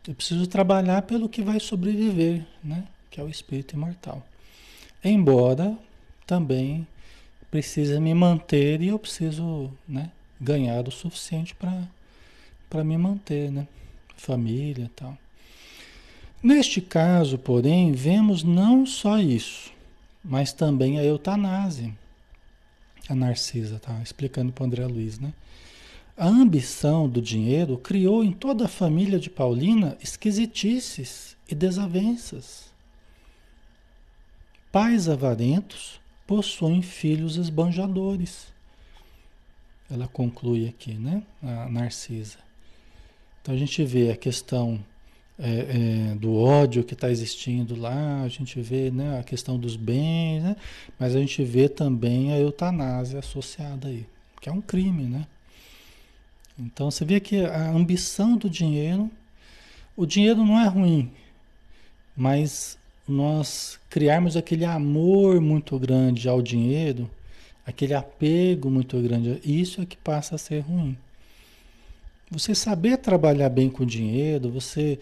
eu 0.07 0.15
preciso 0.15 0.47
trabalhar 0.47 1.03
pelo 1.03 1.29
que 1.29 1.43
vai 1.43 1.59
sobreviver, 1.59 2.43
né? 2.63 2.83
que 3.11 3.21
é 3.21 3.23
o 3.23 3.29
espírito 3.29 3.75
imortal. 3.75 4.25
Embora 5.03 5.77
também 6.25 6.87
precise 7.49 7.99
me 7.99 8.13
manter 8.13 8.81
e 8.81 8.87
eu 8.87 8.99
preciso 8.99 9.71
né, 9.87 10.11
ganhar 10.39 10.87
o 10.87 10.91
suficiente 10.91 11.55
para 11.55 12.83
me 12.83 12.97
manter, 12.97 13.51
né? 13.51 13.67
família 14.17 14.85
e 14.85 14.89
tal. 14.89 15.17
Neste 16.41 16.81
caso, 16.81 17.37
porém, 17.37 17.91
vemos 17.93 18.43
não 18.43 18.85
só 18.85 19.19
isso, 19.19 19.71
mas 20.23 20.53
também 20.53 20.99
a 20.99 21.03
eutanásia. 21.03 21.93
A 23.09 23.15
Narcisa 23.15 23.79
tá 23.79 24.01
explicando 24.03 24.51
para 24.51 24.63
o 24.63 24.65
André 24.65 24.85
Luiz, 24.85 25.19
né? 25.19 25.33
A 26.15 26.27
ambição 26.27 27.07
do 27.07 27.21
dinheiro 27.21 27.77
criou 27.77 28.23
em 28.23 28.31
toda 28.31 28.65
a 28.65 28.69
família 28.69 29.19
de 29.19 29.29
Paulina 29.29 29.97
esquisitices 30.01 31.37
e 31.47 31.53
desavenças. 31.55 32.71
Pais 34.71 35.07
avarentos 35.07 36.01
possuem 36.27 36.81
filhos 36.81 37.37
esbanjadores. 37.37 38.53
Ela 39.89 40.07
conclui 40.07 40.67
aqui, 40.67 40.93
né? 40.93 41.23
A 41.41 41.69
Narcisa. 41.69 42.37
Então 43.41 43.55
a 43.55 43.57
gente 43.57 43.81
vê 43.85 44.11
a 44.11 44.17
questão 44.17 44.83
é, 45.39 46.11
é, 46.11 46.15
do 46.15 46.35
ódio 46.35 46.83
que 46.83 46.93
está 46.93 47.09
existindo 47.09 47.75
lá, 47.75 48.23
a 48.23 48.27
gente 48.27 48.59
vê 48.59 48.91
né, 48.91 49.19
a 49.19 49.23
questão 49.23 49.57
dos 49.57 49.75
bens, 49.75 50.43
né, 50.43 50.55
mas 50.99 51.15
a 51.15 51.19
gente 51.19 51.43
vê 51.43 51.69
também 51.69 52.33
a 52.33 52.39
eutanásia 52.39 53.19
associada 53.19 53.87
aí, 53.87 54.05
que 54.41 54.49
é 54.49 54.51
um 54.51 54.61
crime, 54.61 55.03
né? 55.03 55.27
Então 56.57 56.89
você 56.89 57.05
vê 57.05 57.19
que 57.19 57.45
a 57.45 57.69
ambição 57.69 58.35
do 58.35 58.49
dinheiro, 58.49 59.11
o 59.95 60.07
dinheiro 60.07 60.43
não 60.43 60.59
é 60.59 60.67
ruim, 60.67 61.11
mas 62.15 62.76
nós 63.07 63.79
criarmos 63.89 64.35
aquele 64.35 64.65
amor 64.65 65.39
muito 65.39 65.77
grande 65.79 66.27
ao 66.27 66.41
dinheiro, 66.41 67.09
aquele 67.65 67.93
apego 67.93 68.69
muito 68.69 68.99
grande, 69.01 69.39
isso 69.43 69.81
é 69.81 69.85
que 69.85 69.97
passa 69.97 70.35
a 70.35 70.37
ser 70.37 70.59
ruim. 70.59 70.97
Você 72.29 72.53
saber 72.53 72.97
trabalhar 72.97 73.49
bem 73.49 73.69
com 73.69 73.83
o 73.83 73.85
dinheiro, 73.85 74.51
você 74.51 74.99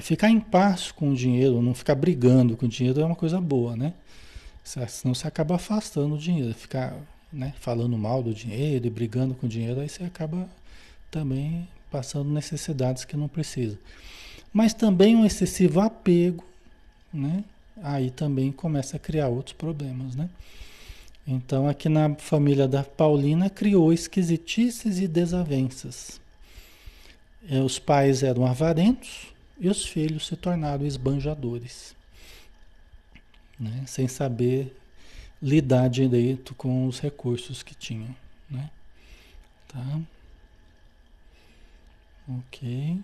Ficar 0.00 0.30
em 0.30 0.40
paz 0.40 0.90
com 0.90 1.10
o 1.10 1.14
dinheiro, 1.14 1.60
não 1.60 1.74
ficar 1.74 1.94
brigando 1.94 2.56
com 2.56 2.64
o 2.64 2.68
dinheiro 2.68 3.02
é 3.02 3.04
uma 3.04 3.14
coisa 3.14 3.38
boa, 3.38 3.76
né? 3.76 3.92
Senão 4.64 5.14
você 5.14 5.28
acaba 5.28 5.56
afastando 5.56 6.14
o 6.14 6.18
dinheiro, 6.18 6.54
ficar 6.54 6.96
né, 7.30 7.52
falando 7.60 7.98
mal 7.98 8.22
do 8.22 8.32
dinheiro 8.32 8.86
e 8.86 8.90
brigando 8.90 9.34
com 9.34 9.44
o 9.44 9.48
dinheiro, 9.48 9.80
aí 9.80 9.88
você 9.88 10.04
acaba 10.04 10.48
também 11.10 11.68
passando 11.90 12.30
necessidades 12.30 13.04
que 13.04 13.18
não 13.18 13.28
precisa. 13.28 13.78
Mas 14.50 14.72
também 14.72 15.14
um 15.14 15.26
excessivo 15.26 15.80
apego, 15.80 16.42
né? 17.12 17.44
Aí 17.82 18.10
também 18.10 18.52
começa 18.52 18.96
a 18.96 19.00
criar 19.00 19.28
outros 19.28 19.54
problemas, 19.54 20.14
né? 20.14 20.28
Então 21.26 21.68
aqui 21.68 21.88
na 21.88 22.14
família 22.16 22.66
da 22.66 22.82
Paulina 22.82 23.48
criou 23.48 23.92
esquisitices 23.92 24.98
e 24.98 25.06
desavenças. 25.06 26.20
É, 27.48 27.60
os 27.60 27.78
pais 27.78 28.22
eram 28.22 28.46
avarentos, 28.46 29.32
e 29.62 29.68
os 29.68 29.84
filhos 29.84 30.26
se 30.26 30.34
tornaram 30.34 30.84
esbanjadores, 30.84 31.94
né? 33.58 33.84
sem 33.86 34.08
saber 34.08 34.76
lidar 35.40 35.88
direito 35.88 36.52
com 36.56 36.84
os 36.88 36.98
recursos 36.98 37.62
que 37.62 37.72
tinham. 37.72 38.12
Né? 38.50 38.68
Tá? 39.68 40.00
Ok. 42.28 42.98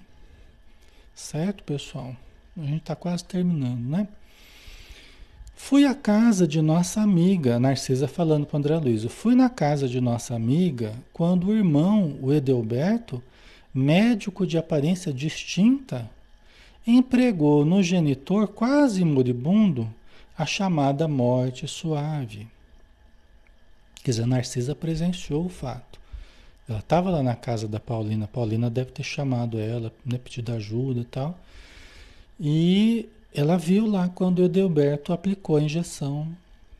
Certo, 1.15 1.63
pessoal? 1.63 2.17
A 2.59 2.63
gente 2.63 2.79
está 2.79 2.97
quase 2.97 3.25
terminando, 3.25 3.89
né? 3.89 4.09
Fui 5.55 5.85
à 5.85 5.95
casa 5.95 6.47
de 6.47 6.61
nossa 6.61 7.01
amiga, 7.01 7.59
Narcisa 7.59 8.09
falando 8.09 8.47
para 8.47 8.59
André 8.59 8.77
Luiz, 8.79 9.05
fui 9.05 9.35
na 9.35 9.49
casa 9.49 9.89
de 9.89 10.01
nossa 10.01 10.35
amiga 10.35 10.93
quando 11.13 11.49
o 11.49 11.57
irmão, 11.57 12.17
o 12.21 12.33
Edelberto, 12.33 13.23
médico 13.73 14.47
de 14.47 14.59
aparência 14.59 15.13
distinta, 15.13 16.11
empregou 16.87 17.65
no 17.65 17.83
genitor 17.83 18.49
quase 18.49 19.05
moribundo 19.05 19.89
a 20.37 20.47
chamada 20.47 21.07
morte 21.07 21.67
suave. 21.69 22.49
Quer 24.03 24.11
dizer, 24.13 24.27
Narcisa 24.27 24.75
presenciou 24.75 25.45
o 25.45 25.51
fato. 25.51 26.01
Ela 26.69 26.79
estava 26.81 27.11
lá 27.11 27.23
na 27.23 27.35
casa 27.35 27.69
da 27.69 27.79
Paulina, 27.79 28.25
a 28.25 28.29
Paulina 28.29 28.69
deve 28.69 28.91
ter 28.91 29.03
chamado 29.03 29.59
ela, 29.59 29.93
né, 30.05 30.19
pedido 30.19 30.53
ajuda 30.53 31.01
e 31.01 31.05
tal. 31.05 31.39
E 32.41 33.09
ela 33.35 33.57
viu 33.57 33.87
lá 33.87 34.09
quando 34.09 34.39
o 34.39 34.45
Edelberto 34.45 35.13
aplicou 35.13 35.57
a 35.57 35.63
injeção, 35.63 36.29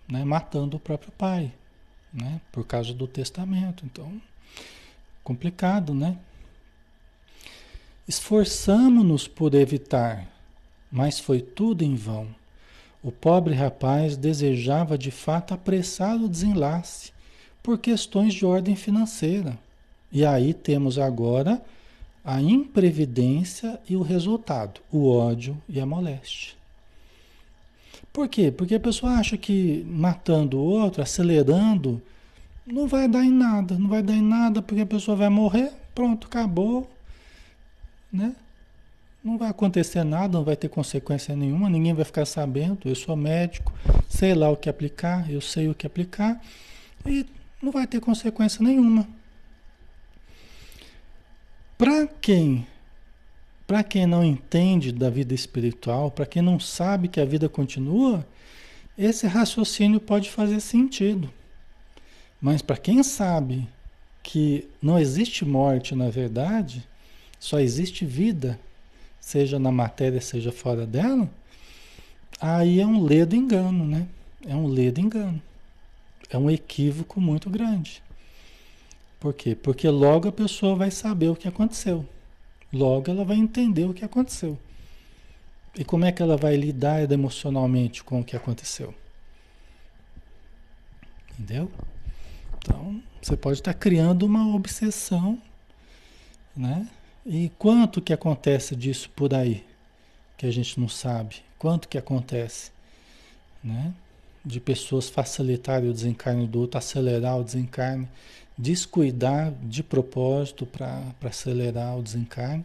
né, 0.09 0.25
matando 0.25 0.77
o 0.77 0.81
próprio 0.81 1.13
pai, 1.13 1.53
né, 2.13 2.41
por 2.53 2.65
causa 2.65 2.95
do 2.95 3.07
testamento. 3.07 3.85
Então, 3.85 4.21
complicado, 5.23 5.93
né? 5.93 6.17
Esforçamo-nos 8.07 9.29
por 9.29 9.55
evitar, 9.55 10.27
mas 10.91 11.21
foi 11.21 11.43
tudo 11.43 11.83
em 11.83 11.95
vão. 11.95 12.29
O 13.03 13.13
pobre 13.13 13.55
rapaz 13.55 14.17
desejava 14.17 14.97
de 14.97 15.11
fato 15.11 15.53
apressar 15.53 16.17
o 16.17 16.29
desenlace 16.29 17.13
por 17.63 17.79
questões 17.79 18.33
de 18.33 18.47
ordem 18.47 18.75
financeira. 18.75 19.59
E 20.11 20.25
aí 20.25 20.55
temos 20.55 20.99
agora 20.99 21.63
a 22.29 22.43
imprevidência 22.43 23.81
e 23.89 23.97
o 23.97 24.03
resultado, 24.03 24.83
o 24.93 25.09
ódio 25.09 25.57
e 25.67 25.81
a 25.81 25.87
moléstia. 25.87 26.53
Por 28.13 28.29
quê? 28.29 28.51
Porque 28.51 28.75
a 28.75 28.81
pessoa 28.81 29.13
acha 29.13 29.39
que 29.39 29.83
matando 29.89 30.59
o 30.59 30.63
outro, 30.63 31.01
acelerando, 31.01 32.03
não 32.67 32.87
vai 32.87 33.09
dar 33.09 33.25
em 33.25 33.31
nada, 33.31 33.79
não 33.79 33.89
vai 33.89 34.03
dar 34.03 34.13
em 34.13 34.21
nada 34.21 34.61
porque 34.61 34.83
a 34.83 34.87
pessoa 34.87 35.17
vai 35.17 35.31
morrer, 35.31 35.73
pronto, 35.95 36.27
acabou, 36.27 36.91
né? 38.13 38.37
Não 39.25 39.39
vai 39.39 39.49
acontecer 39.49 40.05
nada, 40.05 40.37
não 40.37 40.45
vai 40.45 40.55
ter 40.55 40.69
consequência 40.69 41.35
nenhuma, 41.35 41.71
ninguém 41.71 41.95
vai 41.95 42.05
ficar 42.05 42.27
sabendo. 42.27 42.81
Eu 42.91 42.95
sou 42.95 43.17
médico, 43.17 43.73
sei 44.07 44.35
lá 44.35 44.51
o 44.51 44.57
que 44.57 44.69
aplicar, 44.69 45.31
eu 45.31 45.41
sei 45.41 45.67
o 45.67 45.75
que 45.75 45.87
aplicar 45.87 46.39
e 47.07 47.25
não 47.63 47.73
vai 47.73 47.87
ter 47.87 48.01
consequência 48.01 48.63
nenhuma. 48.63 49.09
Para 51.79 52.09
quem 52.09 52.67
para 53.69 53.85
quem 53.85 54.07
não 54.07 54.25
entende 54.25 54.91
da 54.91 55.11
vida 55.11 55.35
espiritual, 55.35 56.11
para 56.11 56.25
quem 56.25 56.41
não 56.41 56.59
sabe 56.59 57.07
que 57.07 57.21
a 57.21 57.25
vida 57.25 57.51
continua, 57.51 58.27
esse 58.97 59.27
raciocínio 59.27 60.01
pode 60.01 60.31
fazer 60.31 60.59
sentido. 60.61 61.31
Mas 62.41 62.63
para 62.63 62.79
quem 62.79 63.03
sabe 63.03 63.69
que 64.23 64.67
não 64.81 64.99
existe 64.99 65.45
morte 65.45 65.95
na 65.95 66.09
verdade, 66.09 66.83
só 67.39 67.61
existe 67.61 68.07
vida, 68.07 68.59
seja 69.21 69.59
na 69.59 69.71
matéria, 69.71 70.21
seja 70.21 70.51
fora 70.51 70.87
dela, 70.87 71.31
aí 72.41 72.81
é 72.81 72.87
um 72.87 73.05
ledo 73.05 73.37
engano, 73.37 73.87
né? 73.87 74.09
É 74.47 74.57
um 74.57 74.67
ledo 74.67 74.99
engano. 74.99 75.41
É 76.31 76.39
um 76.39 76.51
equívoco 76.51 77.21
muito 77.21 77.51
grande. 77.51 78.03
Por 79.19 79.35
quê? 79.35 79.55
Porque 79.55 79.89
logo 79.89 80.29
a 80.29 80.33
pessoa 80.33 80.77
vai 80.77 80.91
saber 80.91 81.29
o 81.29 81.37
que 81.37 81.49
aconteceu. 81.49 82.07
Logo 82.73 83.11
ela 83.11 83.25
vai 83.25 83.37
entender 83.37 83.85
o 83.85 83.95
que 83.95 84.05
aconteceu. 84.05 84.59
E 85.77 85.85
como 85.85 86.05
é 86.05 86.13
que 86.13 86.23
ela 86.23 86.37
vai 86.37 86.57
lidar 86.57 87.11
emocionalmente 87.11 88.03
com 88.05 88.21
o 88.21 88.25
que 88.25 88.37
aconteceu? 88.37 88.95
Entendeu? 91.33 91.71
Então, 92.59 93.03
você 93.23 93.37
pode 93.37 93.59
estar 93.59 93.75
criando 93.75 94.25
uma 94.25 94.55
obsessão, 94.55 95.41
né? 96.57 96.89
E 97.25 97.51
quanto 97.59 98.01
que 98.03 98.13
acontece 98.13 98.75
disso 98.75 99.11
por 99.11 99.35
aí 99.35 99.65
que 100.37 100.47
a 100.47 100.51
gente 100.51 100.79
não 100.81 100.89
sabe? 100.89 101.37
Quanto 101.59 101.89
que 101.89 101.99
acontece, 101.99 102.71
né? 103.63 103.93
De 104.49 104.61
pessoas 104.61 105.09
facilitarem 105.09 105.91
o 105.91 105.93
desencarne 105.93 106.47
do 106.47 106.61
outro, 106.61 106.79
acelerar 106.79 107.39
o 107.39 107.45
desencarne 107.45 108.09
descuidar 108.59 109.53
de 109.63 109.85
propósito 109.85 110.67
para 110.67 111.15
acelerar 111.23 111.97
o 111.97 112.03
desencarne. 112.03 112.65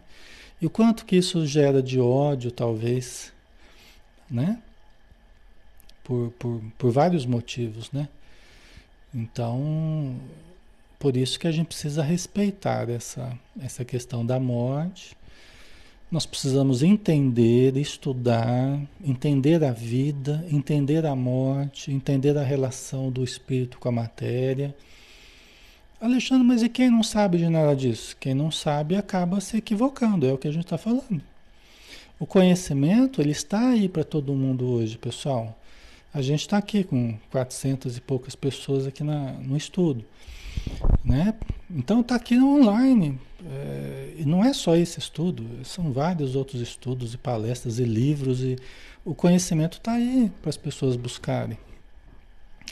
E 0.60 0.66
o 0.66 0.70
quanto 0.70 1.06
que 1.06 1.14
isso 1.14 1.46
gera 1.46 1.80
de 1.80 2.00
ódio, 2.00 2.50
talvez, 2.50 3.32
né? 4.28 4.60
Por, 6.02 6.32
por, 6.32 6.60
por 6.76 6.90
vários 6.90 7.24
motivos, 7.24 7.90
né? 7.92 8.08
Então, 9.14 10.16
por 10.98 11.16
isso 11.16 11.38
que 11.38 11.46
a 11.46 11.52
gente 11.52 11.68
precisa 11.68 12.02
respeitar 12.02 12.90
essa, 12.90 13.38
essa 13.60 13.84
questão 13.84 14.26
da 14.26 14.40
morte. 14.40 15.16
Nós 16.14 16.24
precisamos 16.24 16.84
entender, 16.84 17.76
estudar, 17.76 18.80
entender 19.04 19.64
a 19.64 19.72
vida, 19.72 20.46
entender 20.48 21.04
a 21.04 21.16
morte, 21.16 21.90
entender 21.90 22.38
a 22.38 22.42
relação 22.44 23.10
do 23.10 23.24
espírito 23.24 23.80
com 23.80 23.88
a 23.88 23.92
matéria 23.92 24.72
Alexandre, 26.00 26.46
mas 26.46 26.62
e 26.62 26.68
quem 26.68 26.88
não 26.88 27.02
sabe 27.02 27.38
de 27.38 27.48
nada 27.48 27.74
disso? 27.74 28.16
Quem 28.20 28.32
não 28.32 28.48
sabe 28.48 28.94
acaba 28.94 29.40
se 29.40 29.56
equivocando, 29.56 30.24
é 30.24 30.32
o 30.32 30.38
que 30.38 30.46
a 30.46 30.52
gente 30.52 30.62
está 30.62 30.78
falando. 30.78 31.20
O 32.20 32.26
conhecimento, 32.26 33.20
ele 33.20 33.32
está 33.32 33.70
aí 33.70 33.88
para 33.88 34.04
todo 34.04 34.32
mundo 34.34 34.68
hoje, 34.68 34.96
pessoal. 34.96 35.58
A 36.12 36.22
gente 36.22 36.42
está 36.42 36.58
aqui 36.58 36.84
com 36.84 37.18
400 37.32 37.96
e 37.96 38.00
poucas 38.00 38.36
pessoas 38.36 38.86
aqui 38.86 39.02
na, 39.02 39.32
no 39.32 39.56
estudo. 39.56 40.04
Né? 41.04 41.34
Então 41.74 42.00
está 42.02 42.14
aqui 42.14 42.38
online. 42.38 43.18
É, 43.44 44.14
e 44.16 44.24
não 44.24 44.44
é 44.44 44.52
só 44.52 44.76
esse 44.76 44.98
estudo, 44.98 45.44
são 45.64 45.92
vários 45.92 46.34
outros 46.34 46.62
estudos 46.62 47.12
e 47.12 47.18
palestras 47.18 47.78
e 47.78 47.84
livros. 47.84 48.40
e 48.40 48.56
O 49.04 49.14
conhecimento 49.14 49.78
está 49.78 49.92
aí 49.92 50.30
para 50.40 50.50
as 50.50 50.56
pessoas 50.56 50.94
buscarem. 50.94 51.58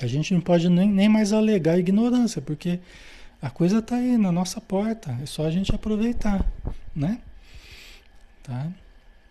A 0.00 0.06
gente 0.06 0.32
não 0.32 0.40
pode 0.40 0.68
nem, 0.68 0.88
nem 0.88 1.08
mais 1.08 1.32
alegar 1.32 1.78
ignorância, 1.78 2.40
porque 2.40 2.78
a 3.40 3.50
coisa 3.50 3.78
está 3.80 3.96
aí 3.96 4.16
na 4.16 4.30
nossa 4.30 4.60
porta, 4.60 5.18
é 5.20 5.26
só 5.26 5.44
a 5.44 5.50
gente 5.50 5.74
aproveitar, 5.74 6.50
né? 6.94 7.20
Tá? 8.42 8.70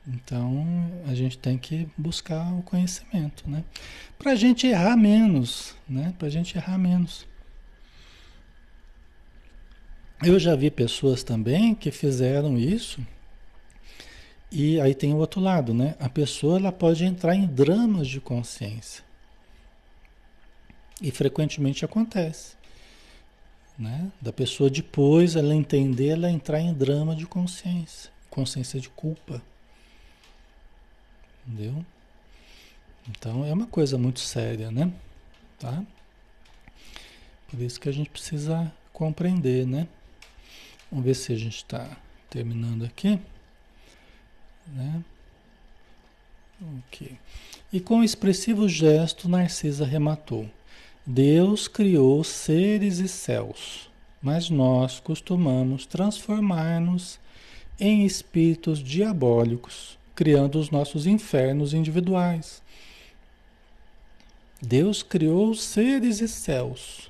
Então 0.07 0.91
a 1.07 1.15
gente 1.15 1.37
tem 1.37 1.57
que 1.57 1.87
buscar 1.97 2.53
o 2.53 2.61
conhecimento, 2.61 3.49
né? 3.49 3.63
Para 4.19 4.33
a 4.33 4.35
gente 4.35 4.67
errar 4.67 4.97
menos, 4.97 5.75
né? 5.87 6.13
Para 6.19 6.27
a 6.27 6.31
gente 6.31 6.57
errar 6.57 6.77
menos. 6.77 7.25
Eu 10.23 10.39
já 10.39 10.55
vi 10.55 10.69
pessoas 10.69 11.23
também 11.23 11.73
que 11.73 11.91
fizeram 11.91 12.57
isso 12.57 13.05
e 14.51 14.79
aí 14.79 14.93
tem 14.93 15.13
o 15.13 15.17
outro 15.17 15.41
lado, 15.41 15.73
né? 15.73 15.95
A 15.99 16.09
pessoa 16.09 16.57
ela 16.57 16.71
pode 16.71 17.03
entrar 17.03 17.35
em 17.35 17.47
dramas 17.47 18.07
de 18.07 18.21
consciência 18.21 19.03
e 21.01 21.09
frequentemente 21.09 21.83
acontece 21.83 22.61
né? 23.81 24.11
Da 24.21 24.31
pessoa 24.31 24.69
depois 24.69 25.35
ela 25.35 25.55
entender, 25.55 26.09
ela 26.09 26.29
entrar 26.29 26.59
em 26.59 26.71
drama 26.71 27.15
de 27.15 27.25
consciência, 27.25 28.11
consciência 28.29 28.79
de 28.79 28.89
culpa. 28.89 29.41
Entendeu? 31.47 31.83
Então 33.09 33.43
é 33.43 33.51
uma 33.51 33.65
coisa 33.65 33.97
muito 33.97 34.19
séria, 34.19 34.69
né? 34.69 34.93
Tá? 35.57 35.83
Por 37.49 37.59
isso 37.59 37.79
que 37.79 37.89
a 37.89 37.91
gente 37.91 38.11
precisa 38.11 38.71
compreender, 38.93 39.65
né? 39.65 39.87
Vamos 40.91 41.05
ver 41.05 41.15
se 41.15 41.31
a 41.31 41.37
gente 41.37 41.55
está 41.55 41.97
terminando 42.29 42.83
aqui. 42.83 43.17
Né? 44.67 45.03
Ok. 46.87 47.17
E 47.71 47.79
com 47.79 48.03
expressivo 48.03 48.67
gesto, 48.67 49.29
Narcisa 49.29 49.85
rematou. 49.85 50.49
Deus 51.05 51.67
criou 51.67 52.23
seres 52.23 52.99
e 52.99 53.07
céus, 53.07 53.89
mas 54.21 54.49
nós 54.49 54.99
costumamos 54.99 55.85
transformar-nos 55.85 57.19
em 57.79 58.05
espíritos 58.05 58.79
diabólicos, 58.79 59.97
criando 60.13 60.59
os 60.59 60.69
nossos 60.69 61.07
infernos 61.07 61.73
individuais. 61.73 62.61
Deus 64.61 65.01
criou 65.01 65.55
seres 65.55 66.21
e 66.21 66.27
céus, 66.27 67.09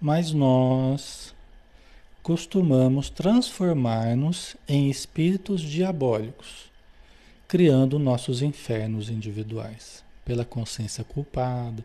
mas 0.00 0.32
nós 0.32 1.34
costumamos 2.22 3.10
transformar-nos 3.10 4.56
em 4.68 4.88
espíritos 4.88 5.60
diabólicos, 5.60 6.70
criando 7.48 7.98
nossos 7.98 8.42
infernos 8.42 9.10
individuais, 9.10 10.04
pela 10.24 10.44
consciência 10.44 11.02
culpada, 11.02 11.84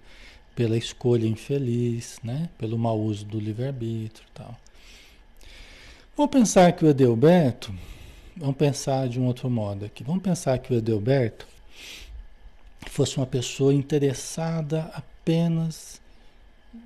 pela 0.56 0.78
escolha 0.78 1.28
infeliz, 1.28 2.20
né? 2.24 2.50
pelo 2.58 2.78
mau 2.78 3.00
uso 3.00 3.26
do 3.26 3.40
livre-arbítrio 3.40 4.28
tal. 4.34 4.58
Vamos 6.16 6.32
pensar 6.32 6.72
que 6.72 6.86
o 6.86 6.90
Edelberto, 6.90 7.74
vamos 8.36 8.56
pensar 8.56 9.08
de 9.08 9.20
um 9.20 9.26
outro 9.26 9.50
modo 9.50 9.86
aqui, 9.86 10.04
vamos 10.04 10.24
pensar 10.24 10.58
que 10.60 10.74
o 10.74 10.78
Edelberto, 10.78 11.48
fosse 12.90 13.18
uma 13.18 13.28
pessoa 13.28 13.74
interessada 13.74 14.92
apenas 14.94 15.97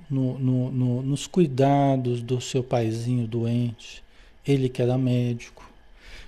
no, 0.10 0.38
no, 0.38 0.72
no, 0.72 1.02
nos 1.02 1.28
cuidados 1.28 2.22
do 2.22 2.42
seu 2.42 2.64
paizinho 2.64 3.28
doente, 3.28 4.04
ele 4.46 4.70
que 4.70 4.82
era 4.82 4.98
médico, 4.98 5.70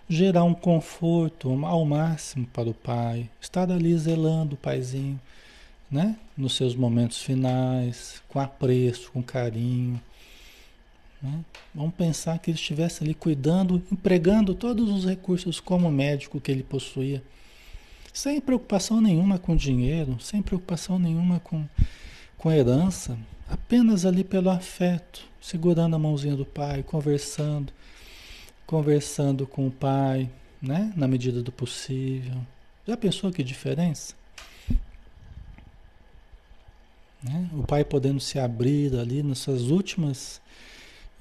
gerar 0.08 0.44
um 0.44 0.54
conforto 0.54 1.50
ao 1.66 1.86
máximo 1.86 2.46
para 2.48 2.70
o 2.70 2.74
pai, 2.74 3.30
estar 3.42 3.70
ali 3.72 3.98
zelando 3.98 4.56
o 4.56 4.58
paizinho, 4.58 5.20
né? 5.90 6.18
Nos 6.36 6.56
seus 6.56 6.76
momentos 6.76 7.22
finais, 7.22 8.22
com 8.28 8.40
apreço, 8.40 9.12
com 9.12 9.22
carinho. 9.22 10.02
Né? 11.22 11.40
Vamos 11.74 11.94
pensar 11.96 12.40
que 12.40 12.52
ele 12.52 12.58
estivesse 12.58 13.04
ali 13.04 13.14
cuidando, 13.14 13.82
empregando 13.92 14.54
todos 14.54 14.90
os 14.90 15.06
recursos 15.06 15.60
como 15.60 15.90
médico 15.92 16.42
que 16.42 16.52
ele 16.52 16.64
possuía, 16.64 17.24
sem 18.12 18.42
preocupação 18.42 19.00
nenhuma 19.00 19.40
com 19.40 19.56
dinheiro, 19.56 20.20
sem 20.20 20.42
preocupação 20.42 21.00
nenhuma 21.00 21.40
com, 21.40 21.66
com 22.44 22.52
herança, 22.52 23.18
apenas 23.50 24.06
ali 24.06 24.22
pelo 24.22 24.50
afeto, 24.50 25.26
segurando 25.40 25.96
a 25.96 26.00
mãozinha 26.00 26.36
do 26.36 26.46
pai, 26.46 26.84
conversando, 26.84 27.72
conversando 28.68 29.48
com 29.48 29.66
o 29.66 29.72
pai, 29.72 30.30
né? 30.62 30.92
Na 30.94 31.08
medida 31.08 31.42
do 31.42 31.54
possível. 31.54 32.36
Já 32.86 32.98
pensou 32.98 33.32
que 33.32 33.42
diferença? 33.46 34.14
Né? 37.24 37.50
O 37.54 37.64
pai 37.64 37.86
podendo 37.86 38.20
se 38.20 38.38
abrir 38.38 38.94
ali 39.00 39.24
nas 39.24 39.40
suas 39.40 39.62
últimas 39.62 40.42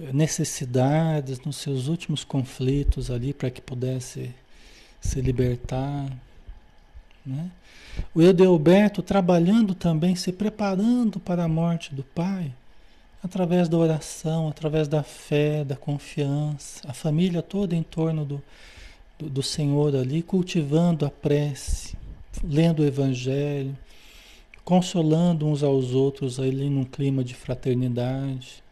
eh, 0.00 0.12
necessidades, 0.12 1.38
nos 1.42 1.54
seus 1.54 1.86
últimos 1.86 2.24
conflitos 2.24 3.12
ali 3.12 3.32
para 3.32 3.48
que 3.48 3.60
pudesse 3.60 4.34
se 5.00 5.20
libertar. 5.20 6.10
Né? 7.24 7.48
O 8.14 8.20
Edelberto 8.20 9.02
trabalhando 9.02 9.74
também, 9.74 10.14
se 10.14 10.32
preparando 10.32 11.18
para 11.18 11.44
a 11.44 11.48
morte 11.48 11.94
do 11.94 12.02
pai, 12.02 12.52
através 13.22 13.68
da 13.68 13.76
oração, 13.76 14.48
através 14.48 14.88
da 14.88 15.02
fé, 15.02 15.64
da 15.64 15.76
confiança, 15.76 16.80
a 16.88 16.92
família 16.92 17.40
toda 17.40 17.74
em 17.74 17.82
torno 17.82 18.24
do, 18.24 18.42
do, 19.18 19.30
do 19.30 19.42
Senhor 19.42 19.94
ali, 19.94 20.22
cultivando 20.22 21.06
a 21.06 21.10
prece, 21.10 21.96
lendo 22.42 22.80
o 22.80 22.86
Evangelho, 22.86 23.76
consolando 24.64 25.46
uns 25.46 25.62
aos 25.62 25.92
outros 25.92 26.40
ali 26.40 26.68
num 26.68 26.84
clima 26.84 27.22
de 27.22 27.34
fraternidade. 27.34 28.62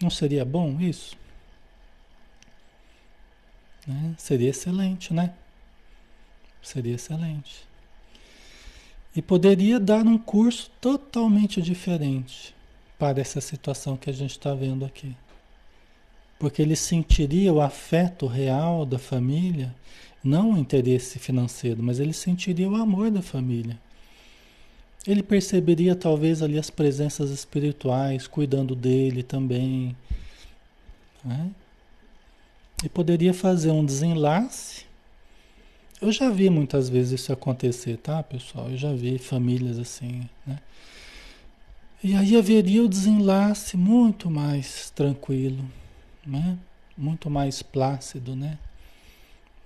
Não 0.00 0.10
seria 0.10 0.44
bom 0.44 0.80
isso? 0.80 1.16
Né? 3.86 4.14
Seria 4.18 4.50
excelente, 4.50 5.14
né? 5.14 5.32
Seria 6.60 6.94
excelente. 6.94 7.65
E 9.16 9.22
poderia 9.22 9.80
dar 9.80 10.06
um 10.06 10.18
curso 10.18 10.70
totalmente 10.78 11.62
diferente 11.62 12.54
para 12.98 13.20
essa 13.20 13.40
situação 13.40 13.96
que 13.96 14.10
a 14.10 14.12
gente 14.12 14.32
está 14.32 14.54
vendo 14.54 14.84
aqui. 14.84 15.16
Porque 16.38 16.60
ele 16.60 16.76
sentiria 16.76 17.50
o 17.52 17.62
afeto 17.62 18.26
real 18.26 18.84
da 18.84 18.98
família, 18.98 19.74
não 20.22 20.52
o 20.52 20.58
interesse 20.58 21.18
financeiro, 21.18 21.82
mas 21.82 21.98
ele 21.98 22.12
sentiria 22.12 22.68
o 22.68 22.76
amor 22.76 23.10
da 23.10 23.22
família. 23.22 23.78
Ele 25.06 25.22
perceberia 25.22 25.94
talvez 25.94 26.42
ali 26.42 26.58
as 26.58 26.68
presenças 26.68 27.30
espirituais 27.30 28.26
cuidando 28.26 28.74
dele 28.74 29.22
também. 29.22 29.96
Né? 31.24 31.50
E 32.84 32.88
poderia 32.88 33.32
fazer 33.32 33.70
um 33.70 33.84
desenlace. 33.84 34.85
Eu 36.00 36.12
já 36.12 36.28
vi 36.30 36.50
muitas 36.50 36.88
vezes 36.88 37.20
isso 37.20 37.32
acontecer, 37.32 37.96
tá, 37.96 38.22
pessoal? 38.22 38.70
Eu 38.70 38.76
já 38.76 38.92
vi 38.92 39.16
famílias 39.18 39.78
assim, 39.78 40.28
né? 40.46 40.58
E 42.04 42.14
aí 42.14 42.36
haveria 42.36 42.84
o 42.84 42.88
desenlace 42.88 43.76
muito 43.76 44.30
mais 44.30 44.90
tranquilo, 44.90 45.64
né? 46.24 46.58
Muito 46.96 47.30
mais 47.30 47.62
plácido, 47.62 48.36
né? 48.36 48.58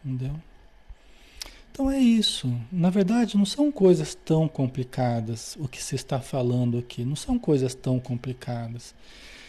Entendeu? 0.05 0.35
Então 1.73 1.91
é 1.91 1.99
isso. 1.99 2.53
Na 2.71 2.91
verdade, 2.91 3.37
não 3.37 3.45
são 3.45 3.73
coisas 3.73 4.15
tão 4.15 4.47
complicadas 4.47 5.57
o 5.59 5.67
que 5.67 5.83
se 5.83 5.97
está 5.97 6.21
falando 6.21 6.79
aqui. 6.79 7.05
Não 7.05 7.17
são 7.17 7.39
coisas 7.39 7.75
tão 7.75 7.99
complicadas. 7.99 8.95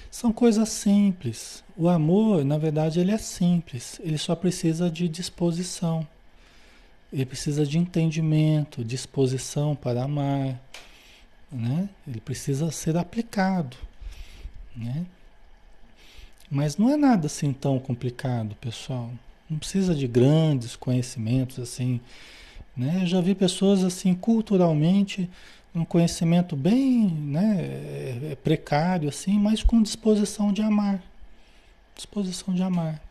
São 0.10 0.34
coisas 0.34 0.70
simples. 0.70 1.64
O 1.78 1.88
amor, 1.88 2.44
na 2.44 2.58
verdade, 2.58 3.00
ele 3.00 3.12
é 3.12 3.18
simples. 3.18 4.00
Ele 4.04 4.18
só 4.18 4.36
precisa 4.36 4.90
de 4.90 5.08
disposição. 5.08 6.08
Ele 7.12 7.26
precisa 7.26 7.66
de 7.66 7.78
entendimento, 7.78 8.84
disposição 8.84 9.76
para 9.76 10.03
amar. 10.03 10.59
Né? 11.51 11.89
Ele 12.07 12.22
precisa 12.22 12.72
ser 12.72 12.95
aplicado. 12.95 13.76
Né? 14.76 15.05
Mas 16.49 16.78
não 16.78 16.89
é 16.89 16.95
nada 16.95 17.28
assim 17.28 17.51
tão 17.51 17.80
complicado, 17.80 18.55
pessoal. 18.55 19.12
Não 19.49 19.57
precisa 19.57 19.93
de 19.93 20.07
grandes 20.07 20.76
conhecimentos 20.76 21.59
assim. 21.59 21.99
Né? 22.76 22.99
Eu 23.01 23.07
já 23.07 23.22
vi 23.22 23.36
pessoas 23.36 23.84
assim 23.84 24.14
culturalmente 24.14 25.30
um 25.74 25.86
conhecimento 25.86 26.55
bem 26.55 27.07
né, 27.07 27.57
é, 27.62 28.32
é 28.32 28.36
precário 28.36 29.07
assim, 29.07 29.39
mas 29.39 29.64
com 29.64 29.82
disposição 29.82 30.51
de 30.51 30.62
amar. 30.62 31.01
Disposição 31.95 32.53
de 32.53 32.62
amar. 32.62 33.01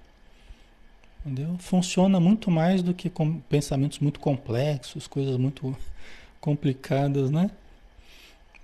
Entendeu? 1.24 1.56
Funciona 1.58 2.18
muito 2.18 2.50
mais 2.50 2.82
do 2.82 2.94
que 2.94 3.10
com 3.10 3.40
pensamentos 3.40 3.98
muito 3.98 4.18
complexos, 4.18 5.06
coisas 5.06 5.36
muito 5.36 5.76
complicadas, 6.40 7.30
né? 7.30 7.50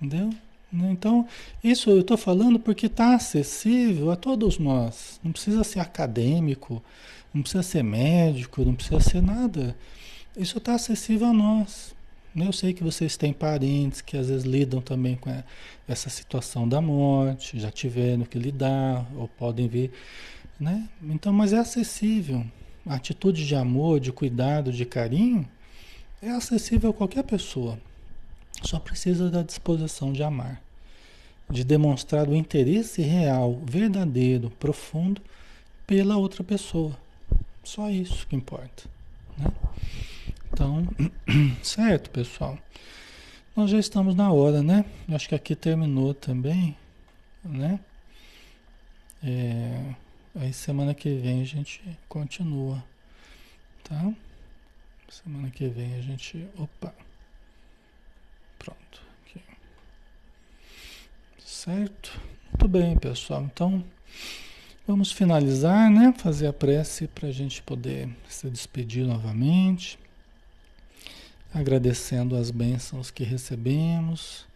Entendeu? 0.00 0.30
Então, 0.72 1.26
isso 1.62 1.90
eu 1.90 2.00
estou 2.00 2.16
falando 2.16 2.58
porque 2.58 2.86
está 2.86 3.14
acessível 3.14 4.10
a 4.10 4.16
todos 4.16 4.58
nós. 4.58 5.20
Não 5.22 5.32
precisa 5.32 5.62
ser 5.64 5.80
acadêmico, 5.80 6.82
não 7.32 7.42
precisa 7.42 7.62
ser 7.62 7.82
médico, 7.82 8.64
não 8.64 8.74
precisa 8.74 9.00
ser 9.00 9.22
nada. 9.22 9.76
Isso 10.36 10.58
está 10.58 10.74
acessível 10.74 11.28
a 11.28 11.32
nós. 11.32 11.94
Eu 12.34 12.52
sei 12.52 12.74
que 12.74 12.84
vocês 12.84 13.16
têm 13.16 13.32
parentes 13.32 14.02
que 14.02 14.16
às 14.16 14.28
vezes 14.28 14.44
lidam 14.44 14.82
também 14.82 15.16
com 15.16 15.30
essa 15.88 16.10
situação 16.10 16.68
da 16.68 16.82
morte, 16.82 17.58
já 17.58 17.70
tiveram 17.70 18.24
que 18.24 18.38
lidar, 18.38 19.06
ou 19.16 19.26
podem 19.26 19.66
vir, 19.66 19.90
né? 20.58 20.88
Então, 21.02 21.32
mas 21.32 21.52
é 21.52 21.58
acessível. 21.58 22.44
A 22.86 22.94
atitude 22.94 23.46
de 23.46 23.54
amor, 23.54 24.00
de 24.00 24.12
cuidado, 24.12 24.72
de 24.72 24.84
carinho, 24.84 25.46
é 26.22 26.30
acessível 26.30 26.90
a 26.90 26.94
qualquer 26.94 27.24
pessoa. 27.24 27.78
Só 28.62 28.78
precisa 28.78 29.30
da 29.30 29.42
disposição 29.42 30.12
de 30.12 30.22
amar, 30.22 30.62
de 31.50 31.62
demonstrar 31.64 32.28
o 32.28 32.34
interesse 32.34 33.02
real, 33.02 33.60
verdadeiro, 33.64 34.50
profundo 34.50 35.20
pela 35.86 36.16
outra 36.16 36.42
pessoa. 36.42 36.96
Só 37.62 37.90
isso 37.90 38.26
que 38.26 38.36
importa. 38.36 38.84
Né? 39.36 39.52
Então, 40.52 40.86
certo, 41.62 42.10
pessoal. 42.10 42.58
Nós 43.54 43.70
já 43.70 43.78
estamos 43.78 44.14
na 44.14 44.30
hora, 44.32 44.62
né? 44.62 44.84
Acho 45.08 45.28
que 45.28 45.34
aqui 45.34 45.54
terminou 45.54 46.14
também, 46.14 46.76
né? 47.44 47.80
É, 49.22 49.94
aí 50.36 50.52
semana 50.52 50.94
que 50.94 51.14
vem 51.16 51.42
a 51.42 51.44
gente 51.44 51.82
continua, 52.08 52.82
tá? 53.84 54.12
Semana 55.08 55.50
que 55.50 55.68
vem 55.68 55.94
a 55.94 56.00
gente. 56.00 56.48
Opa! 56.58 56.92
Pronto. 58.58 59.02
Aqui. 59.24 59.40
Certo? 61.38 62.20
Muito 62.52 62.68
bem, 62.68 62.98
pessoal. 62.98 63.42
Então. 63.42 63.84
Vamos 64.86 65.10
finalizar, 65.10 65.90
né? 65.90 66.14
Fazer 66.16 66.46
a 66.46 66.52
prece 66.52 67.08
para 67.08 67.26
a 67.26 67.32
gente 67.32 67.60
poder 67.60 68.08
se 68.28 68.48
despedir 68.48 69.04
novamente, 69.04 69.98
agradecendo 71.52 72.36
as 72.36 72.52
bênçãos 72.52 73.10
que 73.10 73.24
recebemos, 73.24 74.46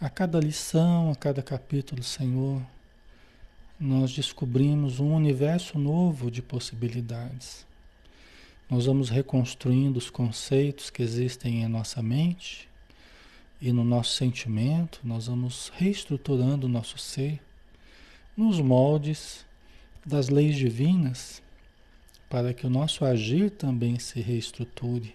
a 0.00 0.08
cada 0.08 0.38
lição, 0.38 1.10
a 1.10 1.16
cada 1.16 1.42
capítulo, 1.42 2.04
Senhor. 2.04 2.62
Nós 3.80 4.12
descobrimos 4.12 4.98
um 4.98 5.14
universo 5.14 5.78
novo 5.78 6.32
de 6.32 6.42
possibilidades. 6.42 7.64
Nós 8.68 8.86
vamos 8.86 9.08
reconstruindo 9.08 9.98
os 9.98 10.10
conceitos 10.10 10.90
que 10.90 11.00
existem 11.00 11.62
em 11.62 11.68
nossa 11.68 12.02
mente 12.02 12.68
e 13.62 13.70
no 13.70 13.84
nosso 13.84 14.16
sentimento, 14.16 14.98
nós 15.04 15.28
vamos 15.28 15.70
reestruturando 15.76 16.66
o 16.66 16.68
nosso 16.68 16.98
ser 16.98 17.40
nos 18.36 18.60
moldes 18.60 19.46
das 20.04 20.28
leis 20.28 20.56
divinas 20.56 21.40
para 22.28 22.52
que 22.52 22.66
o 22.66 22.70
nosso 22.70 23.04
agir 23.04 23.48
também 23.48 23.96
se 24.00 24.20
reestruture. 24.20 25.14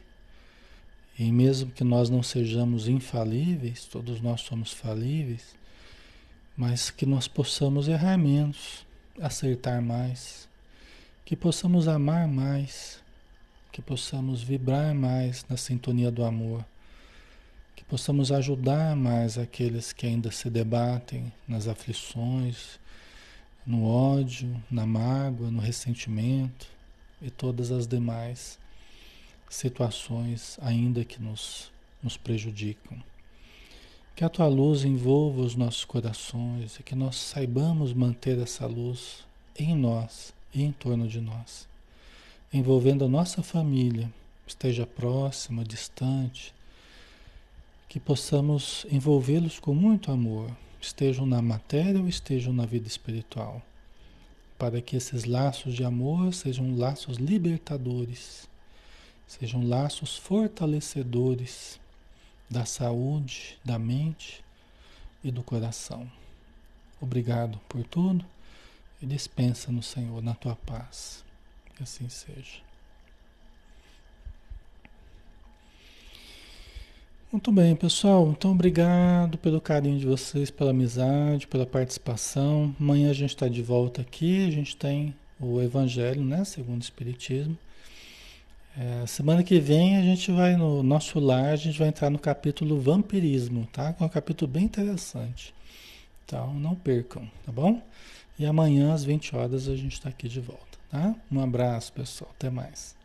E 1.20 1.30
mesmo 1.34 1.70
que 1.70 1.84
nós 1.84 2.09
não 2.09 2.24
sejamos 2.24 2.88
infalíveis, 2.88 3.86
todos 3.86 4.22
nós 4.22 4.39
somos 4.39 4.72
falíveis, 4.72 5.53
mas 6.55 6.89
que 6.89 7.05
nós 7.05 7.27
possamos 7.27 7.87
errar 7.87 8.17
menos, 8.17 8.85
acertar 9.19 9.81
mais, 9.81 10.47
que 11.25 11.35
possamos 11.35 11.87
amar 11.87 12.27
mais, 12.27 13.01
que 13.71 13.81
possamos 13.81 14.41
vibrar 14.43 14.93
mais 14.93 15.45
na 15.49 15.57
sintonia 15.57 16.11
do 16.11 16.23
amor, 16.23 16.65
possamos 17.93 18.31
ajudar 18.31 18.95
mais 18.95 19.37
aqueles 19.37 19.93
que 19.93 20.07
ainda 20.07 20.31
se 20.31 20.49
debatem 20.49 21.31
nas 21.47 21.67
aflições, 21.67 22.79
no 23.63 23.85
ódio, 23.85 24.59
na 24.71 24.83
mágoa, 24.83 25.51
no 25.51 25.59
ressentimento 25.59 26.67
e 27.21 27.29
todas 27.29 27.71
as 27.71 27.85
demais 27.85 28.57
situações 29.47 30.57
ainda 30.59 31.05
que 31.05 31.21
nos, 31.21 31.71
nos 32.01 32.17
prejudicam. 32.17 32.97
Que 34.16 34.24
a 34.24 34.30
tua 34.30 34.47
luz 34.47 34.84
envolva 34.84 35.41
os 35.41 35.55
nossos 35.55 35.86
corações 35.86 36.80
e 36.80 36.84
que 36.84 36.93
nós 36.93 37.16
saibamos 37.16 37.93
manter 37.93 38.38
essa 38.38 38.68
luz 38.68 39.26
em 39.57 39.76
nós 39.76 40.32
e 40.53 40.61
em 40.61 40.72
torno 40.72 41.07
de 41.07 41.20
nós, 41.20 41.68
envolvendo 42.53 43.05
a 43.05 43.07
nossa 43.07 43.41
família, 43.41 44.11
esteja 44.45 44.86
próxima, 44.86 45.64
distante, 45.64 46.53
que 47.89 47.99
possamos 47.99 48.86
envolvê-los 48.91 49.59
com 49.59 49.74
muito 49.74 50.11
amor, 50.11 50.51
estejam 50.80 51.26
na 51.26 51.41
matéria 51.41 51.99
ou 51.99 52.07
estejam 52.07 52.53
na 52.53 52.68
vida 52.68 52.88
espiritual, 52.88 53.64
para 54.59 54.80
que 54.80 54.95
esses 54.95 55.24
laços 55.24 55.74
de 55.74 55.84
amor 55.84 56.36
sejam 56.36 56.76
laços 56.78 57.18
libertadores, 57.18 58.47
sejam 59.28 59.68
laços 59.68 60.16
fortalecedores 60.18 61.80
da 62.53 62.65
saúde, 62.65 63.57
da 63.65 63.79
mente 63.79 64.43
e 65.23 65.31
do 65.31 65.41
coração. 65.41 66.09
Obrigado 67.01 67.59
por 67.67 67.83
tudo 67.83 68.23
e 69.01 69.07
dispensa 69.07 69.71
no 69.71 69.81
Senhor, 69.81 70.21
na 70.21 70.35
tua 70.35 70.55
paz. 70.55 71.25
Que 71.75 71.81
assim 71.81 72.07
seja. 72.07 72.61
Muito 77.31 77.51
bem, 77.51 77.75
pessoal. 77.75 78.29
Então, 78.29 78.51
obrigado 78.51 79.39
pelo 79.39 79.59
carinho 79.59 79.97
de 79.97 80.05
vocês, 80.05 80.51
pela 80.51 80.69
amizade, 80.69 81.47
pela 81.47 81.65
participação. 81.65 82.75
Amanhã 82.79 83.09
a 83.09 83.13
gente 83.13 83.31
está 83.31 83.47
de 83.47 83.63
volta 83.63 84.01
aqui. 84.01 84.45
A 84.45 84.51
gente 84.51 84.77
tem 84.77 85.15
o 85.39 85.59
Evangelho, 85.59 86.23
né? 86.23 86.45
Segundo 86.45 86.81
o 86.81 86.83
Espiritismo. 86.83 87.57
É, 88.76 89.05
semana 89.05 89.43
que 89.43 89.59
vem 89.59 89.97
a 89.97 90.01
gente 90.01 90.32
vai 90.32 90.55
no 90.55 90.82
nosso 90.82 91.19
lar, 91.19 91.49
a 91.49 91.55
gente 91.55 91.78
vai 91.78 91.89
entrar 91.89 92.09
no 92.09 92.17
capítulo 92.17 92.80
Vampirismo, 92.82 93.67
tá? 93.71 93.93
Que 93.93 94.01
é 94.01 94.05
um 94.05 94.09
capítulo 94.09 94.51
bem 94.51 94.63
interessante. 94.63 95.53
Então, 96.26 96.53
não 96.55 96.74
percam, 96.74 97.30
tá 97.45 97.51
bom? 97.51 97.82
E 98.39 98.45
amanhã 98.45 98.93
às 98.93 99.03
20 99.03 99.36
horas 99.36 99.67
a 99.67 99.76
gente 99.76 99.93
está 99.93 100.09
aqui 100.09 100.28
de 100.28 100.39
volta, 100.39 100.80
tá? 100.89 101.15
Um 101.32 101.39
abraço, 101.39 101.93
pessoal. 101.93 102.32
Até 102.36 102.49
mais. 102.49 102.95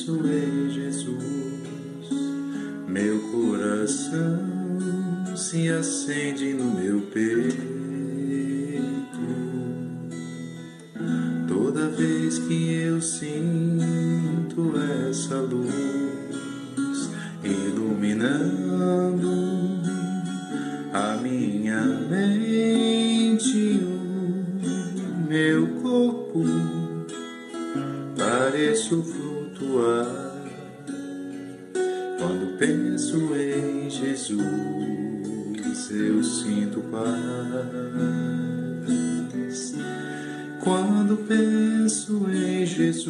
Penso 0.00 0.20
em 0.26 0.70
Jesus, 0.70 2.10
meu 2.88 3.20
coração 3.30 4.38
se 5.36 5.68
acende 5.68 6.54
no 6.54 6.74
meu 6.74 7.02
peito. 7.02 7.60
Toda 11.46 11.88
vez 11.90 12.38
que 12.38 12.72
eu 12.72 13.02
sinto 13.02 14.72
essa 15.08 15.36
luz 15.36 15.79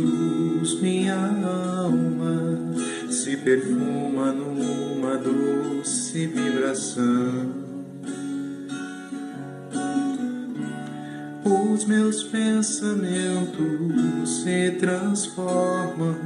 Jesus. 0.01 0.81
Minha 0.81 1.15
alma 1.15 2.57
se 3.11 3.37
perfuma 3.37 4.33
numa 4.33 5.17
doce 5.17 6.27
vibração 6.27 7.61
os 11.45 11.85
meus 11.85 12.23
pensamentos 12.25 13.59
se 14.43 14.73
transformam 14.79 16.17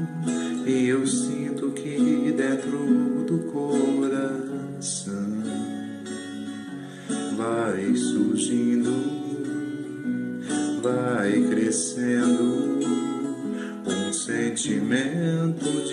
e 0.67 0.89
eu 0.89 1.07
sinto 1.07 1.71
que 1.71 2.33
dentro 2.37 3.25
do 3.25 3.39
coração 3.53 3.85
vai 7.37 7.95
surgindo, 7.95 8.93
vai 10.83 11.41
crescendo 11.49 12.54
sentimento 14.65 15.84